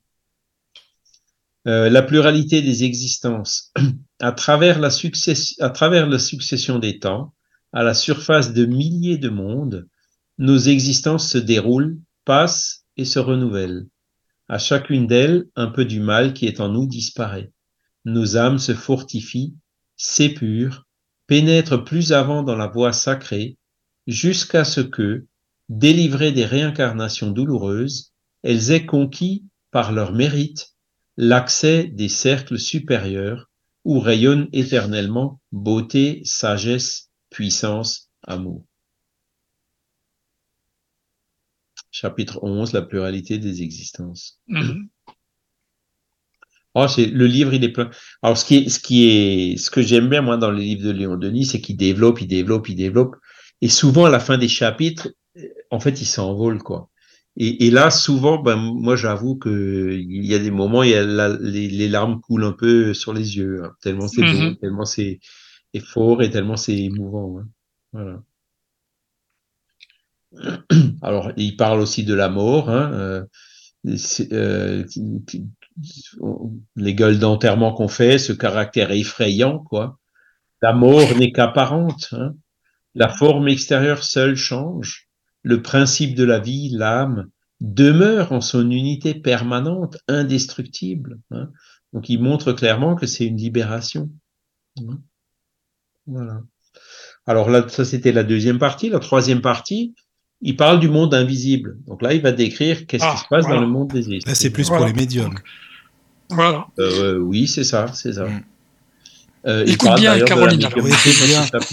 [1.66, 3.72] Euh, la pluralité des existences.
[4.18, 4.88] À travers, la
[5.60, 7.34] à travers la succession des temps,
[7.74, 9.86] à la surface de milliers de mondes,
[10.38, 13.88] nos existences se déroulent, passent et se renouvellent.
[14.48, 17.52] À chacune d'elles, un peu du mal qui est en nous disparaît.
[18.06, 19.54] Nos âmes se fortifient,
[19.98, 20.86] s'épurent,
[21.26, 23.58] pénètrent plus avant dans la voie sacrée,
[24.06, 25.26] jusqu'à ce que,
[25.68, 28.12] délivrées des réincarnations douloureuses,
[28.42, 30.74] elles aient conquis, par leur mérite,
[31.16, 33.50] l'accès des cercles supérieurs
[33.84, 38.64] où rayonnent éternellement beauté, sagesse, puissance, amour.
[41.90, 44.40] Chapitre 11, la pluralité des existences.
[46.74, 47.90] Oh, c'est le livre, il est plein.
[48.20, 50.84] Alors, ce qui est, ce qui est, ce que j'aime bien moi dans les livres
[50.84, 53.16] de Léon Denis, c'est qu'il développe, il développe, il développe.
[53.62, 55.08] Et souvent, à la fin des chapitres,
[55.70, 56.90] en fait, il s'envole, quoi.
[57.38, 61.28] Et, là, souvent, ben, moi, j'avoue que il y a des moments, il y a
[61.38, 63.72] les, larmes coulent un peu sur les yeux, hein.
[63.82, 64.58] tellement c'est beau, mm-hmm.
[64.58, 65.20] tellement c'est
[65.84, 67.38] fort et tellement c'est émouvant.
[67.38, 67.48] Hein.
[67.92, 68.22] Voilà.
[71.02, 72.70] Alors, il parle aussi de la mort.
[72.70, 73.24] Hein, euh,
[74.32, 74.84] euh,
[76.76, 79.98] les gueules d'enterrement qu'on fait, ce caractère effrayant, quoi.
[80.62, 82.08] La mort n'est qu'apparente.
[82.12, 82.34] Hein.
[82.96, 85.08] La forme extérieure seule change.
[85.42, 87.28] Le principe de la vie, l'âme,
[87.60, 91.18] demeure en son unité permanente, indestructible.
[91.30, 91.50] Hein.
[91.92, 94.10] Donc il montre clairement que c'est une libération.
[94.80, 94.98] Hein.
[96.06, 96.42] Voilà.
[97.26, 98.88] Alors là, ça c'était la deuxième partie.
[98.88, 99.94] La troisième partie,
[100.40, 101.78] il parle du monde invisible.
[101.86, 104.20] Donc là, il va décrire qu'est-ce qui ah, se passe dans le monde des esprits.
[104.26, 105.38] Là, c'est plus pour les médiums.
[106.30, 106.66] Voilà.
[106.78, 108.26] Euh, oui, c'est ça, c'est ça.
[108.26, 108.42] Mm.
[109.46, 110.68] Euh, écoute bien, Caroline.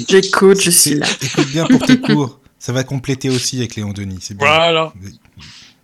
[0.07, 1.07] J'écoute, je suis là.
[1.21, 2.39] Écoute bien pour tes cours.
[2.59, 4.27] Ça va compléter aussi avec Léon Denis.
[4.29, 4.37] Bien.
[4.47, 4.93] Voilà.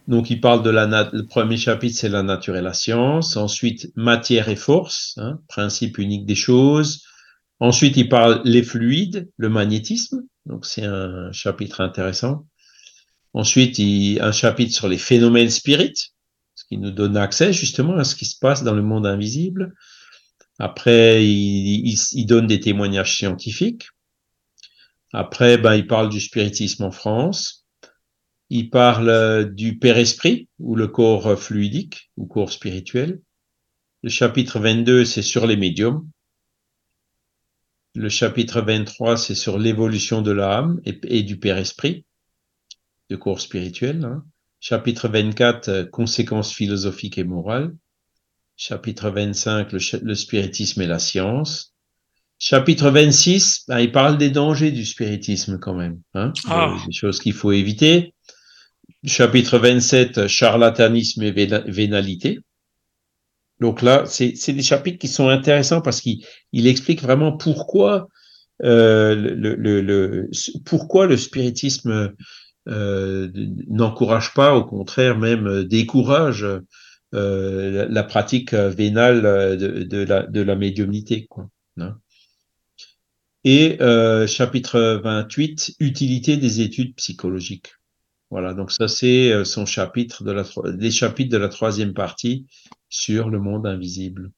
[0.07, 3.38] Donc, il parle de la le premier chapitre, c'est la nature et la science.
[3.38, 7.03] Ensuite, matière et force, hein, principe unique des choses.
[7.60, 12.45] Ensuite, il parle les fluides, le magnétisme, Donc c'est un chapitre intéressant.
[13.34, 16.11] Ensuite, il, un chapitre sur les phénomènes spirites,
[16.56, 19.74] ce qui nous donne accès justement à ce qui se passe dans le monde invisible.
[20.60, 23.88] Après, il, il, donne des témoignages scientifiques.
[25.14, 27.65] Après, ben, il parle du spiritisme en France.
[28.49, 33.22] Il parle du Père-Esprit, ou le corps fluidique, ou corps spirituel.
[34.03, 36.10] Le chapitre 22, c'est sur les médiums.
[37.95, 42.06] Le chapitre 23, c'est sur l'évolution de l'âme et, du Père-Esprit
[43.10, 44.06] de cours spirituel.
[44.06, 44.23] Hein.
[44.60, 47.76] Chapitre 24, euh, conséquences philosophiques et morales.
[48.61, 51.73] Chapitre 25, le, spiritisme et la science.
[52.40, 56.76] Chapitre 26, ben, il parle des dangers du spiritisme quand même, hein, ah.
[56.86, 58.14] des choses qu'il faut éviter.
[59.06, 62.40] Chapitre 27, charlatanisme et vénalité.
[63.61, 68.10] Donc là, c'est des chapitres qui sont intéressants parce qu'il explique vraiment pourquoi
[68.65, 70.30] euh, le, le, le,
[70.65, 72.14] pourquoi le spiritisme
[72.68, 73.30] euh,
[73.69, 76.45] n'encourage pas, au contraire même euh, décourage
[77.15, 81.26] euh, la, pratique vénale de, de, la, de la médiumnité.
[81.27, 81.98] Quoi, hein.
[83.44, 87.73] Et euh, chapitre 28, utilité des études psychologiques.
[88.30, 90.44] Voilà, donc ça c'est son chapitre de la
[90.77, 92.45] les chapitres de la troisième partie
[92.88, 94.31] sur le monde invisible.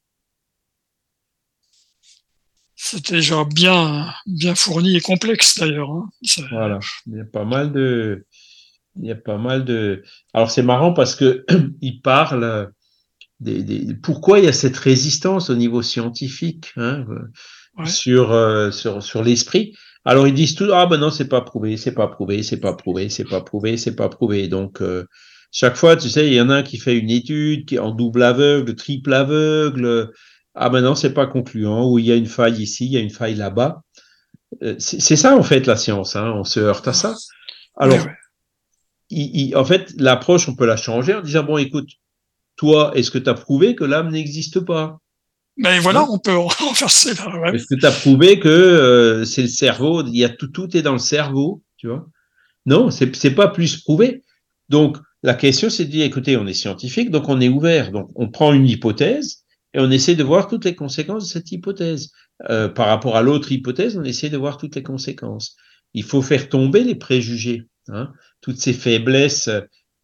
[2.84, 5.92] C'était déjà bien, bien fourni et complexe d'ailleurs.
[5.92, 6.10] Hein.
[6.50, 8.26] Voilà, il y a pas mal de,
[8.98, 10.04] il y a pas mal de.
[10.34, 11.46] Alors c'est marrant parce que
[11.82, 12.72] il parle
[13.40, 17.06] des, des, pourquoi il y a cette résistance au niveau scientifique hein,
[17.86, 19.76] sur, euh, sur sur l'esprit.
[20.04, 22.74] Alors ils disent tout ah ben non c'est pas prouvé, c'est pas prouvé, c'est pas
[22.74, 24.48] prouvé, c'est pas prouvé, c'est pas prouvé.
[24.48, 25.06] Donc euh,
[25.52, 27.80] chaque fois tu sais il y en a un qui fait une étude qui est
[27.80, 30.12] en double aveugle, triple aveugle
[30.54, 32.98] ah ben non, c'est pas concluant, ou il y a une faille ici, il y
[32.98, 33.84] a une faille là-bas.
[34.64, 37.16] Euh, c'est ça en fait la science, hein, on se heurte à ça.
[37.78, 38.06] Alors,
[39.56, 41.90] en fait, l'approche, on peut la changer en disant, bon, écoute,
[42.56, 45.00] toi, est-ce que tu as prouvé que l'âme n'existe pas?
[45.58, 47.40] Mais ben voilà, on peut renverser là.
[47.40, 47.56] Ouais.
[47.56, 50.76] Est-ce que tu as prouvé que euh, c'est le cerveau, il y a tout, tout
[50.76, 52.08] est dans le cerveau, tu vois?
[52.66, 54.24] Non, c'est pas plus prouvé.
[54.70, 58.10] Donc, la question, c'est de dire, écoutez, on est scientifique, donc on est ouvert, donc
[58.16, 59.44] on prend une hypothèse,
[59.74, 62.12] et on essaie de voir toutes les conséquences de cette hypothèse.
[62.50, 65.56] Euh, par rapport à l'autre hypothèse, on essaie de voir toutes les conséquences.
[65.94, 68.12] Il faut faire tomber les préjugés, hein,
[68.42, 69.50] toutes ces faiblesses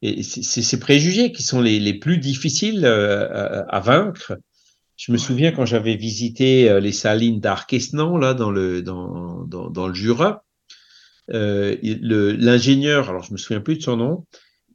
[0.01, 4.37] et c'est ces préjugés qui sont les, les plus difficiles euh, à, vaincre.
[4.95, 9.69] Je me souviens quand j'avais visité euh, les salines d'Arquesnan, là, dans le, dans, dans,
[9.69, 10.45] dans le Jura,
[11.33, 14.25] euh, l'ingénieur, alors je me souviens plus de son nom,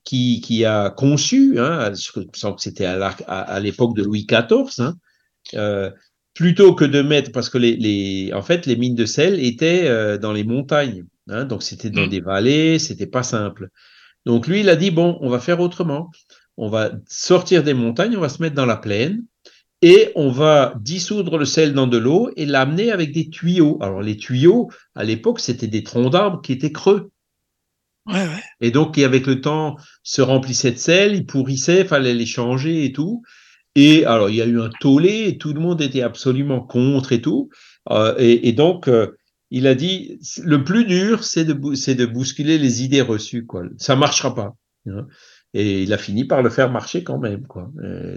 [0.05, 4.97] qui, qui a conçu, hein, je sens que c'était à l'époque de Louis XIV, hein,
[5.55, 5.91] euh,
[6.35, 9.87] plutôt que de mettre, parce que les, les, en fait, les mines de sel étaient
[9.87, 12.11] euh, dans les montagnes, hein, donc c'était dans mmh.
[12.11, 13.69] des vallées, c'était pas simple.
[14.27, 16.11] Donc lui, il a dit bon, on va faire autrement.
[16.57, 19.25] On va sortir des montagnes, on va se mettre dans la plaine
[19.81, 23.79] et on va dissoudre le sel dans de l'eau et l'amener avec des tuyaux.
[23.81, 27.11] Alors les tuyaux, à l'époque, c'était des troncs d'arbres qui étaient creux.
[28.61, 32.85] Et donc, et avec le temps, se remplissait de sel, il pourrissait, fallait les changer
[32.85, 33.23] et tout.
[33.75, 37.13] Et alors, il y a eu un tollé, et tout le monde était absolument contre
[37.13, 37.49] et tout.
[37.91, 39.17] Euh, et, et, donc, euh,
[39.53, 43.65] il a dit, le plus dur, c'est de, c'est de bousculer les idées reçues, quoi.
[43.77, 44.57] Ça marchera pas.
[44.87, 45.07] Hein.
[45.55, 47.71] Et il a fini par le faire marcher quand même, quoi.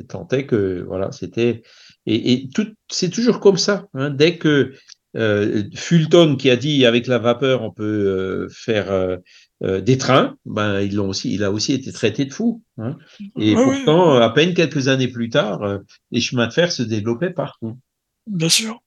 [0.07, 1.61] tentait que, voilà, c'était.
[2.05, 3.87] Et, et tout, c'est toujours comme ça.
[3.93, 4.09] Hein.
[4.09, 4.73] Dès que
[5.15, 9.17] euh, Fulton qui a dit avec la vapeur on peut euh, faire euh,
[9.63, 12.61] euh, des trains, ben ils l'ont aussi, il a aussi été traité de fou.
[12.77, 12.97] Hein.
[13.39, 15.77] Et pourtant, à peine quelques années plus tard, euh,
[16.11, 17.79] les chemins de fer se développaient partout.
[18.27, 18.81] Bien sûr.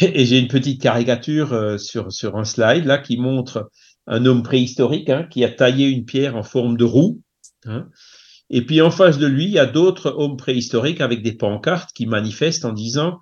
[0.14, 3.70] Et, j'ai une petite caricature euh, sur sur un slide là qui montre
[4.06, 7.20] un homme préhistorique hein, qui a taillé une pierre en forme de roue.
[7.64, 7.88] Hein.
[8.48, 11.90] Et puis en face de lui, il y a d'autres hommes préhistoriques avec des pancartes
[11.94, 13.20] qui manifestent en disant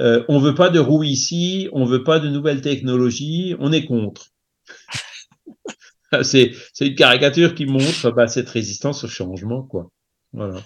[0.00, 3.84] euh, on veut pas de roue ici, on veut pas de nouvelles technologies, on est
[3.84, 4.30] contre.
[6.22, 9.90] c'est, une caricature qui montre bah, cette résistance au changement, quoi.
[10.32, 10.60] Voilà.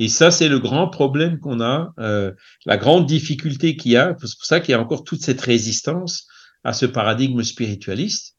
[0.00, 2.32] Et ça, c'est le grand problème qu'on a, euh,
[2.66, 4.16] la grande difficulté qu'il y a.
[4.20, 6.26] C'est pour ça qu'il y a encore toute cette résistance
[6.64, 8.36] à ce paradigme spiritualiste.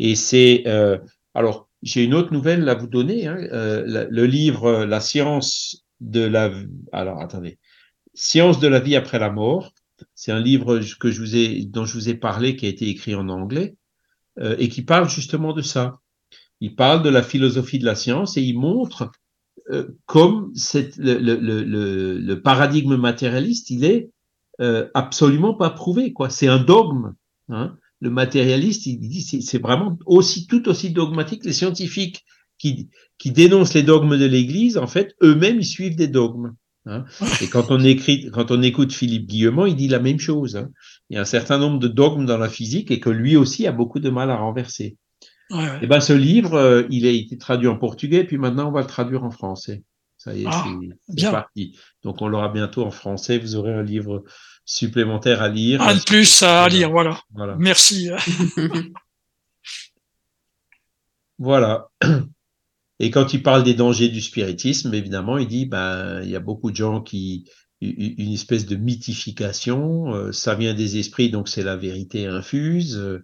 [0.00, 0.98] Et c'est euh,
[1.34, 3.28] alors j'ai une autre nouvelle à vous donner.
[3.28, 6.50] Hein, euh, le livre La science de la
[6.92, 7.58] alors attendez,
[8.14, 9.72] Science de la vie après la mort.
[10.16, 12.88] C'est un livre que je vous ai dont je vous ai parlé qui a été
[12.88, 13.76] écrit en anglais.
[14.40, 16.00] Euh, et qui parle justement de ça.
[16.60, 19.06] Il parle de la philosophie de la science et il montre euh,
[20.06, 24.10] comme cette, le, le, le, le, paradigme matérialiste, il est
[24.60, 26.12] euh, absolument pas prouvé.
[26.12, 26.30] quoi.
[26.30, 27.14] C'est un dogme.
[27.50, 27.76] Hein.
[28.00, 31.44] le matérialiste, il dit c'est vraiment aussi tout aussi dogmatique.
[31.44, 32.24] Les scientifiques
[32.58, 36.54] qui, qui dénoncent les dogmes de l'Église, en fait, eux-mêmes, ils suivent des dogmes.
[36.86, 37.04] Hein.
[37.40, 40.56] Et quand on écrit, quand on écoute Philippe Guillemont, il dit la même chose.
[40.56, 40.70] Hein.
[41.08, 43.66] Il y a un certain nombre de dogmes dans la physique et que lui aussi
[43.66, 44.96] a beaucoup de mal à renverser.
[45.50, 48.72] Et eh ben ce livre, euh, il a été traduit en portugais, puis maintenant on
[48.72, 49.84] va le traduire en français.
[50.16, 50.64] Ça y est, ah,
[51.16, 51.78] c'est parti.
[52.02, 53.38] Donc on l'aura bientôt en français.
[53.38, 54.24] Vous aurez un livre
[54.64, 55.82] supplémentaire à lire.
[55.82, 57.20] Un de plus à lire, voilà.
[57.34, 57.56] voilà.
[57.58, 58.08] Merci.
[61.38, 61.88] voilà.
[63.00, 66.40] Et quand il parle des dangers du spiritisme, évidemment, il dit ben il y a
[66.40, 67.44] beaucoup de gens qui
[67.80, 72.96] une espèce de mythification, euh, ça vient des esprits, donc c'est la vérité infuse.
[72.96, 73.22] Euh,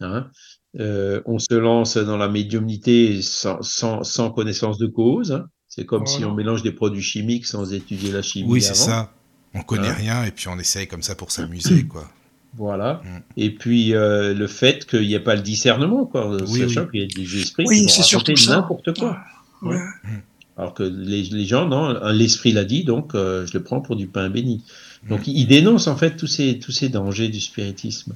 [0.00, 0.30] hein.
[0.78, 5.32] Euh, on se lance dans la médiumnité sans, sans, sans connaissance de cause.
[5.32, 5.46] Hein.
[5.68, 8.48] C'est comme si on mélange des produits chimiques sans étudier la chimie.
[8.48, 9.12] Oui, c'est ça.
[9.54, 9.94] On connaît hein.
[9.96, 12.08] rien et puis on essaye comme ça pour s'amuser, quoi.
[12.56, 13.02] Voilà.
[13.04, 13.18] Mm.
[13.36, 16.36] Et puis euh, le fait qu'il n'y ait pas le discernement, quoi.
[16.48, 19.18] Oui, sachant qu'il y a des esprits qui vont raconter n'importe quoi.
[19.62, 19.76] Ouais.
[19.76, 20.20] Mm.
[20.56, 23.96] Alors que les, les gens, non, l'esprit l'a dit, donc euh, je le prends pour
[23.96, 24.64] du pain béni.
[25.08, 25.30] Donc mm.
[25.30, 28.14] il dénonce en fait tous ces, tous ces dangers du spiritisme.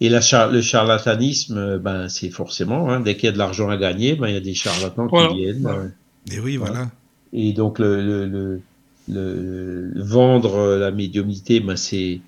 [0.00, 3.68] Et la le charlatanisme, euh, ben, c'est forcément, hein, dès qu'il y a de l'argent
[3.68, 5.92] à gagner, ben, il y a des charlatans qui viennent.
[6.32, 6.90] et oui, voilà.
[7.32, 8.60] Et donc le, le,
[9.08, 12.20] le, vendre la médiumnité, ben, c'est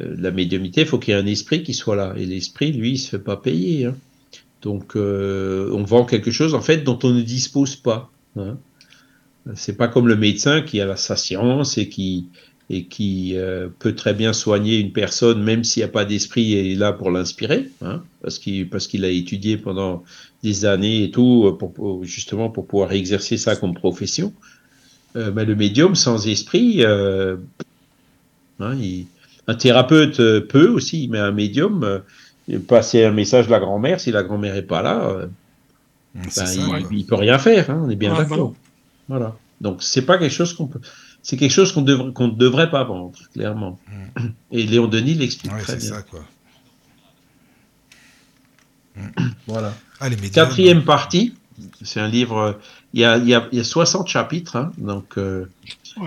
[0.00, 2.14] euh, la médiumité, il faut qu'il y ait un esprit qui soit là.
[2.16, 3.86] Et l'esprit, lui, il se fait pas payer.
[3.86, 3.96] Hein.
[4.62, 8.10] Donc, euh, on vend quelque chose, en fait, dont on ne dispose pas.
[8.36, 8.56] Hein.
[9.54, 12.28] C'est pas comme le médecin qui a sa science et qui,
[12.70, 16.54] et qui euh, peut très bien soigner une personne, même s'il n'y a pas d'esprit,
[16.54, 20.04] et est là pour l'inspirer, hein, parce qu'il parce qu'il a étudié pendant
[20.42, 24.32] des années et tout, pour, justement pour pouvoir exercer ça comme profession.
[25.14, 27.36] mais le médium sans esprit, hein,
[28.80, 29.06] il,
[29.48, 34.00] un thérapeute euh, peut aussi, mais un médium, euh, passer un message de la grand-mère,
[34.00, 35.26] si la grand-mère n'est pas là, euh,
[36.14, 38.54] ben, il, ne peut rien faire, hein, on est bien d'accord.
[39.08, 39.36] Voilà.
[39.60, 40.80] Donc c'est pas quelque chose qu'on peut.
[41.22, 43.78] C'est quelque chose qu'on devrait, qu'on ne devrait pas vendre, clairement.
[43.86, 44.26] Mm.
[44.52, 45.94] Et Léon Denis l'explique très bien.
[45.94, 46.24] Ça, quoi.
[49.46, 49.74] voilà.
[50.00, 51.34] Ah, Quatrième partie,
[51.82, 52.58] c'est un livre.
[52.92, 55.18] Il y a, il y a, il y a 60 chapitres, hein, donc,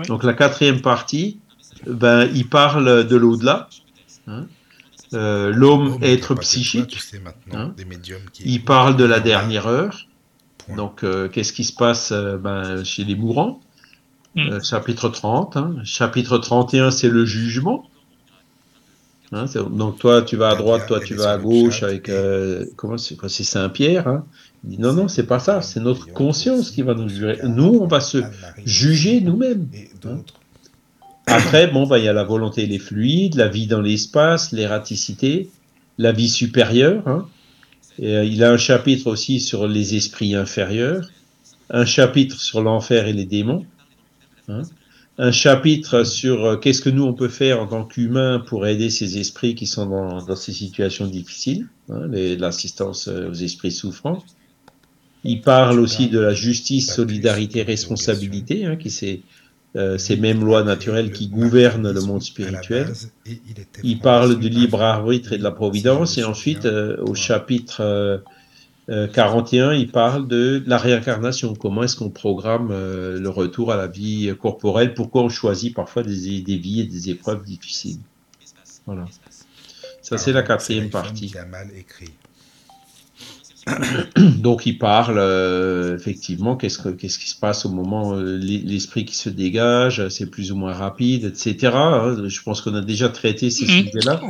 [0.06, 1.40] donc la quatrième partie,
[1.86, 3.68] ben, il parle de l'au-delà.
[4.26, 4.46] Hein.
[5.14, 6.98] Euh, L'homme, être psychique.
[7.52, 7.74] Hein.
[8.44, 10.06] Il parle de la dernière heure.
[10.74, 13.60] Donc, euh, qu'est-ce qui se passe euh, ben, chez les mourants?
[14.36, 14.62] Hmm.
[14.62, 15.56] Chapitre 30.
[15.56, 15.74] Hein.
[15.84, 17.84] Chapitre 31, c'est le jugement.
[19.32, 22.10] donc, toi, tu vas à droite, toi, tu vas à gauche avec.
[22.76, 24.22] comment c'est Saint-Pierre.
[24.64, 25.62] Il dit non, non, c'est pas ça.
[25.62, 27.38] C'est notre conscience qui va nous juger.
[27.44, 28.18] Nous, on va se
[28.64, 29.68] juger nous-mêmes.
[31.26, 35.50] Après, bon, bah, il y a la volonté les fluides, la vie dans l'espace, l'ératicité,
[35.98, 37.06] la vie supérieure.
[37.06, 37.26] Hein.
[37.98, 41.08] Et, euh, il a un chapitre aussi sur les esprits inférieurs,
[41.70, 43.66] un chapitre sur l'enfer et les démons,
[44.48, 44.62] hein.
[45.18, 48.90] un chapitre sur euh, qu'est-ce que nous on peut faire en tant qu'humains pour aider
[48.90, 52.06] ces esprits qui sont dans, ces situations difficiles, hein,
[52.38, 54.22] l'assistance euh, aux esprits souffrants.
[55.24, 59.22] Il parle aussi de la justice, solidarité, responsabilité, hein, qui s'est
[59.74, 62.92] euh, ces mêmes lois naturelles qui gouvernent le monde spirituel.
[63.82, 68.22] Il parle du libre arbitre et de la providence, et ensuite, au chapitre
[68.88, 71.54] 41, euh, il parle de la réincarnation.
[71.54, 74.94] Comment est-ce qu'on programme le retour à la vie corporelle?
[74.94, 77.98] Pourquoi on choisit parfois des, des vies et des épreuves difficiles?
[78.86, 79.06] Voilà.
[80.02, 81.34] Ça, c'est la quatrième partie.
[81.50, 82.12] mal écrit.
[84.38, 89.04] Donc il parle euh, effectivement qu'est-ce que qu'est-ce qui se passe au moment euh, l'esprit
[89.04, 91.72] qui se dégage, c'est plus ou moins rapide, etc.
[91.74, 92.28] Hein.
[92.28, 93.86] Je pense qu'on a déjà traité ces mhm.
[93.86, 94.20] sujets-là.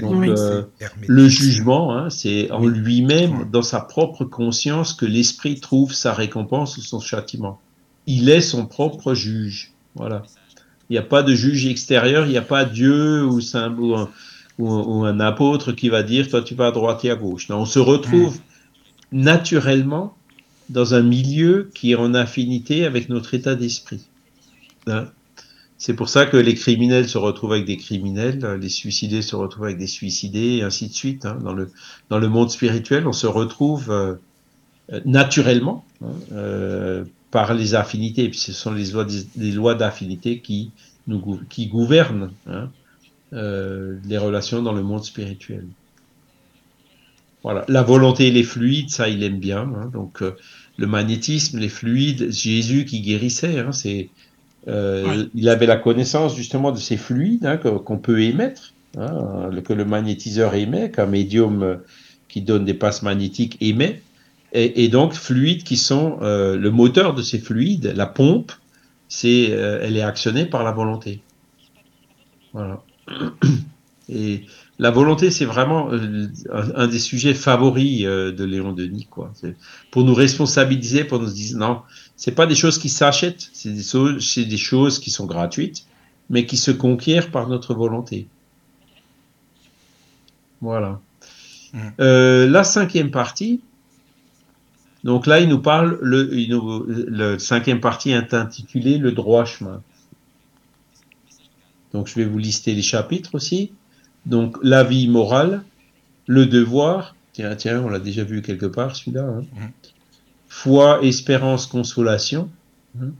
[0.00, 0.62] Donc euh,
[1.06, 6.76] le jugement, hein, c'est en lui-même, dans sa propre conscience, que l'esprit trouve sa récompense
[6.76, 7.60] ou son châtiment.
[8.06, 9.72] Il est son propre juge.
[9.94, 10.22] Voilà.
[10.88, 14.08] Il n'y a pas de juge extérieur, il n'y a pas Dieu ou, ou, un,
[14.58, 17.48] ou, un, apôtre qui va dire toi tu vas à droite et à gauche.
[17.48, 18.49] Non, on se retrouve mhm
[19.12, 20.16] naturellement
[20.68, 24.06] dans un milieu qui est en affinité avec notre état d'esprit.
[24.86, 25.06] Hein.
[25.78, 29.64] C'est pour ça que les criminels se retrouvent avec des criminels, les suicidés se retrouvent
[29.64, 31.24] avec des suicidés, et ainsi de suite.
[31.24, 31.38] Hein.
[31.42, 31.70] Dans, le,
[32.10, 38.28] dans le monde spirituel, on se retrouve euh, naturellement hein, euh, par les affinités.
[38.28, 39.06] Puis ce sont les lois,
[39.36, 40.70] les lois d'affinité qui,
[41.06, 42.30] nous, qui gouvernent
[43.32, 45.66] euh, les relations dans le monde spirituel.
[47.42, 47.64] Voilà.
[47.68, 49.60] La volonté les fluides, ça, il aime bien.
[49.60, 49.90] Hein.
[49.92, 50.36] Donc, euh,
[50.76, 54.08] le magnétisme, les fluides, Jésus qui guérissait, hein, c'est,
[54.68, 58.74] euh, il avait la connaissance justement de ces fluides hein, qu'on peut émettre.
[58.98, 61.80] hein, que le magnétiseur émet, qu'un médium
[62.28, 64.02] qui donne des passes magnétiques émet,
[64.52, 68.50] et, donc fluides qui sont le moteur de ces fluides, la pompe,
[69.08, 71.20] c'est, elle est actionnée par la volonté.
[72.52, 72.82] Voilà.
[74.08, 74.44] Et
[74.80, 76.26] la volonté, c'est vraiment euh,
[76.74, 79.30] un, des sujets favoris euh, de Léon Denis, quoi.
[79.90, 81.82] Pour nous responsabiliser, pour nous dire non,
[82.16, 85.84] c'est pas des choses qui s'achètent, c'est des, des choses qui sont gratuites,
[86.30, 88.26] mais qui se conquièrent par notre volonté.
[90.62, 90.98] Voilà.
[91.74, 91.78] Mmh.
[92.00, 93.60] Euh, la cinquième partie,
[95.04, 99.82] donc là, il nous parle, le, le cinquième partie est intitulé Le droit chemin.
[101.92, 103.72] Donc je vais vous lister les chapitres aussi.
[104.26, 105.62] Donc la vie morale,
[106.26, 109.24] le devoir, tiens, tiens, on l'a déjà vu quelque part celui-là.
[109.24, 109.40] Hein.
[109.40, 109.66] Mmh.
[110.48, 112.50] Foi, espérance, consolation.
[113.00, 113.10] Hein.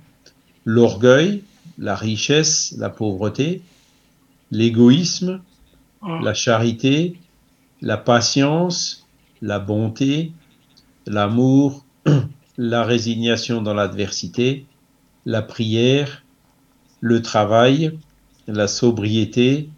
[0.64, 1.42] L'orgueil,
[1.78, 3.62] la richesse, la pauvreté,
[4.50, 5.40] l'égoïsme,
[6.02, 6.18] oh.
[6.22, 7.16] la charité,
[7.80, 9.06] la patience,
[9.42, 10.32] la bonté,
[11.06, 11.84] l'amour,
[12.58, 14.66] la résignation dans l'adversité,
[15.24, 16.22] la prière,
[17.00, 17.98] le travail,
[18.46, 19.68] la sobriété,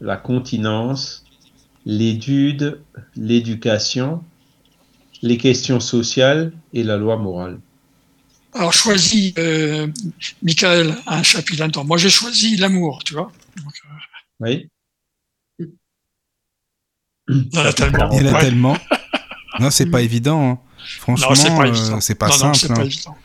[0.00, 1.24] la continence,
[1.84, 2.80] l'étude,
[3.16, 4.22] l'éducation,
[5.22, 7.58] les questions sociales et la loi morale.
[8.52, 9.86] Alors choisis, euh,
[10.42, 13.30] Michael, un chapitre là Moi j'ai choisi l'amour, tu vois.
[13.58, 13.62] Euh,
[14.40, 14.68] oui.
[17.28, 18.10] Il y en a tellement.
[18.12, 18.76] Il y en a tellement.
[19.58, 20.50] Non, c'est pas évident.
[20.50, 20.58] Hein.
[20.98, 22.78] Franchement, c'est pas, euh, pas simple.
[22.78, 22.84] Hein.
[22.84, 23.16] évident.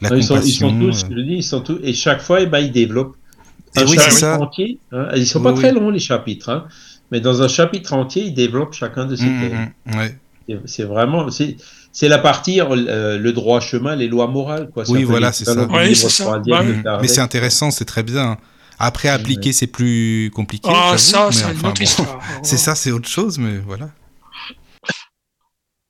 [0.00, 2.40] La ils, sont, ils, sont, tous, je le dis, ils sont tous, et chaque fois,
[2.40, 3.18] eh ben, ils développent
[3.76, 4.40] un oui, chapitre ça.
[4.40, 4.78] entier.
[4.92, 5.08] Hein.
[5.16, 6.66] Ils sont pas très longs les chapitres, hein.
[7.10, 9.72] mais dans un chapitre entier, ils développent chacun de ces mmh, thèmes.
[9.86, 10.18] Mmh, ouais.
[10.66, 14.84] C'est vraiment, c'est la partie euh, le droit chemin, les lois morales, quoi.
[14.88, 15.66] Oui, voilà, c'est ça.
[15.70, 16.38] Oui, ça.
[16.46, 16.62] Bah
[17.00, 18.36] mais c'est intéressant, c'est très bien.
[18.78, 20.68] Après, appliquer, c'est plus compliqué.
[20.72, 22.18] Ah, ça, c'est une autre histoire.
[22.42, 23.90] c'est ça, c'est autre chose, mais voilà.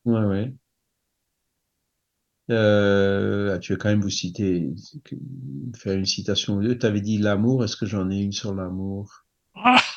[0.05, 0.53] Ouais, ouais.
[2.51, 4.69] Euh, ah, tu veux quand même vous citer,
[5.77, 9.25] faire une citation ou Tu avais dit l'amour, est-ce que j'en ai une sur l'amour?
[9.55, 9.81] Ah.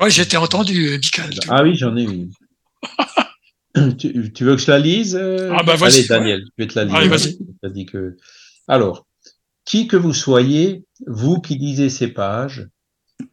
[0.00, 1.40] Ouais, j'étais entendu, Michael.
[1.48, 2.30] Ah oui, j'en ai une.
[3.98, 4.12] tu,
[4.44, 5.52] veux que je la lise euh?
[5.52, 6.94] Ah bah Allez, Daniel, je vais te la lire.
[6.94, 7.36] Allez, vas-y.
[7.72, 8.16] Dit que...
[8.68, 9.08] Alors,
[9.64, 12.68] qui que vous soyez, vous qui lisez ces pages,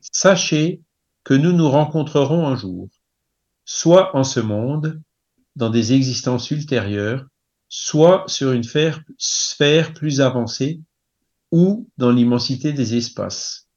[0.02, 0.82] sachez
[1.24, 2.90] que nous nous rencontrerons un jour,
[3.64, 5.00] soit en ce monde,
[5.56, 7.28] dans des existences ultérieures,
[7.78, 10.80] soit sur une sphère plus avancée
[11.52, 13.68] ou dans l'immensité des espaces.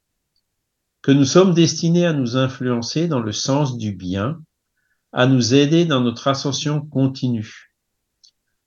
[1.03, 4.41] Que nous sommes destinés à nous influencer dans le sens du bien,
[5.12, 7.75] à nous aider dans notre ascension continue.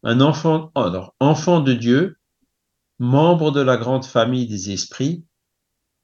[0.03, 2.17] Un enfant, alors, enfant de Dieu,
[2.99, 5.23] membre de la grande famille des esprits,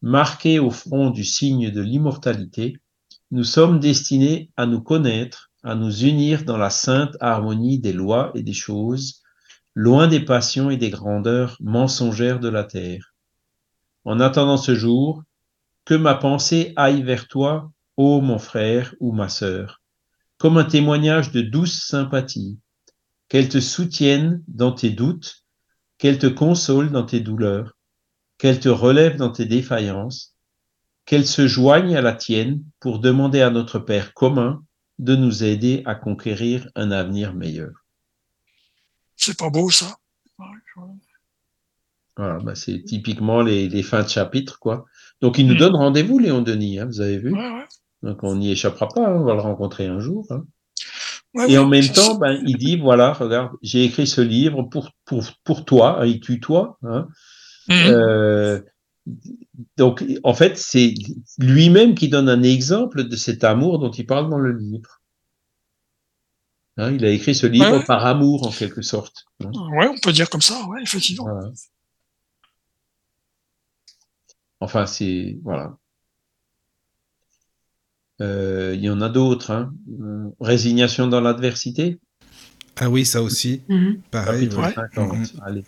[0.02, 2.78] marqué au front du signe de l'immortalité,
[3.32, 8.31] nous sommes destinés à nous connaître à nous unir dans la sainte harmonie des lois
[8.35, 9.22] et des choses,
[9.76, 13.14] loin des passions et des grandeurs mensongères de la terre.
[14.06, 15.23] En attendant ce jour,
[15.84, 19.81] que ma pensée aille vers toi, ô mon frère ou ma sœur,
[20.38, 22.57] comme un témoignage de douce sympathie,
[23.27, 25.44] qu'elle te soutienne dans tes doutes,
[25.98, 27.73] qu'elle te console dans tes douleurs,
[28.38, 30.34] qu'elle te relève dans tes défaillances,
[31.06, 34.64] qu'elle se joigne à la tienne pour demander à notre Père commun
[34.99, 37.72] de nous aider à conquérir un avenir meilleur.
[39.15, 39.98] C'est pas beau ça.
[42.15, 44.86] Voilà, bah c'est typiquement les, fins de chapitre, quoi.
[45.22, 45.60] Donc il nous hmm.
[45.60, 47.36] donne rendez-vous, Léon Denis, hein, vous avez vu
[48.02, 50.26] Donc on n'y échappera pas, hein, on va le rencontrer un jour.
[50.32, 50.45] Hein.
[51.48, 55.24] Et en même temps, ben, il dit, voilà, regarde, j'ai écrit ce livre pour, pour,
[55.44, 56.80] pour toi, il tue toi.
[56.84, 57.07] Hein.
[57.68, 57.74] Hmm.
[57.88, 58.61] Euh,
[59.77, 60.93] donc, en fait, c'est
[61.39, 65.01] lui-même qui donne un exemple de cet amour dont il parle dans le livre.
[66.77, 69.25] Hein, il a écrit ce livre par amour, en quelque sorte.
[69.43, 69.51] Hein.
[69.71, 71.27] Ouais, on peut dire comme ça, ouais, effectivement.
[74.59, 75.77] Enfin, c'est voilà.
[78.21, 79.51] Euh, il y en a d'autres.
[79.51, 79.73] Hein.
[80.39, 81.99] Résignation dans l'adversité.
[82.79, 83.63] Ah oui, ça aussi.
[83.69, 84.01] Mhm.
[84.11, 84.49] Pareil.
[84.49, 85.25] Mhm.
[85.43, 85.63] Allez.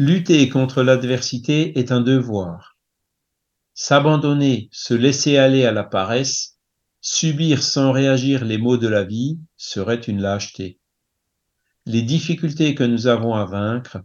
[0.00, 2.76] Lutter contre l'adversité est un devoir.
[3.74, 6.56] S'abandonner, se laisser aller à la paresse,
[7.00, 10.78] subir sans réagir les maux de la vie serait une lâcheté.
[11.84, 13.98] Les difficultés que nous avons à vaincre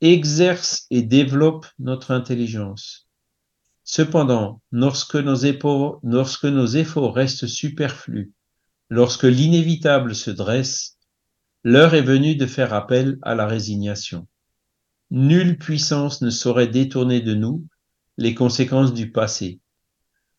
[0.00, 3.08] exercent et développent notre intelligence.
[3.82, 8.32] Cependant, lorsque nos, efforts, lorsque nos efforts restent superflus,
[8.88, 10.96] lorsque l'inévitable se dresse,
[11.64, 14.28] l'heure est venue de faire appel à la résignation.
[15.10, 17.66] Nulle puissance ne saurait détourner de nous
[18.16, 19.60] les conséquences du passé.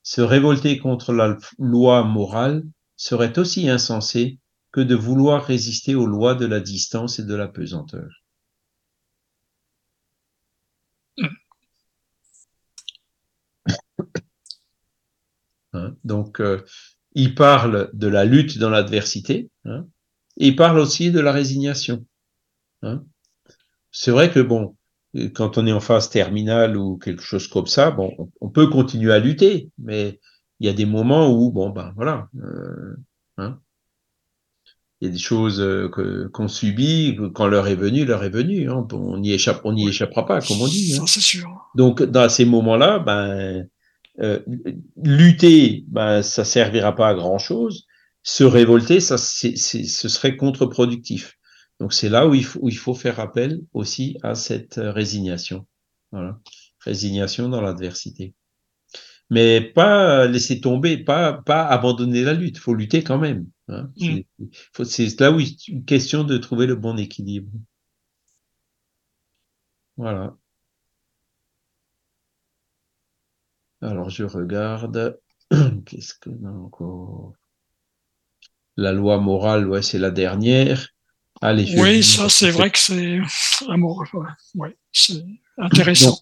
[0.04, 2.64] Se révolter contre la loi morale
[2.96, 4.40] serait aussi insensé
[4.72, 8.10] que de vouloir résister aux lois de la distance et de la pesanteur.
[15.74, 16.64] Hein, donc, euh,
[17.16, 19.86] il parle de la lutte dans l'adversité, hein,
[20.38, 22.06] et il parle aussi de la résignation.
[22.82, 23.04] Hein.
[23.98, 24.76] C'est vrai que bon,
[25.34, 29.14] quand on est en phase terminale ou quelque chose comme ça, bon, on peut continuer
[29.14, 30.20] à lutter, mais
[30.60, 32.98] il y a des moments où, bon, ben voilà, euh,
[33.38, 33.58] hein,
[35.00, 38.30] il y a des choses euh, que, qu'on subit, quand l'heure est venue, l'heure est
[38.30, 38.70] venue.
[38.70, 40.98] Hein, on n'y échappe, on n'y échappera pas, comme on dit.
[41.00, 41.06] Hein.
[41.08, 41.70] c'est sûr.
[41.76, 43.66] Donc, dans ces moments-là, ben,
[44.20, 44.40] euh,
[45.02, 47.88] lutter, ben, ça servira pas à grand chose.
[48.24, 51.38] Se révolter, ça, c'est, ce serait contre-productif.
[51.80, 55.68] Donc, c'est là où il, faut, où il faut faire appel aussi à cette résignation.
[56.12, 56.40] Voilà.
[56.80, 58.34] Résignation dans l'adversité
[59.30, 62.58] mais pas laisser tomber, pas, pas abandonner la lutte.
[62.58, 63.48] Il faut lutter quand même.
[63.68, 63.90] Hein.
[63.98, 64.20] Mm.
[64.84, 67.52] C'est là où il est une question de trouver le bon équilibre.
[69.98, 70.38] Voilà.
[73.82, 75.20] Alors je regarde.
[75.86, 77.34] Qu'est-ce que encore
[78.78, 80.90] La loi morale, ouais, c'est la dernière.
[81.42, 83.20] Allez, oui, ça c'est vrai que c'est
[83.68, 84.06] amoureux.
[84.56, 85.24] Ouais, c'est
[85.58, 86.20] Intéressant.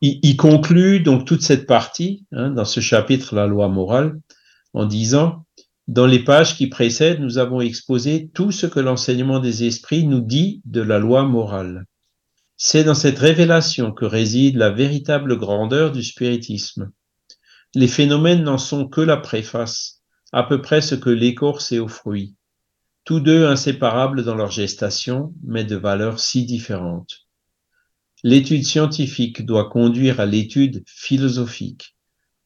[0.00, 4.20] il, conclut donc toute cette partie hein, dans ce chapitre, la loi morale,
[4.74, 5.44] en disant
[5.88, 10.20] dans les pages qui précèdent, nous avons exposé tout ce que l'enseignement des esprits nous
[10.20, 11.86] dit de la loi morale.
[12.56, 16.90] C'est dans cette révélation que réside la véritable grandeur du spiritisme.
[17.74, 20.02] Les phénomènes n'en sont que la préface,
[20.32, 22.35] à peu près ce que l'écorce est au fruit,
[23.06, 27.28] tous deux inséparables dans leur gestation, mais de valeurs si différentes.
[28.24, 31.96] L'étude scientifique doit conduire à l'étude philosophique,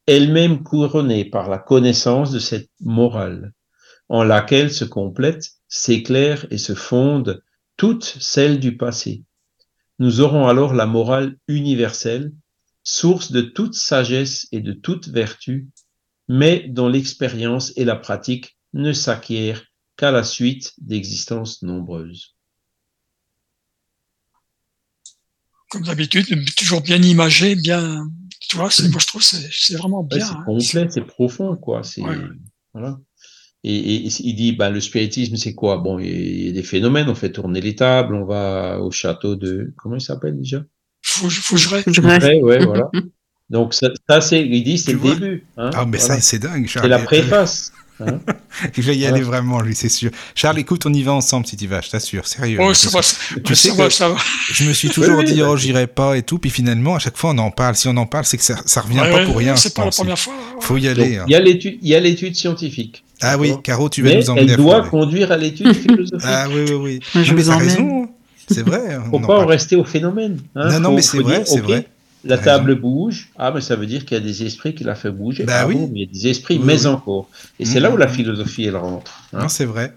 [0.06, 3.54] elle-même couronnée par la connaissance de cette morale,
[4.10, 7.42] en laquelle se complètent, s'éclairent et se fondent
[7.78, 9.24] toutes celles du passé.
[9.98, 12.32] Nous aurons alors la morale universelle,
[12.82, 15.68] source de toute sagesse et de toute vertu,
[16.28, 19.69] mais dont l'expérience et la pratique ne s'acquièrent
[20.00, 22.34] qu'à la suite d'existences nombreuses.
[25.70, 28.10] comme d'habitude, toujours bien imagé, bien.
[28.40, 30.18] Tu vois, moi je trouve c'est c'est vraiment bien.
[30.18, 30.42] c'est hein.
[30.44, 31.82] complet, c'est profond, quoi.
[31.84, 32.02] C'est
[32.74, 32.98] voilà.
[33.62, 35.76] Et, il dit, ben, le spiritisme, c'est quoi?
[35.76, 37.08] Bon, il y a des phénomènes.
[37.08, 40.64] On fait tourner les tables, on va au château de comment il s'appelle déjà?
[41.02, 41.82] Fougeray.
[41.82, 42.90] Fougeray, ouais, voilà.
[43.50, 45.46] Donc ça, ça c'est, il dit, c'est le début.
[45.56, 46.68] Hein, ah, mais ça, c'est dingue.
[46.68, 47.72] C'est la préface.
[48.00, 48.20] Hein
[48.76, 50.10] il va y aller vraiment, lui, c'est sûr.
[50.34, 52.58] Charles, écoute, on y va ensemble si tu vas, je t'assure, sérieux.
[52.60, 53.00] Oh, ça va,
[53.44, 54.16] tu sais ça, ça va.
[54.52, 57.30] Je me suis toujours dit, oh, j'irai pas et tout, puis finalement, à chaque fois,
[57.30, 57.76] on en parle.
[57.76, 59.56] Si on en parle, c'est que ça, ça revient pas pour rien.
[59.56, 60.34] C'est pas la première fois.
[60.60, 61.18] Faut y aller.
[61.18, 61.24] Hein.
[61.28, 63.04] Il y a l'étude, il y a l'étude scientifique.
[63.22, 64.52] Ah oui, Caro, tu vas nous emmener.
[64.52, 66.20] Elle doit conduire à l'étude philosophique.
[66.24, 67.22] ah oui, oui, oui.
[67.22, 68.08] Je vous emmène.
[68.50, 68.98] C'est vrai.
[69.26, 70.40] Pas en rester au phénomène.
[70.56, 70.70] Hein.
[70.72, 71.86] Non, non, mais c'est vrai, c'est vrai.
[72.24, 73.30] La table bouge.
[73.36, 75.44] Ah, mais ça veut dire qu'il y a des esprits qui la fait bouger.
[75.44, 75.78] Bah ah oui.
[75.94, 77.28] il y a des esprits, mais encore.
[77.58, 78.10] Et c'est là où la mmh.
[78.10, 79.22] philosophie, elle rentre.
[79.32, 79.48] Hein.
[79.48, 79.94] c'est vrai.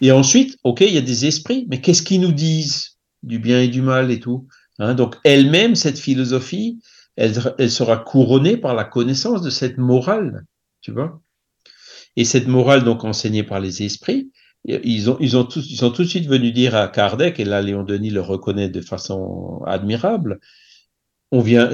[0.00, 3.60] Et ensuite, OK, il y a des esprits, mais qu'est-ce qu'ils nous disent du bien
[3.60, 4.46] et du mal et tout
[4.78, 4.94] hein?
[4.94, 6.80] Donc, elle-même, cette philosophie,
[7.16, 10.44] elle, elle sera couronnée par la connaissance de cette morale,
[10.80, 11.20] tu vois?
[12.16, 14.30] Et cette morale, donc, enseignée par les esprits,
[14.64, 17.44] ils ont, ils ont, tous, ils sont tout de suite venus dire à Kardec, et
[17.44, 20.38] là Léon Denis le reconnaît de façon admirable,
[21.32, 21.70] on vient,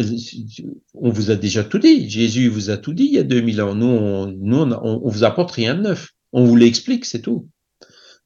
[0.95, 2.09] on vous a déjà tout dit.
[2.09, 3.75] Jésus vous a tout dit il y a 2000 ans.
[3.75, 6.13] Nous, on, nous, on, vous apporte rien de neuf.
[6.33, 7.49] On vous l'explique, c'est tout.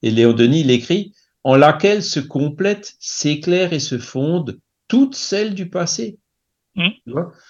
[0.03, 5.55] Et Léon Denis, il écrit, en laquelle se complètent, s'éclairent et se fondent toutes celles
[5.55, 6.19] du passé.
[6.77, 6.91] Mmh.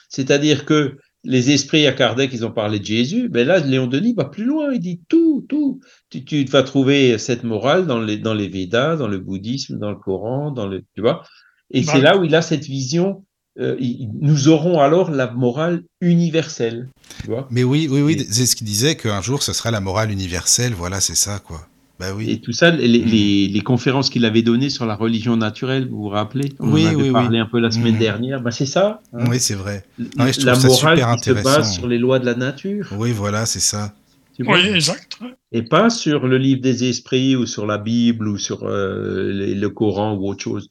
[0.09, 4.15] C'est-à-dire que les esprits à Kardec, ils ont parlé de Jésus, mais là, Léon Denis
[4.15, 5.81] va plus loin, il dit tout, tout.
[6.09, 9.91] Tu, tu vas trouver cette morale dans les, dans les Védas, dans le bouddhisme, dans
[9.91, 11.25] le Coran, dans le, tu vois?
[11.71, 13.25] Et c'est là où il a cette vision
[13.61, 13.77] euh,
[14.21, 16.89] nous aurons alors la morale universelle.
[17.23, 19.81] Tu vois Mais oui, oui, oui, c'est ce qu'il disait qu'un jour ce sera la
[19.81, 20.73] morale universelle.
[20.73, 21.67] Voilà, c'est ça, quoi.
[22.01, 22.31] Bah oui.
[22.31, 23.63] Et tout ça, les, mm.
[23.63, 27.13] conférences qu'il avait données sur la religion naturelle, vous vous rappelez On oui, en avait
[27.13, 27.99] parlé un peu la semaine mm.
[27.99, 28.41] dernière.
[28.41, 29.03] Bah, c'est ça.
[29.13, 29.27] Hein.
[29.29, 29.85] oui, c'est vrai.
[30.17, 32.89] la morale qui se base sur les lois de la nature.
[32.97, 33.95] Oui, voilà, c'est ça.
[34.39, 35.19] Oui, exact.
[35.53, 39.69] Et pas sur le livre des esprits ou sur la Bible ou sur euh, le
[39.69, 40.71] Coran ou autre chose.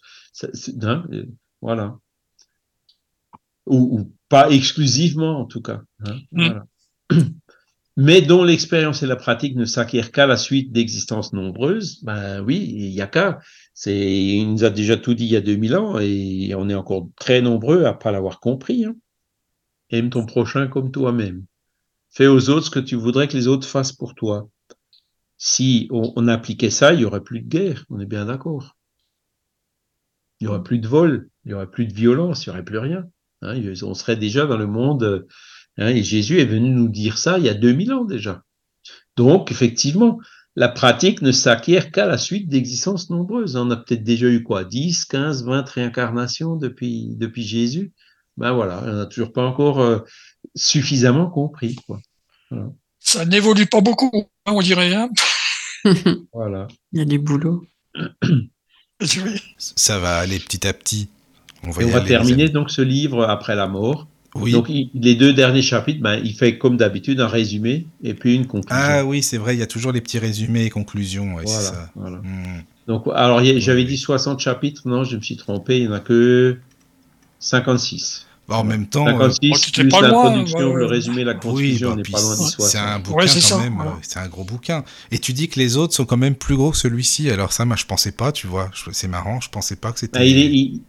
[0.82, 1.04] Hein,
[1.62, 1.96] voilà
[3.76, 5.82] ou, pas exclusivement en tout cas.
[6.06, 6.62] Hein, mm.
[7.98, 12.72] Mais dont l'expérience et la pratique ne s'acquièrent qu'à la suite d'existences nombreuses, ben oui,
[12.74, 13.40] il y a qu'à.
[13.86, 17.10] Il nous a déjà tout dit il y a 2000 ans et on est encore
[17.18, 18.86] très nombreux à pas l'avoir compris.
[18.86, 18.96] Hein.
[19.90, 21.46] Aime ton prochain comme toi-même.
[22.10, 24.50] Fais aux autres ce que tu voudrais que les autres fassent pour toi.
[25.38, 28.78] Si on, appliquait ça, il n'y aurait plus de guerre, on est bien d'accord.
[30.40, 32.64] Il n'y aurait plus de vol, il n'y aurait plus de violence, il n'y aurait
[32.64, 33.10] plus rien.
[33.42, 33.56] Hein.
[33.84, 35.28] on serait déjà dans le monde.
[35.78, 38.44] Hein, et Jésus est venu nous dire ça il y a 2000 ans déjà.
[39.18, 40.20] Donc, effectivement,
[40.56, 43.56] la pratique ne s'acquiert qu'à la suite d'existences nombreuses.
[43.56, 47.94] On a peut-être déjà eu quoi 10, 15, 20 réincarnations depuis, depuis Jésus.
[48.38, 50.00] Ben voilà, on n'a toujours pas encore euh,
[50.56, 51.76] suffisamment compris.
[51.76, 52.02] Quoi.
[53.00, 54.12] Ça n'évolue pas beaucoup,
[54.46, 54.94] hein, on dirait.
[54.94, 55.10] Hein
[56.34, 56.68] voilà.
[56.92, 57.66] Il y a du boulot.
[59.58, 61.10] Ça va aller petit à petit.
[61.64, 64.08] On va, on va terminer donc ce livre après la mort.
[64.36, 68.48] Donc les deux derniers chapitres, ben, il fait comme d'habitude un résumé et puis une
[68.48, 68.82] conclusion.
[68.82, 71.34] Ah oui, c'est vrai, il y a toujours les petits résumés et conclusions.
[71.34, 71.92] voilà, ça.
[71.96, 72.62] Hmm.
[72.88, 76.00] Donc alors j'avais dit 60 chapitres, non, je me suis trompé, il n'y en a
[76.00, 76.58] que
[77.40, 78.28] 56.
[78.52, 82.04] Bah, en même temps, 56 euh, plus l'introduction, le résumé, la conclusion, bah, on n'est
[82.04, 84.84] pas loin C'est un bouquin quand même, euh, c'est un gros bouquin.
[85.10, 87.30] Et tu dis que les autres sont quand même plus gros que celui-ci.
[87.30, 88.70] Alors ça, moi, je pensais pas, tu vois.
[88.92, 90.20] C'est marrant, je pensais pas que c'était.
[90.20, 90.82] Bah, il, est, il,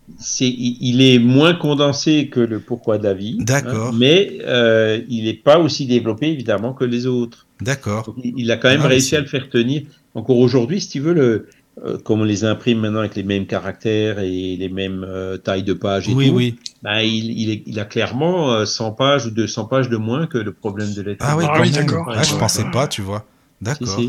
[0.80, 3.42] il, est moins condensé que le Pourquoi David.
[3.42, 3.92] Hein, D'accord.
[3.92, 7.46] mais euh, il n'est pas aussi développé évidemment que les autres.
[7.60, 8.12] D'accord.
[8.24, 9.82] Il a quand même ah, réussi à le faire tenir.
[10.16, 11.46] Encore aujourd'hui, si tu veux, le,
[11.78, 15.62] euh, comme on les imprime maintenant avec les mêmes caractères et les mêmes euh, tailles
[15.62, 16.58] de pages et oui, tout, oui.
[16.82, 20.36] Bah, il, il, il, a clairement 100 euh, pages ou 200 pages de moins que
[20.36, 21.24] le problème de lettres.
[21.26, 22.10] Ah oui, ah d'accord.
[22.10, 23.24] Ah, je pensais pas, tu vois.
[23.62, 24.00] D'accord.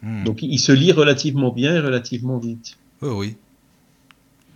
[0.00, 0.22] Hmm.
[0.24, 2.76] Donc il se lit relativement bien et relativement vite.
[3.00, 3.36] Oh, oui.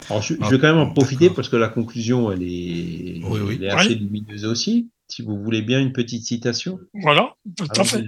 [0.09, 3.63] Alors, je, je vais quand même en profiter parce que la conclusion, elle est, elle
[3.65, 4.89] est assez lumineuse aussi.
[5.09, 6.79] Si vous voulez bien une petite citation.
[6.95, 8.05] Voilà, tout à fait.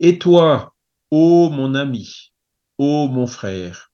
[0.00, 0.74] Et toi,
[1.10, 2.31] ô mon ami,
[2.82, 3.92] ô mon frère,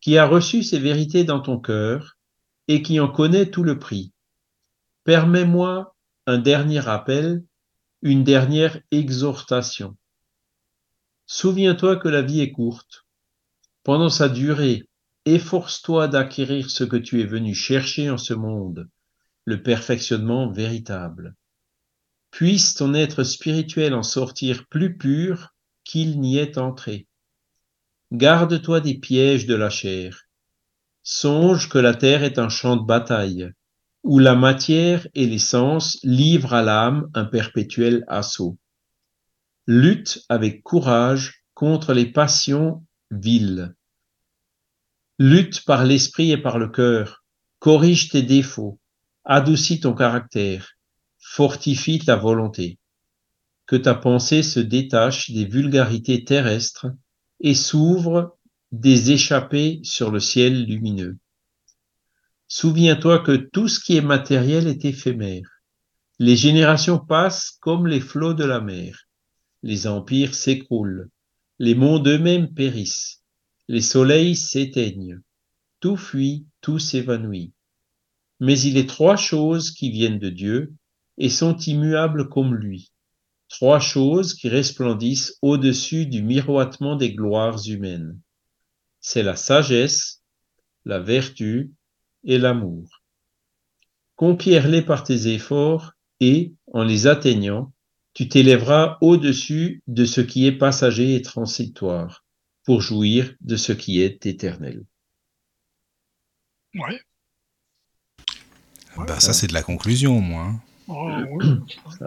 [0.00, 2.16] qui a reçu ces vérités dans ton cœur
[2.68, 4.12] et qui en connaît tout le prix,
[5.02, 5.96] permets-moi
[6.28, 7.42] un dernier rappel,
[8.02, 9.96] une dernière exhortation.
[11.26, 13.04] Souviens-toi que la vie est courte.
[13.82, 14.88] Pendant sa durée,
[15.24, 18.88] efforce-toi d'acquérir ce que tu es venu chercher en ce monde,
[19.44, 21.34] le perfectionnement véritable.
[22.30, 27.08] Puisse ton être spirituel en sortir plus pur qu'il n'y est entré.
[28.12, 30.28] Garde-toi des pièges de la chair.
[31.02, 33.50] Songe que la terre est un champ de bataille,
[34.02, 38.58] où la matière et l'essence livrent à l'âme un perpétuel assaut.
[39.66, 43.74] Lutte avec courage contre les passions viles.
[45.18, 47.24] Lutte par l'esprit et par le cœur.
[47.60, 48.78] Corrige tes défauts.
[49.24, 50.72] Adoucis ton caractère.
[51.18, 52.78] Fortifie ta volonté.
[53.66, 56.88] Que ta pensée se détache des vulgarités terrestres
[57.44, 58.38] et s'ouvre
[58.72, 61.18] des échappées sur le ciel lumineux.
[62.48, 65.46] Souviens-toi que tout ce qui est matériel est éphémère.
[66.18, 69.08] Les générations passent comme les flots de la mer.
[69.62, 71.10] Les empires s'écroulent.
[71.58, 73.22] Les mondes eux-mêmes périssent.
[73.68, 75.20] Les soleils s'éteignent.
[75.80, 77.52] Tout fuit, tout s'évanouit.
[78.40, 80.72] Mais il est trois choses qui viennent de Dieu
[81.18, 82.93] et sont immuables comme lui
[83.54, 88.18] trois choses qui resplendissent au-dessus du miroitement des gloires humaines.
[88.98, 90.22] C'est la sagesse,
[90.84, 91.70] la vertu
[92.24, 93.02] et l'amour.
[94.16, 97.72] Conquiers-les par tes efforts et, en les atteignant,
[98.12, 102.24] tu t'élèveras au-dessus de ce qui est passager et transitoire,
[102.64, 104.84] pour jouir de ce qui est éternel.
[106.74, 107.00] Ouais.
[108.96, 110.20] Bah, ça, c'est de la conclusion, au
[110.88, 111.24] Hein.
[111.32, 111.40] Oh,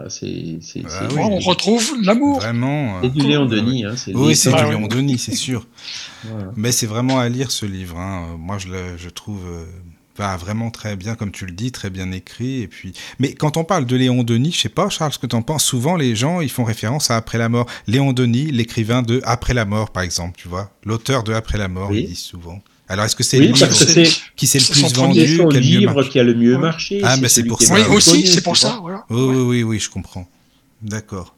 [0.08, 2.40] c'est, ah On retrouve l'amour.
[2.40, 3.00] Vraiment.
[3.02, 3.84] C'est du Léon Denis.
[3.84, 5.66] Hein, oui, c'est du Léon Denis, c'est sûr.
[6.56, 7.98] Mais c'est vraiment à lire ce livre.
[7.98, 8.36] Hein.
[8.38, 9.64] Moi, je, le, je trouve euh,
[10.36, 12.62] vraiment très bien, comme tu le dis, très bien écrit.
[12.62, 12.92] Et puis...
[13.18, 15.42] Mais quand on parle de Léon Denis, je sais pas, Charles, ce que tu en
[15.42, 15.64] penses.
[15.64, 17.66] Souvent, les gens, ils font référence à Après la mort.
[17.86, 20.70] Léon Denis, l'écrivain de Après la mort, par exemple, tu vois.
[20.84, 22.60] L'auteur de Après la mort, ils disent souvent.
[22.88, 23.68] Alors, est-ce que c'est oui, le livre
[24.34, 27.00] qui s'est le plus vendu C'est son livre qui a le mieux marché.
[27.04, 27.74] Ah, mais c'est pour ça.
[27.74, 28.78] Oui, aussi, c'est pour ça.
[28.80, 29.04] Voilà.
[29.10, 30.26] Oui, oui, oui, je comprends.
[30.80, 31.34] D'accord.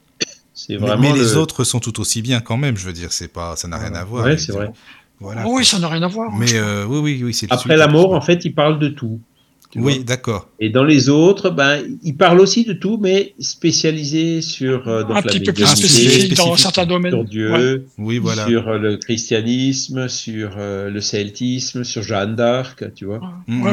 [0.69, 3.57] Mais, mais les autres sont tout aussi bien quand même, je veux dire, c'est pas,
[3.57, 4.27] ça n'a rien à voir.
[4.27, 4.71] Oui, c'est vrai.
[5.19, 6.33] Voilà, oui, ça n'a rien à voir.
[6.33, 9.21] Mais euh, oui, oui, oui, c'est Après la mort, en fait, il parle de tout.
[9.77, 10.49] Oui, d'accord.
[10.59, 15.19] Et dans les autres, ben, il parle aussi de tout, mais spécialisé sur euh, donc
[15.19, 17.13] un petit peu plus spécifique dans certains domaines.
[17.13, 18.47] Sur Dieu, oui, voilà.
[18.47, 23.21] sur euh, le christianisme, sur euh, le celtisme, sur Jeanne d'Arc, tu vois.
[23.47, 23.67] Mmh,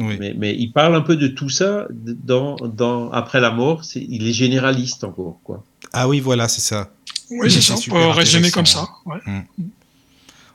[0.00, 0.16] oui.
[0.20, 3.82] mais, mais, il parle un peu de tout ça dans, dans après la mort.
[3.94, 5.64] il est généraliste encore, quoi.
[5.92, 6.90] Ah oui, voilà, c'est ça.
[7.30, 7.74] Oui, c'est ça.
[7.74, 8.86] On peut résumer comme ça.
[9.06, 9.40] Mmh.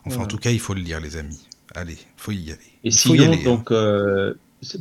[0.05, 1.39] Enfin, en tout cas, il faut le lire, les amis.
[1.73, 2.59] Allez, faut y aller.
[2.83, 3.71] Et sinon, donc,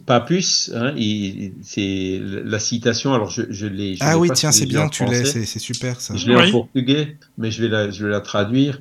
[0.04, 0.94] Papus, hein,
[1.62, 3.14] c'est la citation.
[3.14, 3.96] Alors je, je l'ai.
[4.00, 6.14] Ah oui, tiens, c'est bien, tu l'as, c'est super ça.
[6.16, 8.80] Je l'ai en portugais, mais je vais la, je vais la traduire.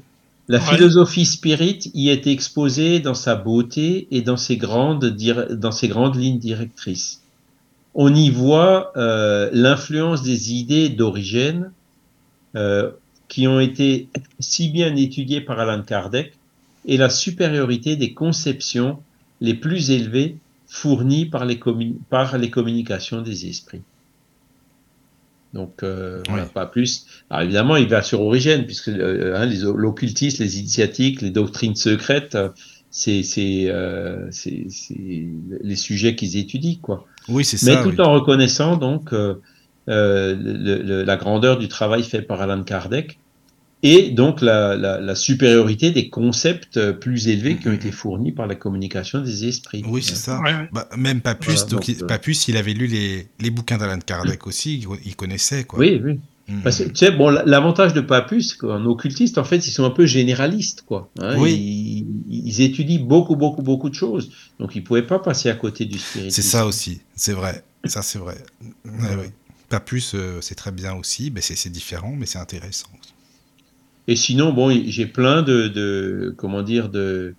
[0.50, 5.88] La philosophie spirit y est exposée dans sa beauté et dans ses grandes, dans ses
[5.88, 7.22] grandes lignes directrices.
[7.94, 11.72] On y voit euh, l'influence des idées d'origine
[12.56, 12.90] euh,
[13.28, 14.10] qui ont été
[14.40, 16.34] si bien étudiées par Alan Kardec
[16.86, 19.00] et la supériorité des conceptions
[19.42, 20.38] les plus élevées
[20.70, 21.60] fournies par les,
[22.10, 23.82] par les communications des esprits.
[25.54, 26.22] Donc, euh,
[26.54, 27.08] pas plus.
[27.30, 32.38] Alors, évidemment, il va sur Origène, puisque euh, hein, l'occultisme, les initiatiques, les doctrines secrètes,
[32.92, 33.24] c'est
[33.68, 37.06] euh, les sujets qu'ils étudient, quoi.
[37.28, 37.84] Oui, c'est ça.
[37.84, 39.12] Mais tout en reconnaissant donc
[39.90, 43.19] euh, le, la grandeur du travail fait par Alan Kardec
[43.82, 48.34] et donc la, la, la, supériorité des concepts euh, plus élevés qui ont été fournis
[48.34, 49.84] par la communication des esprits.
[49.88, 50.42] Oui, c'est ça.
[50.74, 54.48] Bah, même Papus, donc, il, euh, Papus, il avait lu les, les bouquins d'Alan Kardec
[54.48, 55.80] aussi, il connaissait quoi.
[55.80, 56.20] Oui, oui.
[56.50, 56.62] Mm.
[56.62, 59.92] Parce que, tu sais, bon, l'avantage de Papus, qu'en occultiste, en fait, ils sont un
[59.92, 61.10] peu généralistes, quoi.
[61.20, 61.54] Hein, oui.
[62.28, 64.32] Ils, ils, étudient beaucoup, beaucoup, beaucoup de choses.
[64.60, 66.36] Donc, ils pouvaient pas passer à côté du spiritisme.
[66.42, 67.64] C'est ça aussi, c'est vrai.
[67.86, 68.38] Ça, c'est vrai.
[68.84, 69.28] Ouais, oui.
[69.70, 71.32] Papus, euh, c'est très bien aussi.
[71.32, 72.90] mais c'est différent, mais c'est intéressant.
[74.10, 77.36] Et sinon, bon, j'ai plein de, de, comment dire, de,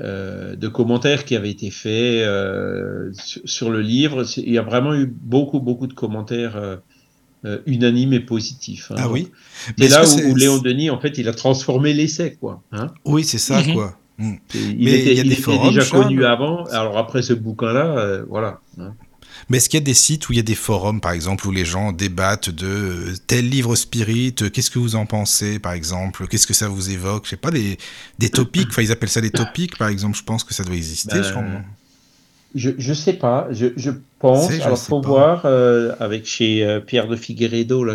[0.00, 3.12] euh, de commentaires qui avaient été faits euh,
[3.44, 4.24] sur, le livre.
[4.36, 6.56] Il y a vraiment eu beaucoup, beaucoup de commentaires
[7.44, 8.90] euh, unanimes et positifs.
[8.90, 8.96] Hein.
[8.98, 9.28] Ah oui.
[9.78, 12.64] C'est là où, Léon Denis, en fait, il a transformé l'essai, quoi.
[12.72, 12.88] Hein.
[13.04, 13.74] oui, c'est ça, mhm.
[13.74, 13.96] quoi.
[14.18, 14.34] Mm.
[14.54, 16.64] Il, était, il était, déjà connu avant.
[16.64, 18.58] Alors après ce bouquin-là, voilà.
[18.80, 18.94] Hein.
[19.48, 21.46] Mais est-ce qu'il y a des sites où il y a des forums, par exemple,
[21.46, 25.58] où les gens débattent de euh, tel livre spirit, euh, qu'est-ce que vous en pensez,
[25.58, 27.78] par exemple, qu'est-ce que ça vous évoque Je sais pas, des,
[28.18, 30.76] des topics, enfin ils appellent ça des topics, par exemple, je pense que ça doit
[30.76, 31.62] exister, ben, sûrement.
[32.54, 34.50] Je, je sais pas, je, je pense.
[34.50, 37.94] Il Alors, faut voir euh, avec chez Pierre de Figueredo, là,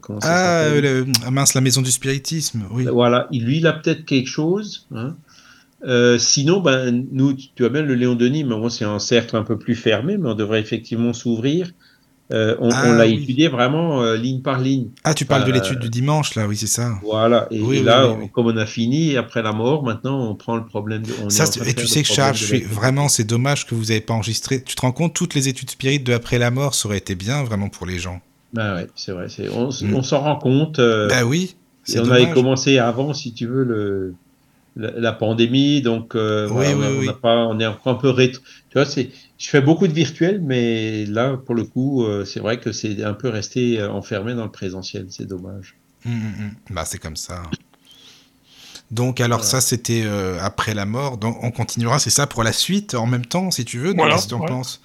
[0.00, 2.84] comment ça ah, le, ah, mince, la maison du spiritisme, oui.
[2.84, 4.86] Voilà, lui, il a peut-être quelque chose.
[4.94, 5.14] Hein.
[5.86, 9.36] Euh, sinon, ben, nous, tu vois bien le Léon Denis, mais moi, c'est un cercle
[9.36, 11.70] un peu plus fermé, mais on devrait effectivement s'ouvrir.
[12.32, 14.88] Euh, on, ah l'a étudié vraiment euh, ligne par ligne.
[15.04, 16.94] Ah, tu parles de l'étude du dimanche, là, oui, c'est ça.
[17.02, 21.02] Voilà, et, là, comme on a fini, après la mort, maintenant, on prend le problème.
[21.02, 24.00] De, ça, et tu sais que Charles, je suis, vraiment, c'est dommage que vous n'avez
[24.00, 24.62] pas enregistré.
[24.62, 27.14] Tu te rends compte, toutes les études spirites de après la mort, ça aurait été
[27.14, 28.22] bien, vraiment, pour les gens.
[28.54, 29.26] Ben ouais, c'est vrai.
[29.52, 29.94] On, mm.
[29.94, 30.78] on s'en rend compte.
[30.78, 31.56] ben oui.
[31.88, 34.14] Et on avait commencé avant, si tu veux, le
[34.76, 38.42] la, pandémie, donc euh, on, Pas, on est encore un peu rétro.
[38.70, 42.40] Tu vois, c'est, je fais beaucoup de virtuel, mais là, pour le coup, euh, c'est
[42.40, 45.06] vrai que c'est un peu resté euh, enfermé dans le présentiel.
[45.10, 45.76] C'est dommage.
[46.06, 46.50] Hum, hum, hum.
[46.70, 47.42] Bah, c'est comme ça.
[48.90, 50.04] Donc, alors ça, c'était
[50.40, 51.16] après la mort.
[51.16, 53.94] Donc, on continuera, c'est ça, pour la suite, en même temps, si tu veux.
[53.94, 54.80] Voilà, si tu en penses?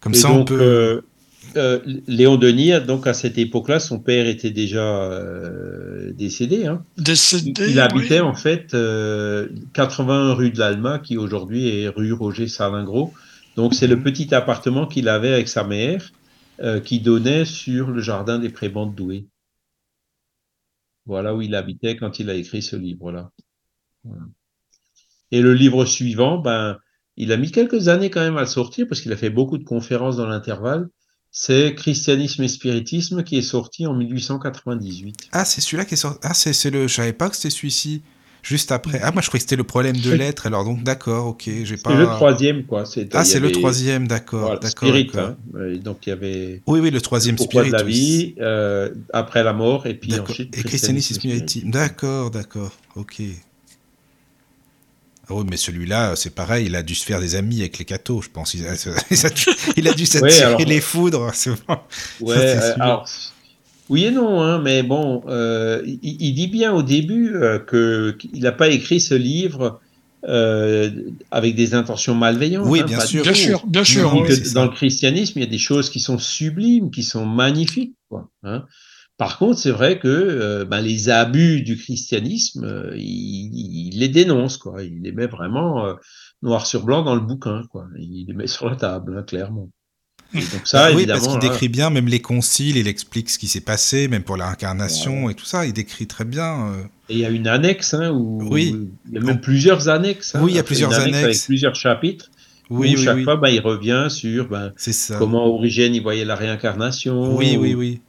[0.00, 1.04] Comme ça, on peut.
[1.56, 6.66] Euh, Léon Denis, donc à cette époque-là, son père était déjà euh, décédé.
[6.66, 6.84] Hein.
[6.96, 7.70] Décédé.
[7.70, 8.72] Il, habitait en fait
[9.72, 13.12] 81 euh, rue de l'Alma, qui aujourd'hui est rue Roger Salingro.
[13.56, 14.02] Donc c'est le mhm.
[14.02, 16.10] petit appartement qu'il avait avec sa mère,
[16.84, 19.26] qui donnait sur le jardin des prébendes douées.
[21.04, 23.30] Voilà où il habitait quand il a écrit ce livre-là.
[25.32, 26.78] Et le livre suivant, ben,
[27.16, 29.58] il a mis quelques années quand même à le sortir parce qu'il a fait beaucoup
[29.58, 30.88] de conférences dans l'intervalle
[31.36, 35.30] c'est Christianisme et Spiritisme qui est sorti en 1898.
[35.32, 36.20] Ah, c'est celui-là qui est sorti.
[36.22, 36.86] Ah, c'est le.
[36.86, 38.02] Je savais pas que c'était celui-ci.
[38.44, 39.00] Juste après.
[39.02, 40.46] Ah, moi je croyais que c'était le problème de lettres.
[40.46, 41.90] Alors donc d'accord, ok, j'ai pas.
[41.90, 42.84] C'est le troisième quoi.
[43.14, 44.70] Ah, c'est le troisième, d'accord, d'accord.
[44.70, 45.10] Spirit.
[45.14, 45.36] Hein.
[45.82, 46.62] Donc il y avait.
[46.68, 47.68] Oui, oui, le troisième Spirit.
[47.68, 50.56] de la vie, euh, après la mort, et puis ensuite.
[50.56, 51.70] Et Christianisme et Spiritisme.
[51.70, 53.22] D'accord, d'accord, ok.
[55.30, 58.22] Oui, mais celui-là, c'est pareil, il a dû se faire des amis avec les cathos,
[58.22, 58.54] je pense.
[58.54, 58.74] Il a,
[59.76, 61.32] il a dû s'attirer les foudres.
[62.20, 63.08] Ouais, euh, alors,
[63.88, 68.42] oui et non, hein, mais bon, euh, il, dit bien au début euh, que qu'il
[68.42, 69.80] n'a pas écrit ce livre
[70.26, 70.90] euh,
[71.30, 72.66] avec des intentions malveillantes.
[72.66, 73.22] Oui, hein, bien, sûr.
[73.22, 73.66] bien sûr.
[73.66, 74.10] Bien sûr,
[74.54, 77.94] Dans le christianisme, il y a des choses qui sont sublimes, qui sont magnifiques.
[78.08, 78.64] Quoi, hein.
[79.16, 84.56] Par contre, c'est vrai que euh, ben, les abus du christianisme, euh, il, les dénonce,
[84.56, 84.82] quoi.
[84.82, 85.94] Il les met vraiment euh,
[86.42, 87.86] noir sur blanc dans le bouquin, quoi.
[87.96, 89.70] Il les met sur la table, hein, clairement.
[90.32, 93.46] Et donc ça, oui, parce qu'il décrit bien même les conciles, il explique ce qui
[93.46, 95.64] s'est passé, même pour l'incarnation et tout ça.
[95.64, 96.72] Il décrit très bien.
[97.08, 98.74] Et il y a une annexe, hein, où, oui.
[99.06, 100.34] il y a même plusieurs annexes.
[100.34, 101.22] Hein, oui, il y a plusieurs annexes.
[101.22, 102.30] Avec plusieurs chapitres.
[102.68, 104.72] Oui, où chaque fois, ben, il revient sur ben,
[105.18, 107.36] comment Origène il voyait la réincarnation.
[107.36, 108.00] Oui, oui, oui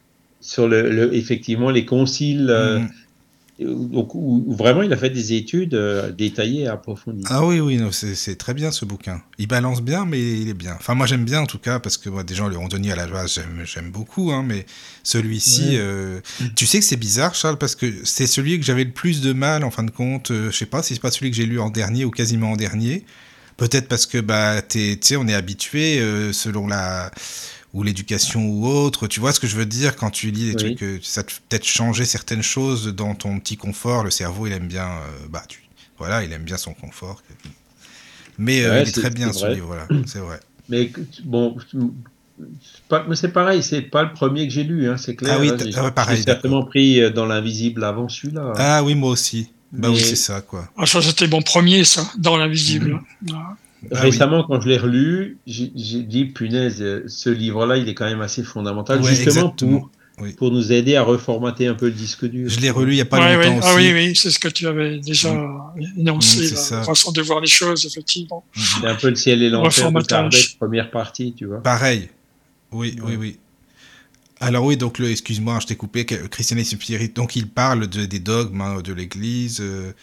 [0.45, 3.91] sur le, effectivement les conciles euh, mm.
[3.91, 4.11] donc
[4.47, 7.23] vraiment il a fait des études euh, détaillées et approfondies.
[7.29, 9.21] Ah oui, oui, c'est très bien ce bouquin.
[9.39, 10.75] Il balance bien, mais il est bien.
[10.77, 12.95] Enfin, moi j'aime bien en tout cas, parce que moi, des gens, le Rondonnier à
[12.95, 14.67] la base, j'aime beaucoup, hein, mais
[15.03, 16.19] celui-ci, euh,
[16.55, 19.33] tu sais que c'est bizarre, Charles, parce que c'est celui que j'avais le plus de
[19.33, 20.29] mal en fin de compte.
[20.29, 22.51] Euh, je sais pas si c'est pas celui que j'ai lu en dernier ou quasiment
[22.51, 23.03] en dernier.
[23.57, 26.01] Peut-être parce que bah, tu sais, on est habitué
[26.33, 27.09] selon la
[27.75, 29.05] ou l'éducation ou autre.
[29.05, 31.33] Tu vois ce que je veux dire quand tu lis des trucs, euh, ça te
[31.47, 34.03] peut-être changer certaines choses dans ton petit confort.
[34.03, 35.61] Le cerveau, il aime bien, euh, bah, tu,
[35.99, 37.21] voilà, il aime bien son confort.
[38.37, 40.39] Mais euh, il est, très bien ce livre, voilà, c'est vrai.
[40.69, 40.89] Mais
[41.25, 41.57] bon,
[43.13, 45.35] c'est pareil, c'est pas le premier que j'ai lu, hein, c'est clair.
[45.37, 46.17] Ah oui, hein, pareil.
[46.17, 48.53] J'ai certainement pris dans l'invisible avant celui-là.
[48.55, 49.49] Ah oui, moi aussi.
[49.73, 50.69] Bah oui, c'est ça, quoi.
[50.77, 53.01] Ah, ça, c'était mon premier, ça, dans l'invisible.
[53.21, 53.31] Mmh.
[53.33, 53.55] Ah
[53.91, 58.43] Récemment, quand je l'ai relu, j'ai dit, punaise, ce livre-là, il est quand même assez
[58.43, 59.89] fondamental, justement pour,
[60.37, 62.49] pour nous aider à reformater un peu le disque dur.
[62.49, 63.67] Je l'ai relu il n'y a pas longtemps aussi.
[63.69, 65.99] Ah oui, oui, c'est ce que tu avais déjà mmh.
[65.99, 68.43] énoncé, mmh, la façon de voir les choses, effectivement.
[68.55, 68.61] Mmh.
[68.61, 71.61] C'est un peu le ciel et l'enfer de première partie, tu vois.
[71.61, 72.09] Pareil.
[72.71, 73.37] Oui, oui, oui.
[74.39, 76.05] Alors oui, donc excuse-moi, je t'ai coupé.
[76.05, 79.59] Christianisme Spirit, donc il parle de, des dogmes hein, de l'Église.
[79.61, 79.93] Euh,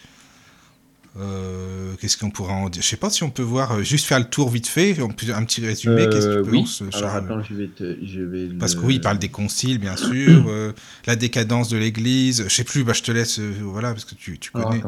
[1.15, 2.81] euh, qu'est-ce qu'on pourra en dire?
[2.81, 5.09] Je sais pas si on peut voir, euh, juste faire le tour vite fait, un
[5.09, 6.07] petit résumé.
[6.09, 6.59] Qu'est-ce que tu oui.
[6.61, 9.77] penses Alors attends, je vais, te, je vais Parce que oui, il parle des conciles,
[9.77, 10.73] bien sûr, euh,
[11.05, 12.45] la décadence de l'Église.
[12.47, 14.81] Je sais plus, bah, je te laisse, voilà, parce que tu, tu connais.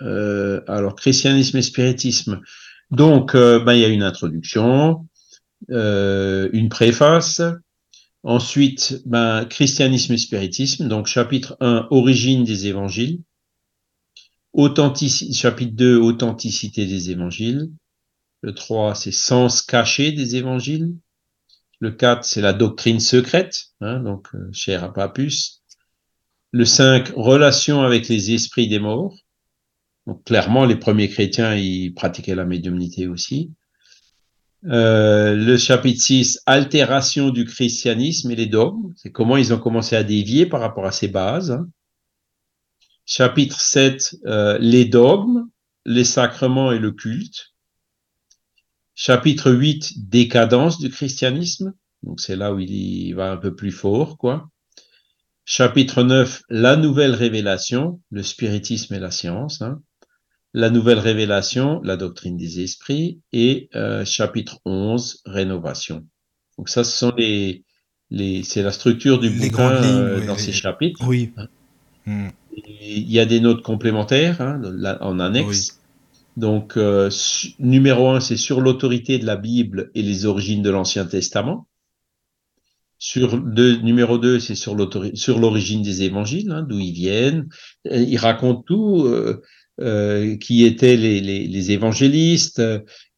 [0.00, 2.40] Alors, alors, christianisme et spiritisme.
[2.90, 5.06] Donc, ben, il y a une introduction,
[5.70, 7.40] une préface.
[8.22, 10.88] Ensuite, ben, christianisme et spiritisme.
[10.88, 13.20] Donc, chapitre 1, origine des évangiles
[15.32, 17.70] chapitre 2, authenticité des évangiles.
[18.42, 20.94] Le 3, c'est sens caché des évangiles.
[21.80, 25.62] Le 4, c'est la doctrine secrète, hein, donc euh, cher à Papus.
[26.52, 29.14] Le 5, relation avec les esprits des morts.
[30.06, 33.52] Donc clairement, les premiers chrétiens, ils pratiquaient la médiumnité aussi.
[34.64, 38.92] Euh, le chapitre 6, altération du christianisme et les dogmes.
[38.96, 41.50] C'est comment ils ont commencé à dévier par rapport à ces bases.
[41.50, 41.68] Hein.
[43.06, 45.48] Chapitre 7, euh, les dogmes,
[45.84, 47.54] les sacrements et le culte.
[48.96, 51.72] Chapitre 8, décadence du christianisme.
[52.02, 54.48] Donc c'est là où il va un peu plus fort, quoi.
[55.44, 59.62] Chapitre 9, la nouvelle révélation, le spiritisme et la science.
[59.62, 59.80] Hein.
[60.52, 63.20] La nouvelle révélation, la doctrine des esprits.
[63.32, 66.04] Et euh, chapitre 11, rénovation.
[66.58, 67.62] Donc ça, ce sont les,
[68.10, 71.06] les c'est la structure du bouquin euh, dans ces chapitres.
[71.06, 71.32] Oui.
[71.36, 71.46] Hein.
[72.06, 74.60] Hmm il y a des notes complémentaires hein,
[75.00, 75.80] en annexe.
[76.36, 77.10] Donc, euh,
[77.58, 81.66] numéro un, c'est sur l'autorité de la Bible et les origines de l'Ancien Testament.
[82.98, 87.48] Sur deux, numéro 2, c'est sur l'origine des évangiles, hein, d'où ils viennent.
[87.84, 89.42] Il raconte tout, euh,
[89.82, 92.62] euh, qui étaient les, les, les évangélistes,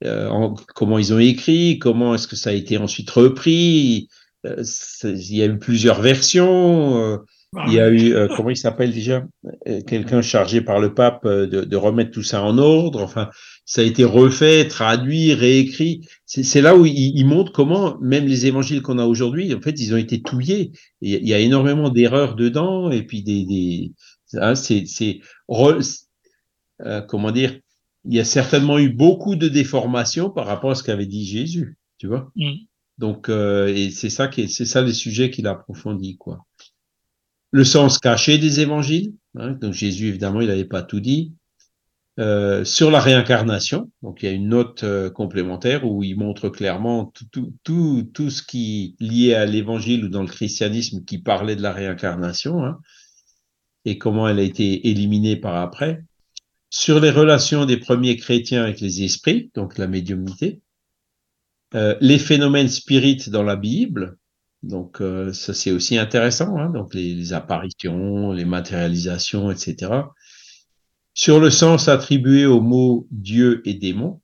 [0.04, 4.08] euh, comment ils ont écrit, comment est-ce que ça a été ensuite repris.
[4.44, 7.20] Il y a eu plusieurs versions.
[7.66, 9.26] Il y a eu, euh, comment il s'appelle déjà?
[9.66, 13.02] Euh, Quelqu'un chargé par le pape euh, de, de, remettre tout ça en ordre.
[13.02, 13.30] Enfin,
[13.64, 16.06] ça a été refait, traduit, réécrit.
[16.26, 19.80] C'est là où il, il, montre comment même les évangiles qu'on a aujourd'hui, en fait,
[19.80, 20.72] ils ont été touillés.
[21.00, 23.92] Il y a énormément d'erreurs dedans et puis des, des
[24.34, 24.84] hein, c'est,
[26.84, 27.58] euh, comment dire?
[28.04, 31.78] Il y a certainement eu beaucoup de déformations par rapport à ce qu'avait dit Jésus.
[31.96, 32.30] Tu vois?
[32.36, 32.52] Mm.
[32.98, 36.44] Donc, euh, et c'est ça qui, c'est ça les sujets qu'il approfondit, quoi
[37.50, 39.14] le sens caché des évangiles.
[39.36, 41.32] Hein, donc Jésus, évidemment, il n'avait pas tout dit.
[42.18, 46.48] Euh, sur la réincarnation, donc il y a une note euh, complémentaire où il montre
[46.48, 51.18] clairement tout, tout, tout, tout ce qui lié à l'évangile ou dans le christianisme qui
[51.18, 52.80] parlait de la réincarnation hein,
[53.84, 56.02] et comment elle a été éliminée par après.
[56.70, 60.60] Sur les relations des premiers chrétiens avec les esprits, donc la médiumnité,
[61.74, 64.17] euh, les phénomènes spirites dans la Bible,
[64.62, 70.02] donc euh, ça c'est aussi intéressant, hein, donc les, apparitions, les matérialisations, etc.
[71.14, 74.20] Sur le sens attribué aux mots Dieu et démon.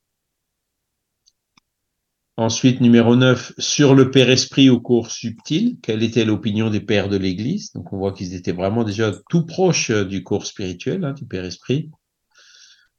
[2.37, 7.09] Ensuite, numéro 9, sur le Père Esprit au cours subtil, quelle était l'opinion des pères
[7.09, 7.73] de l'Église?
[7.75, 11.27] Donc on voit qu'ils étaient vraiment déjà tout proches euh, du cours spirituel, hein, du
[11.27, 11.91] Père Esprit.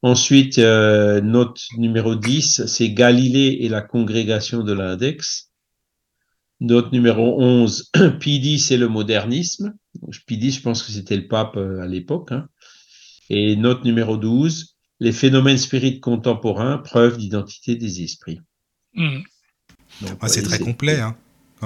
[0.01, 5.51] Ensuite, euh, note numéro 10, c'est Galilée et la congrégation de l'index.
[6.61, 9.73] Note numéro 11, Pidi, c'est le modernisme.
[10.25, 12.31] Pidi, je pense que c'était le pape euh, à l'époque.
[12.31, 12.47] Hein.
[13.29, 18.39] Et note numéro 12, les phénomènes spirites contemporains, preuve d'identité des esprits.
[18.93, 19.19] Hmm.
[20.21, 21.15] Ah, c'est très complet, hein,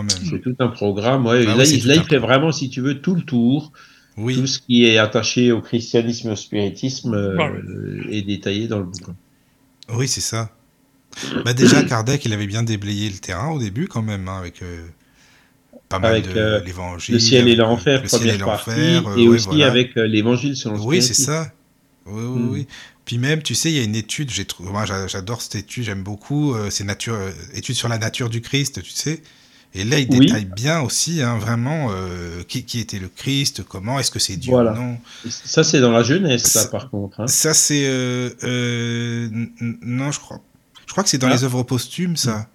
[0.07, 1.25] C'est tout un programme.
[1.25, 1.45] Ouais.
[1.47, 3.71] Ah là, il, fait vraiment, si tu veux, tout le tour.
[4.15, 9.15] tout ce qui est attaché au christianisme, au spiritisme euh, est détaillé dans le bouquin.
[9.89, 10.51] Oui, c'est ça.
[11.45, 14.61] Bah déjà, Kardec, il avait bien déblayé le terrain au début quand même, hein, avec
[14.61, 14.85] euh,
[15.87, 17.15] pas mal de euh, l'évangile.
[17.15, 21.51] Le ciel et l'enfer, première partie, et aussi avec l'évangile selon le Oui, c'est ça.
[22.05, 22.67] Oui, oui, oui.
[23.05, 26.03] Puis même, tu sais, il y a une étude, j'ai moi j'adore cette étude, j'aime
[26.03, 27.17] beaucoup, c'est nature,
[27.53, 29.21] étude sur la nature du Christ, tu sais.
[29.75, 33.99] Et là, il détaille bien aussi, hein, vraiment, euh, qui, qui, était le Christ, comment,
[33.99, 34.97] est-ce que c'est Dieu ou non.
[35.29, 37.19] Ça, c'est dans la Genèse, ça, par contre.
[37.19, 37.27] Hein.
[37.27, 37.85] Ça, c'est.
[37.85, 39.29] Euh, euh,
[39.61, 40.41] non, je crois.
[40.89, 41.33] Je crois que c'est dans ah.
[41.33, 42.49] les œuvres posthumes, ça.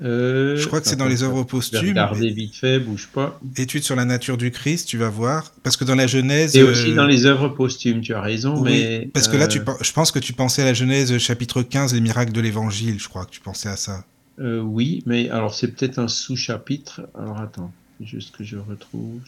[0.00, 1.90] je crois que c'est dans les œuvres posthumes.
[1.90, 3.38] Regardez vite fait, bouge pas.
[3.58, 5.52] Étude sur la nature du Christ, tu vas voir.
[5.62, 6.56] Parce que dans la Genèse.
[6.56, 9.10] Et aussi dans les œuvres posthumes, tu as raison, mais.
[9.12, 12.00] Parce que là, tu, je pense que tu pensais à la Genèse, chapitre 15, les
[12.00, 14.06] miracles de l'Évangile, je crois que tu pensais à ça.
[14.40, 17.02] Euh, oui, mais alors c'est peut-être un sous-chapitre.
[17.14, 19.20] Alors attends, juste que je retrouve.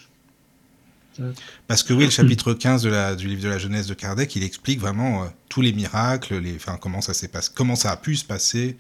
[1.66, 4.34] Parce que oui, le chapitre 15 de la, du livre de la Genèse de Kardec,
[4.36, 7.96] il explique vraiment euh, tous les miracles, les, enfin, comment ça passé, comment ça a
[7.96, 8.76] pu se passer.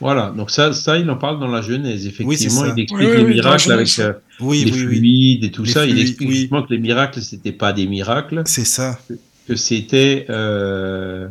[0.00, 2.06] Voilà, donc ça, ça, il en parle dans la Genèse.
[2.06, 5.84] Effectivement, il explique les miracles avec euh, les fluides et tout ça.
[5.84, 8.42] il explique justement que les miracles, c'était pas des miracles.
[8.46, 8.98] C'est ça.
[9.46, 11.28] Que c'était euh,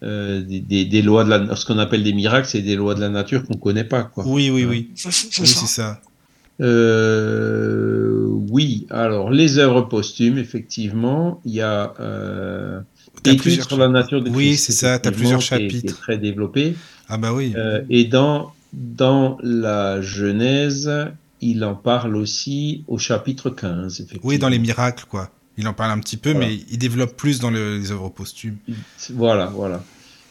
[0.00, 3.44] des, lois de la, ce qu'on appelle des miracles, c'est des lois de la nature
[3.44, 4.24] qu'on connaît pas, quoi.
[4.26, 4.90] Oui, oui, oui.
[4.94, 5.10] C'est
[5.46, 6.00] ça.
[6.60, 12.80] Euh, oui, alors les œuvres posthumes, effectivement, il y a euh,
[13.24, 14.98] études sur la nature de Oui, c'est ça.
[14.98, 15.94] Tu as plusieurs chapitres.
[15.94, 16.74] Qui très développé.
[17.08, 17.52] Ah bah oui.
[17.56, 20.90] Euh, et dans dans la Genèse,
[21.40, 24.06] il en parle aussi au chapitre 15.
[24.22, 25.30] Oui, dans les miracles, quoi.
[25.56, 28.58] Il en parle un petit peu, mais il développe plus dans les œuvres posthumes.
[29.10, 29.82] Voilà, voilà.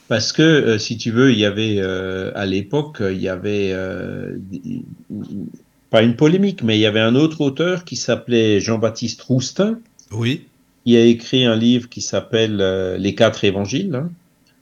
[0.08, 3.72] Parce que, euh, si tu veux, il y avait, euh, à l'époque, il y avait,
[3.74, 4.38] euh,
[5.90, 9.80] pas une polémique, mais il y avait un autre auteur qui s'appelait Jean-Baptiste Roustin.
[10.12, 10.46] Oui.
[10.86, 12.58] Il a écrit un livre qui s'appelle
[12.98, 13.96] Les quatre évangiles.
[13.96, 14.10] Hein.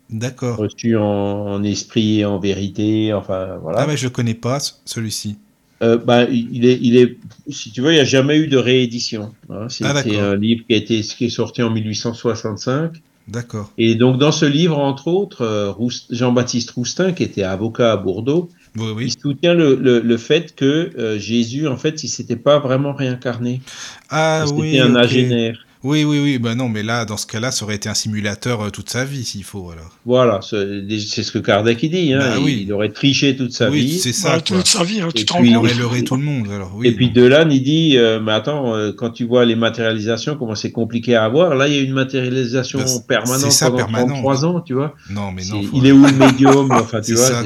[0.10, 0.58] D'accord.
[0.58, 3.82] Reçu en, esprit et en vérité, enfin, voilà.
[3.82, 5.38] Ah, mais je connais pas celui-ci.
[5.84, 7.18] Euh, bah, il est, il est,
[7.50, 9.34] si tu veux, il n'y a jamais eu de réédition.
[9.50, 9.68] Hein.
[9.70, 12.94] C'est ah, un livre qui, a été, qui est sorti en 1865.
[13.28, 13.72] D'accord.
[13.78, 15.74] Et donc, dans ce livre, entre autres, euh,
[16.12, 21.68] Jean-Baptiste Roustin, qui était avocat à Bordeaux, il soutient le, le, fait que euh, Jésus,
[21.68, 23.62] en fait, il s'était pas vraiment réincarné.
[24.10, 24.72] Ah oui.
[24.72, 25.66] C'était un agénaire.
[25.86, 26.40] Oui, oui, oui.
[26.40, 29.06] Ben non, mais là, dans ce cas-là, ça aurait été un simulateur euh, toute sa
[29.06, 29.92] vie, s'il faut, alors.
[30.04, 32.12] Voilà, c'est ce que Kardec dit.
[32.12, 32.18] Hein.
[32.20, 32.64] Bah oui.
[32.66, 34.00] Il aurait triché toute sa oui, vie.
[34.00, 34.42] c'est ça.
[34.42, 36.72] toute sa vie, hein, tu Il aurait leurré tout le monde, alors.
[36.76, 40.36] Oui, et puis Delanne, il dit, euh, mais attends, euh, quand tu vois les matérialisations,
[40.38, 43.86] comment c'est compliqué à avoir, là, il y a une matérialisation bah, permanente ça, pendant
[43.86, 44.08] permanent.
[44.08, 44.96] 33 ans, tu vois.
[45.12, 45.62] Non, mais non.
[45.72, 47.28] Il est où le médium Enfin, tu vois.
[47.28, 47.44] Ça,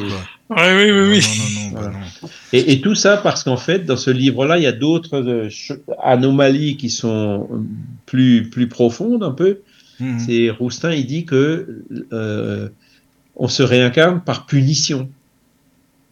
[0.49, 0.57] quoi.
[0.57, 1.09] Oui, oui, oui.
[1.09, 1.71] oui.
[1.73, 1.99] Non, non, non, bah
[2.53, 5.49] et, et, tout ça parce qu'en fait, dans ce livre-là, il y a d'autres euh,
[6.01, 7.47] anomalies qui sont
[8.05, 9.59] plus, plus profondes un peu.
[9.99, 10.19] Mhm.
[10.19, 12.69] C'est Roustin, il dit que euh,
[13.35, 15.09] on se réincarne par punition.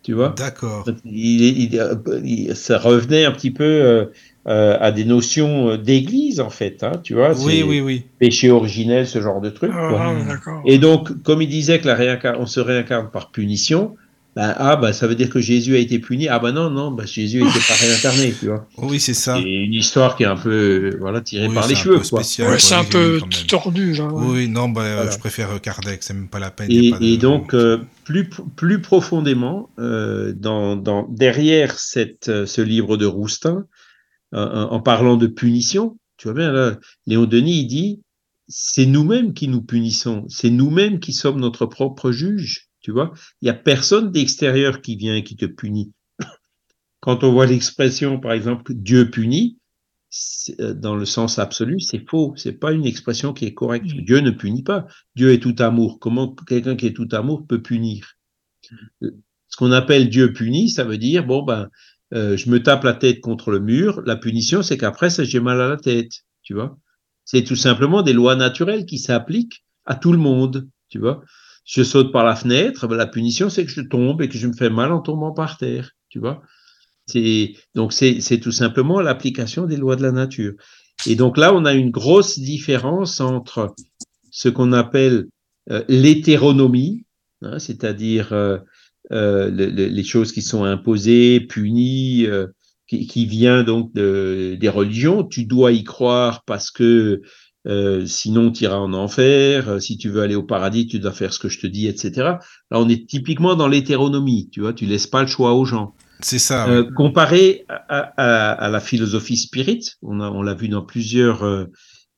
[0.04, 0.34] Tu vois?
[0.38, 0.86] D'accord.
[1.04, 1.74] Il,
[2.24, 4.06] il, ça revenait un petit peu euh,
[4.48, 6.82] euh à des notions d'église, en fait.
[6.84, 8.06] Hein, tu vois Oui, oui, oui.
[8.18, 9.72] Péché originel, ce genre de truc.
[9.74, 10.14] Ah,
[10.66, 13.96] Et donc, comme il disait que la on se réincarne par punition,
[14.38, 16.28] bah, ah, bah, ça veut dire que Jésus a été puni.
[16.28, 18.68] Ah, bah non, non, bah, Jésus n'était pas réincarné, tu vois.
[18.78, 19.36] Oui, c'est ça.
[19.36, 22.22] C'est une histoire qui est un peu, voilà, tirée par les cheveux, quoi.
[22.24, 24.14] c'est un peu tordu, genre.
[24.14, 26.70] Oui, non, bah, je préfère Kardec, c'est même pas la peine.
[26.70, 33.08] Et, donc, euh, plus, plus profondément, euh, dans, dans, derrière cette, euh, ce livre de
[33.08, 33.66] Roustin,
[34.34, 36.78] en parlant de punition, tu vois bien, là,
[37.08, 38.02] Léon Denis, il dit,
[38.48, 42.66] c'est nous-mêmes qui nous punissons, c'est nous-mêmes qui sommes notre propre juge.
[42.88, 43.12] Tu vois,
[43.42, 45.92] il n'y a personne d'extérieur qui vient et qui te punit.
[47.02, 49.60] Quand on voit l'expression, par exemple, Dieu punit,
[50.62, 52.34] euh, dans le sens absolu, c'est faux.
[52.38, 53.88] C'est pas une expression qui est correcte.
[53.88, 54.88] Dieu ne punit pas.
[55.18, 56.00] Dieu est tout amour.
[56.00, 58.14] Comment quelqu'un qui est tout amour peut punir?
[59.02, 61.68] Ce qu'on appelle Dieu punit, ça veut dire bon ben,
[62.14, 64.02] euh, je me tape la tête contre le mur.
[64.06, 66.24] La punition, c'est qu'après ça, j'ai mal à la tête.
[66.42, 66.78] Tu vois?
[67.26, 70.70] C'est tout simplement des lois naturelles qui s'appliquent à tout le monde.
[70.88, 71.22] Tu vois?
[71.68, 74.53] Je saute par la fenêtre, la punition, c'est que je tombe et que je me
[74.53, 76.41] fais mal en tombant par terre, tu vois.
[77.06, 80.53] C'est, donc, c'est, tout simplement l'application des lois de la nature.
[81.06, 83.76] Et donc là, on a une grosse différence entre
[84.31, 85.27] ce qu'on appelle
[85.69, 87.06] euh, l'hétéronomie,
[87.41, 88.57] hein, c'est-à-dire euh,
[89.11, 92.27] euh, les choses qui sont imposées, punies,
[92.88, 95.26] qui, qui, vient donc de, des religions.
[95.26, 97.22] Tu dois y croire parce que
[97.68, 101.11] euh, sinon tu iras en enfer, euh, si tu veux aller au paradis, tu dois
[101.11, 102.11] faire ce que je te dis, etc.
[102.18, 102.39] Là,
[102.72, 105.94] on est typiquement dans l'hétéronomie, tu vois, tu laisses pas le choix aux gens.
[106.22, 106.68] C'est ça.
[106.69, 111.65] Euh, comparé à, la philosophie spirit, on, on l'a vu dans plusieurs euh,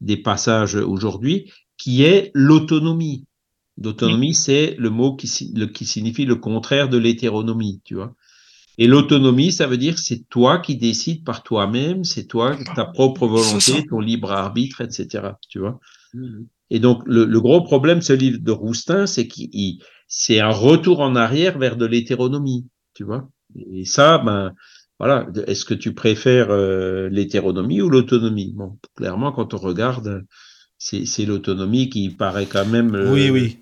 [0.01, 3.25] des passages aujourd'hui, qui est l'autonomie.
[3.81, 8.13] L'autonomie, c'est le mot qui, qui signifie le contraire de l'hétéronomie, tu vois.
[8.81, 13.27] Et l'autonomie, ça veut dire c'est toi qui décides par toi-même, c'est toi, ta propre
[13.27, 15.31] volonté, ton libre arbitre, etc.
[15.49, 15.81] Tu vois.
[16.13, 16.43] Mmh.
[16.69, 21.17] Et donc, le, gros problème, ce livre de Roustin, c'est qu'il, c'est un retour en
[21.17, 23.29] arrière vers de l'hétéronomie, tu vois.
[23.73, 24.53] Et ça, ben,
[24.97, 25.27] voilà.
[25.47, 28.53] Est-ce que tu préfères euh, l'hétéronomie ou l'autonomie?
[28.55, 30.23] Bon, clairement, quand on regarde,
[30.77, 32.95] c'est l'autonomie qui paraît quand même.
[32.95, 33.57] Euh, oui, oui.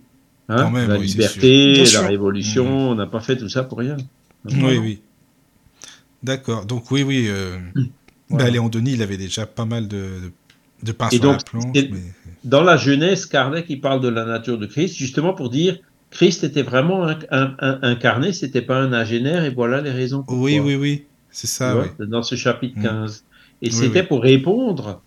[0.48, 2.90] Hein, la liberté, la révolution, mmh.
[2.92, 3.98] on n'a pas fait tout ça pour rien.
[4.46, 5.00] Oui, oui.
[6.24, 6.66] D'accord.
[6.66, 7.28] Donc oui, oui.
[7.28, 8.38] Euh, mmh.
[8.38, 10.32] ben, Léon Denis, il avait déjà pas mal de,
[10.84, 11.78] de, sur la planche.
[12.44, 15.78] Dans la jeunesse, Kardec, il parle de la nature de Christ, justement pour dire
[16.12, 20.24] Christ était vraiment un, un, incarné, c'était pas un agénaire, et voilà les raisons.
[20.24, 20.46] Pourquoi.
[20.46, 21.06] Oui, oui, oui.
[21.30, 21.84] C'est ça.
[22.00, 23.22] Dans ce chapitre 15.
[23.22, 23.66] Mmh.
[23.66, 25.02] Et c'était pour répondre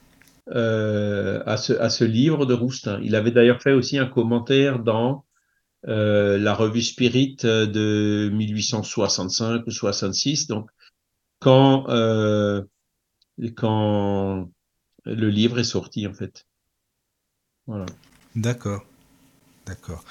[0.53, 3.01] euh, à, ce, à ce livre de Roustin.
[3.03, 5.25] Il avait d'ailleurs fait aussi un commentaire dans
[5.89, 10.49] euh, la revue Spirit de 1865 ou 66.
[10.49, 10.69] Donc,
[11.41, 12.63] quand, euh,
[13.57, 14.49] quand
[15.05, 16.47] le livre est sorti, en fait.
[17.67, 17.87] Voilà.
[18.37, 18.85] D'accord.
[19.67, 20.05] D'accord.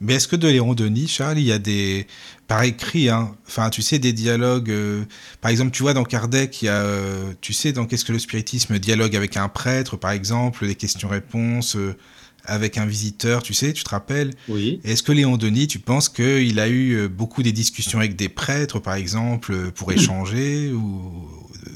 [0.00, 2.06] Mais est-ce que de Léon Denis, Charles, il y a des.
[2.46, 4.70] Par écrit, hein, enfin, tu sais, des dialogues.
[4.70, 5.04] Euh,
[5.40, 6.82] par exemple, tu vois, dans Kardec, il y a.
[6.82, 10.74] Euh, tu sais, dans Qu'est-ce que le spiritisme Dialogue avec un prêtre, par exemple, des
[10.74, 11.76] questions-réponses
[12.48, 14.80] avec un visiteur, tu sais, tu te rappelles Oui.
[14.82, 18.28] Est-ce que Léon Denis, tu penses qu'il a eu euh, beaucoup des discussions avec des
[18.28, 21.28] prêtres, par exemple, euh, pour échanger ou...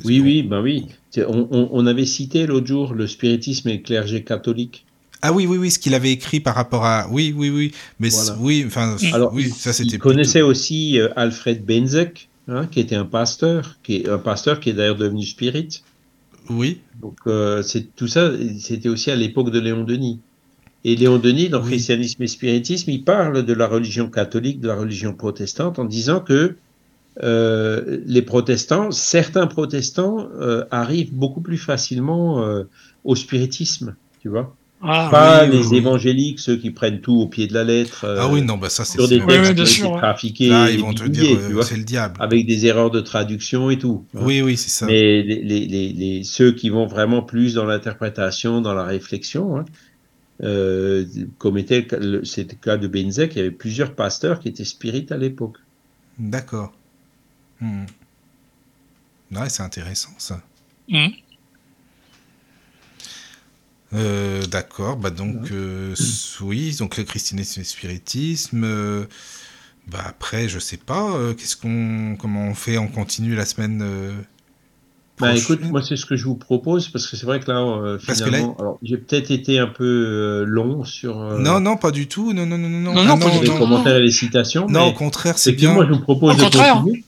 [0.04, 0.86] Oui, oui, ben oui.
[1.28, 4.84] On, avait cité l'autre jour le spiritisme et le clergé catholique.
[5.20, 7.06] Ah oui, oui, oui, ce qu'il avait écrit par rapport à.
[7.10, 7.72] Oui, oui, oui.
[8.00, 8.08] Mais
[8.40, 9.96] oui, enfin, Alors, oui, ça c'était.
[9.96, 14.58] Il connaissait aussi euh, Alfred Benzek, hein, qui était un pasteur, qui est un pasteur
[14.58, 15.82] qui est d'ailleurs devenu spirit.
[16.50, 16.80] Oui.
[17.00, 17.18] Donc,
[17.62, 20.18] c'est tout ça, c'était aussi à l'époque de Léon Denis.
[20.84, 24.74] Et Léon Denis, dans Christianisme et Spiritisme, il parle de la religion catholique, de la
[24.74, 26.56] religion protestante, en disant que
[27.22, 32.64] euh, les protestants, certains protestants euh, arrivent beaucoup plus facilement euh,
[33.04, 34.56] au spiritisme, tu vois.
[34.84, 38.04] Ah, pas les évangéliques, ceux qui prennent tout au pied de la lettre.
[38.18, 41.38] ah oui, non, bah ça c'est sur des textes trafiqués, Là, ils vont te dire
[41.62, 44.04] c'est le diable, avec des erreurs de traduction et tout.
[44.14, 44.86] Oui, oui, c'est ça.
[44.86, 49.64] Mais les, les, les, ceux qui vont vraiment plus dans l'interprétation, dans la réflexion, hein,
[50.42, 51.06] euh,
[51.38, 54.64] comme était le, c'était le cas de Benzek, il y avait plusieurs pasteurs qui étaient
[54.64, 55.58] spirites à l'époque.
[56.18, 56.72] D'accord.
[57.60, 57.84] Hmm.
[59.30, 60.42] Ouais, c'est intéressant ça.
[60.88, 61.08] Hmm.
[63.94, 65.94] Euh, d'accord, bah donc euh,
[66.40, 69.06] oui, donc le christianisme et le spiritisme.
[69.86, 74.24] bah après, je sais pas, qu'est-ce qu'on, comment on fait, on continue la semaine
[75.22, 77.60] bah, écoute, moi c'est ce que je vous propose parce que c'est vrai que là,
[77.60, 81.20] euh, finalement, alors j'ai peut-être été un peu euh, long sur.
[81.20, 82.32] Euh, non, non, pas du tout.
[82.32, 84.66] Non, non, non, non, non, non, pas les commentaires et les citations.
[84.68, 85.72] Non, au contraire, c'est bien.
[85.72, 87.04] Moi, je vous propose de continuer.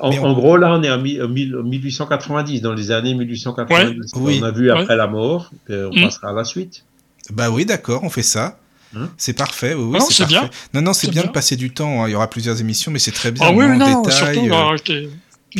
[0.00, 4.12] En, gros, là, on est en, 1890, dans les années 1890.
[4.16, 6.02] On a vu après la mort, on mm.
[6.02, 6.84] passera à la suite.
[7.32, 8.58] Bah oui, d'accord, on fait ça.
[8.94, 10.48] Hein c'est parfait, oui, oui c'est bien.
[10.72, 12.02] Non, non, c'est bien, de passer du temps.
[12.02, 12.08] Hein.
[12.08, 13.44] Il y aura plusieurs émissions, mais c'est très bien.
[13.46, 14.74] Ah oui, non, détail, surtout, bah,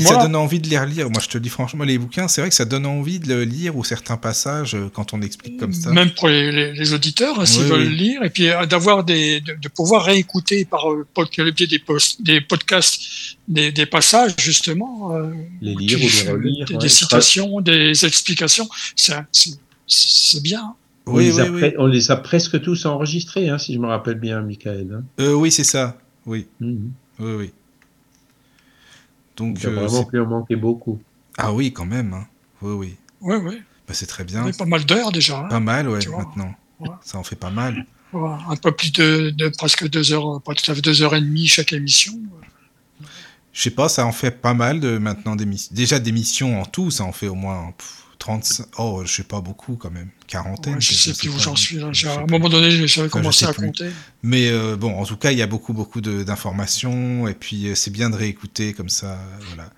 [0.02, 1.10] ça donne envie de les relire.
[1.10, 3.44] Moi, je te dis franchement, les bouquins, c'est vrai que ça donne envie de le
[3.44, 5.90] lire ou certains passages euh, quand on explique comme ça.
[5.90, 10.05] Même pour les, auditeurs, hein, s'ils veulent lire, et puis euh, d'avoir des, de, pouvoir
[10.05, 11.06] réécouter par euh,
[11.39, 11.82] le biais des,
[12.20, 13.01] des podcasts
[13.48, 15.12] des, des, passages justement,
[15.60, 20.74] les lire ou les relire, des, citations, des explications, c'est bien.
[21.06, 24.18] On, oui, les oui, on, les a presque tous enregistrés, hein, si je me rappelle
[24.18, 24.89] bien, Michael.
[24.93, 25.05] Hein.
[25.20, 25.97] Euh, oui, c'est ça.
[26.27, 26.47] Oui.
[26.59, 26.90] Mhm.
[27.20, 27.52] Oui, oui.
[29.36, 30.98] Donc, il a euh, vraiment pu en manquer beaucoup.
[31.38, 32.14] Ah oui, quand même.
[32.14, 32.26] Hein.
[32.62, 32.96] Oui, oui.
[33.20, 33.62] Oui, oui.
[33.86, 34.50] Bah, c'est très bien.
[34.52, 35.40] pas mal d'heures déjà.
[35.40, 35.48] Hein.
[35.48, 36.54] pas mal, ouais, maintenant.
[37.02, 37.86] Ça en fait pas mal.
[38.12, 41.46] un peu plus de, presque deux heures, pas tout à fait deux heures et demie
[41.46, 42.14] chaque émission.
[43.52, 45.74] Je sais pas, ça en fait pas mal de maintenant d'émissions.
[45.74, 47.72] Déjà d'émissions en tout, ça en fait au moins
[48.18, 48.66] 35.
[48.78, 50.09] Oh, je sais pas beaucoup quand même.
[50.26, 50.80] Quarantaine.
[50.80, 51.76] je sais plus où j'en suis.
[51.76, 51.90] Là.
[52.06, 53.90] À un moment donné, j'avais commencé à compter.
[54.22, 57.28] Mais euh, bon, en tout cas, il y a beaucoup, beaucoup d'informations.
[57.28, 59.18] Et puis, euh, c'est bien de réécouter comme ça.
[59.48, 59.70] Voilà.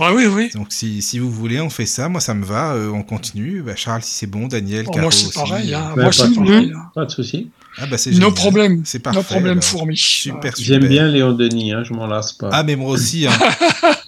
[0.00, 0.50] Ah oui, oui.
[0.54, 2.08] Donc, si, si, vous voulez, on fait ça.
[2.08, 2.72] Moi, ça me va.
[2.72, 3.62] Euh, on continue.
[3.62, 4.48] Bah, Charles, si c'est bon.
[4.48, 5.74] Daniel, oh, Moi, c'est pareil.
[5.74, 5.94] Hein.
[5.96, 6.72] Moi, c'est pareil.
[6.74, 6.90] Hein.
[6.94, 7.50] Pas de souci.
[7.76, 8.82] Ah bah c'est Nos problèmes.
[8.84, 9.18] C'est parfait.
[9.18, 9.96] Nos problèmes fourmis.
[9.96, 10.80] Super, super.
[10.80, 12.50] J'aime bien Léon Denis, hein, je m'en lasse pas.
[12.52, 13.26] Ah mais moi aussi.
[13.26, 13.32] Hein.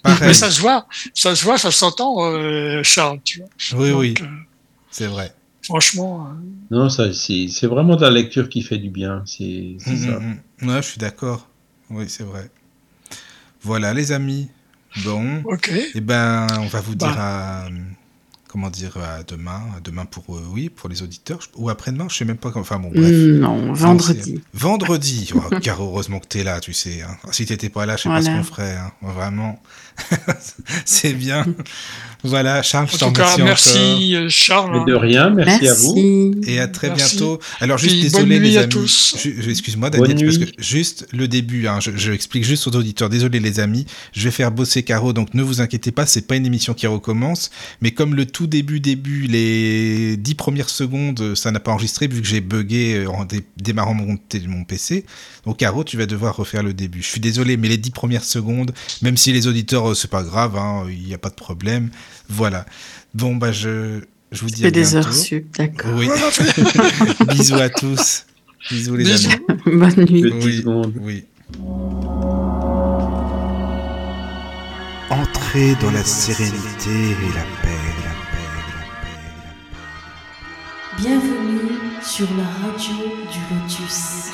[0.20, 3.80] mais ça se voit, ça se voit, ça s'entend, euh, Charles, tu vois.
[3.80, 4.14] Oui, oui.
[4.20, 4.26] Euh,
[4.90, 5.34] c'est vrai.
[5.62, 6.28] Franchement.
[6.28, 6.74] Euh...
[6.76, 9.22] Non, ça, c'est vraiment de la lecture qui fait du bien.
[9.26, 10.20] C'est mmh, ça.
[10.20, 10.68] Mmh, mmh.
[10.68, 11.48] Ouais, je suis d'accord.
[11.90, 12.50] Oui, c'est vrai.
[13.62, 14.48] Voilà, les amis.
[15.04, 15.42] Bon.
[15.44, 15.70] Ok.
[15.94, 17.64] Eh ben, on va vous dire bah.
[17.64, 17.68] à
[18.56, 22.24] comment dire, à demain, demain pour euh, oui, pour les auditeurs, ou après-demain, je sais
[22.24, 22.60] même pas quand.
[22.60, 23.04] Enfin bon, bref.
[23.04, 24.40] Non, vendredi.
[24.54, 25.30] vendredi.
[25.34, 27.02] Oh, car heureusement que tu es là, tu sais.
[27.02, 27.16] Hein.
[27.32, 28.76] Si t'étais pas là, je sais pas ce qu'on ferait.
[28.76, 28.92] Hein.
[29.02, 29.60] Vraiment,
[30.84, 31.44] c'est bien.
[32.26, 33.42] Voilà, Charles, je t'en remercie.
[33.42, 34.84] Merci, euh, Charles.
[34.86, 36.32] de rien, merci, à vous.
[36.46, 37.38] Et à très bientôt.
[37.60, 38.74] Alors, juste désolé, les amis.
[39.48, 43.08] Excuse-moi, Daniel, parce que juste le début, hein, je, explique juste aux auditeurs.
[43.08, 43.86] Désolé, les amis.
[44.12, 46.86] Je vais faire bosser Caro, donc ne vous inquiétez pas, c'est pas une émission qui
[46.86, 47.50] recommence.
[47.80, 52.20] Mais comme le tout début, début, les dix premières secondes, ça n'a pas enregistré vu
[52.20, 54.18] que j'ai bugué euh, en démarrant mon,
[54.48, 55.04] mon PC.
[55.44, 57.02] Donc, Caro, tu vas devoir refaire le début.
[57.02, 60.56] Je suis désolé, mais les dix premières secondes, même si les auditeurs, c'est pas grave,
[60.56, 61.90] hein, il n'y a pas de problème.
[62.28, 62.66] Voilà.
[63.14, 64.00] Bon, bah, je,
[64.32, 65.92] je vous dis à des heures sup, d'accord.
[65.94, 66.08] Oui.
[67.28, 68.26] Bisous à tous.
[68.70, 69.36] Bisous les amis.
[69.66, 70.32] Bonne nuit.
[70.32, 70.64] Oui,
[71.00, 71.24] oui.
[75.08, 81.08] Entrez dans la sérénité et la paix, la paix, la paix, la paix.
[81.08, 82.96] Bienvenue sur la radio
[83.30, 84.32] du Lotus.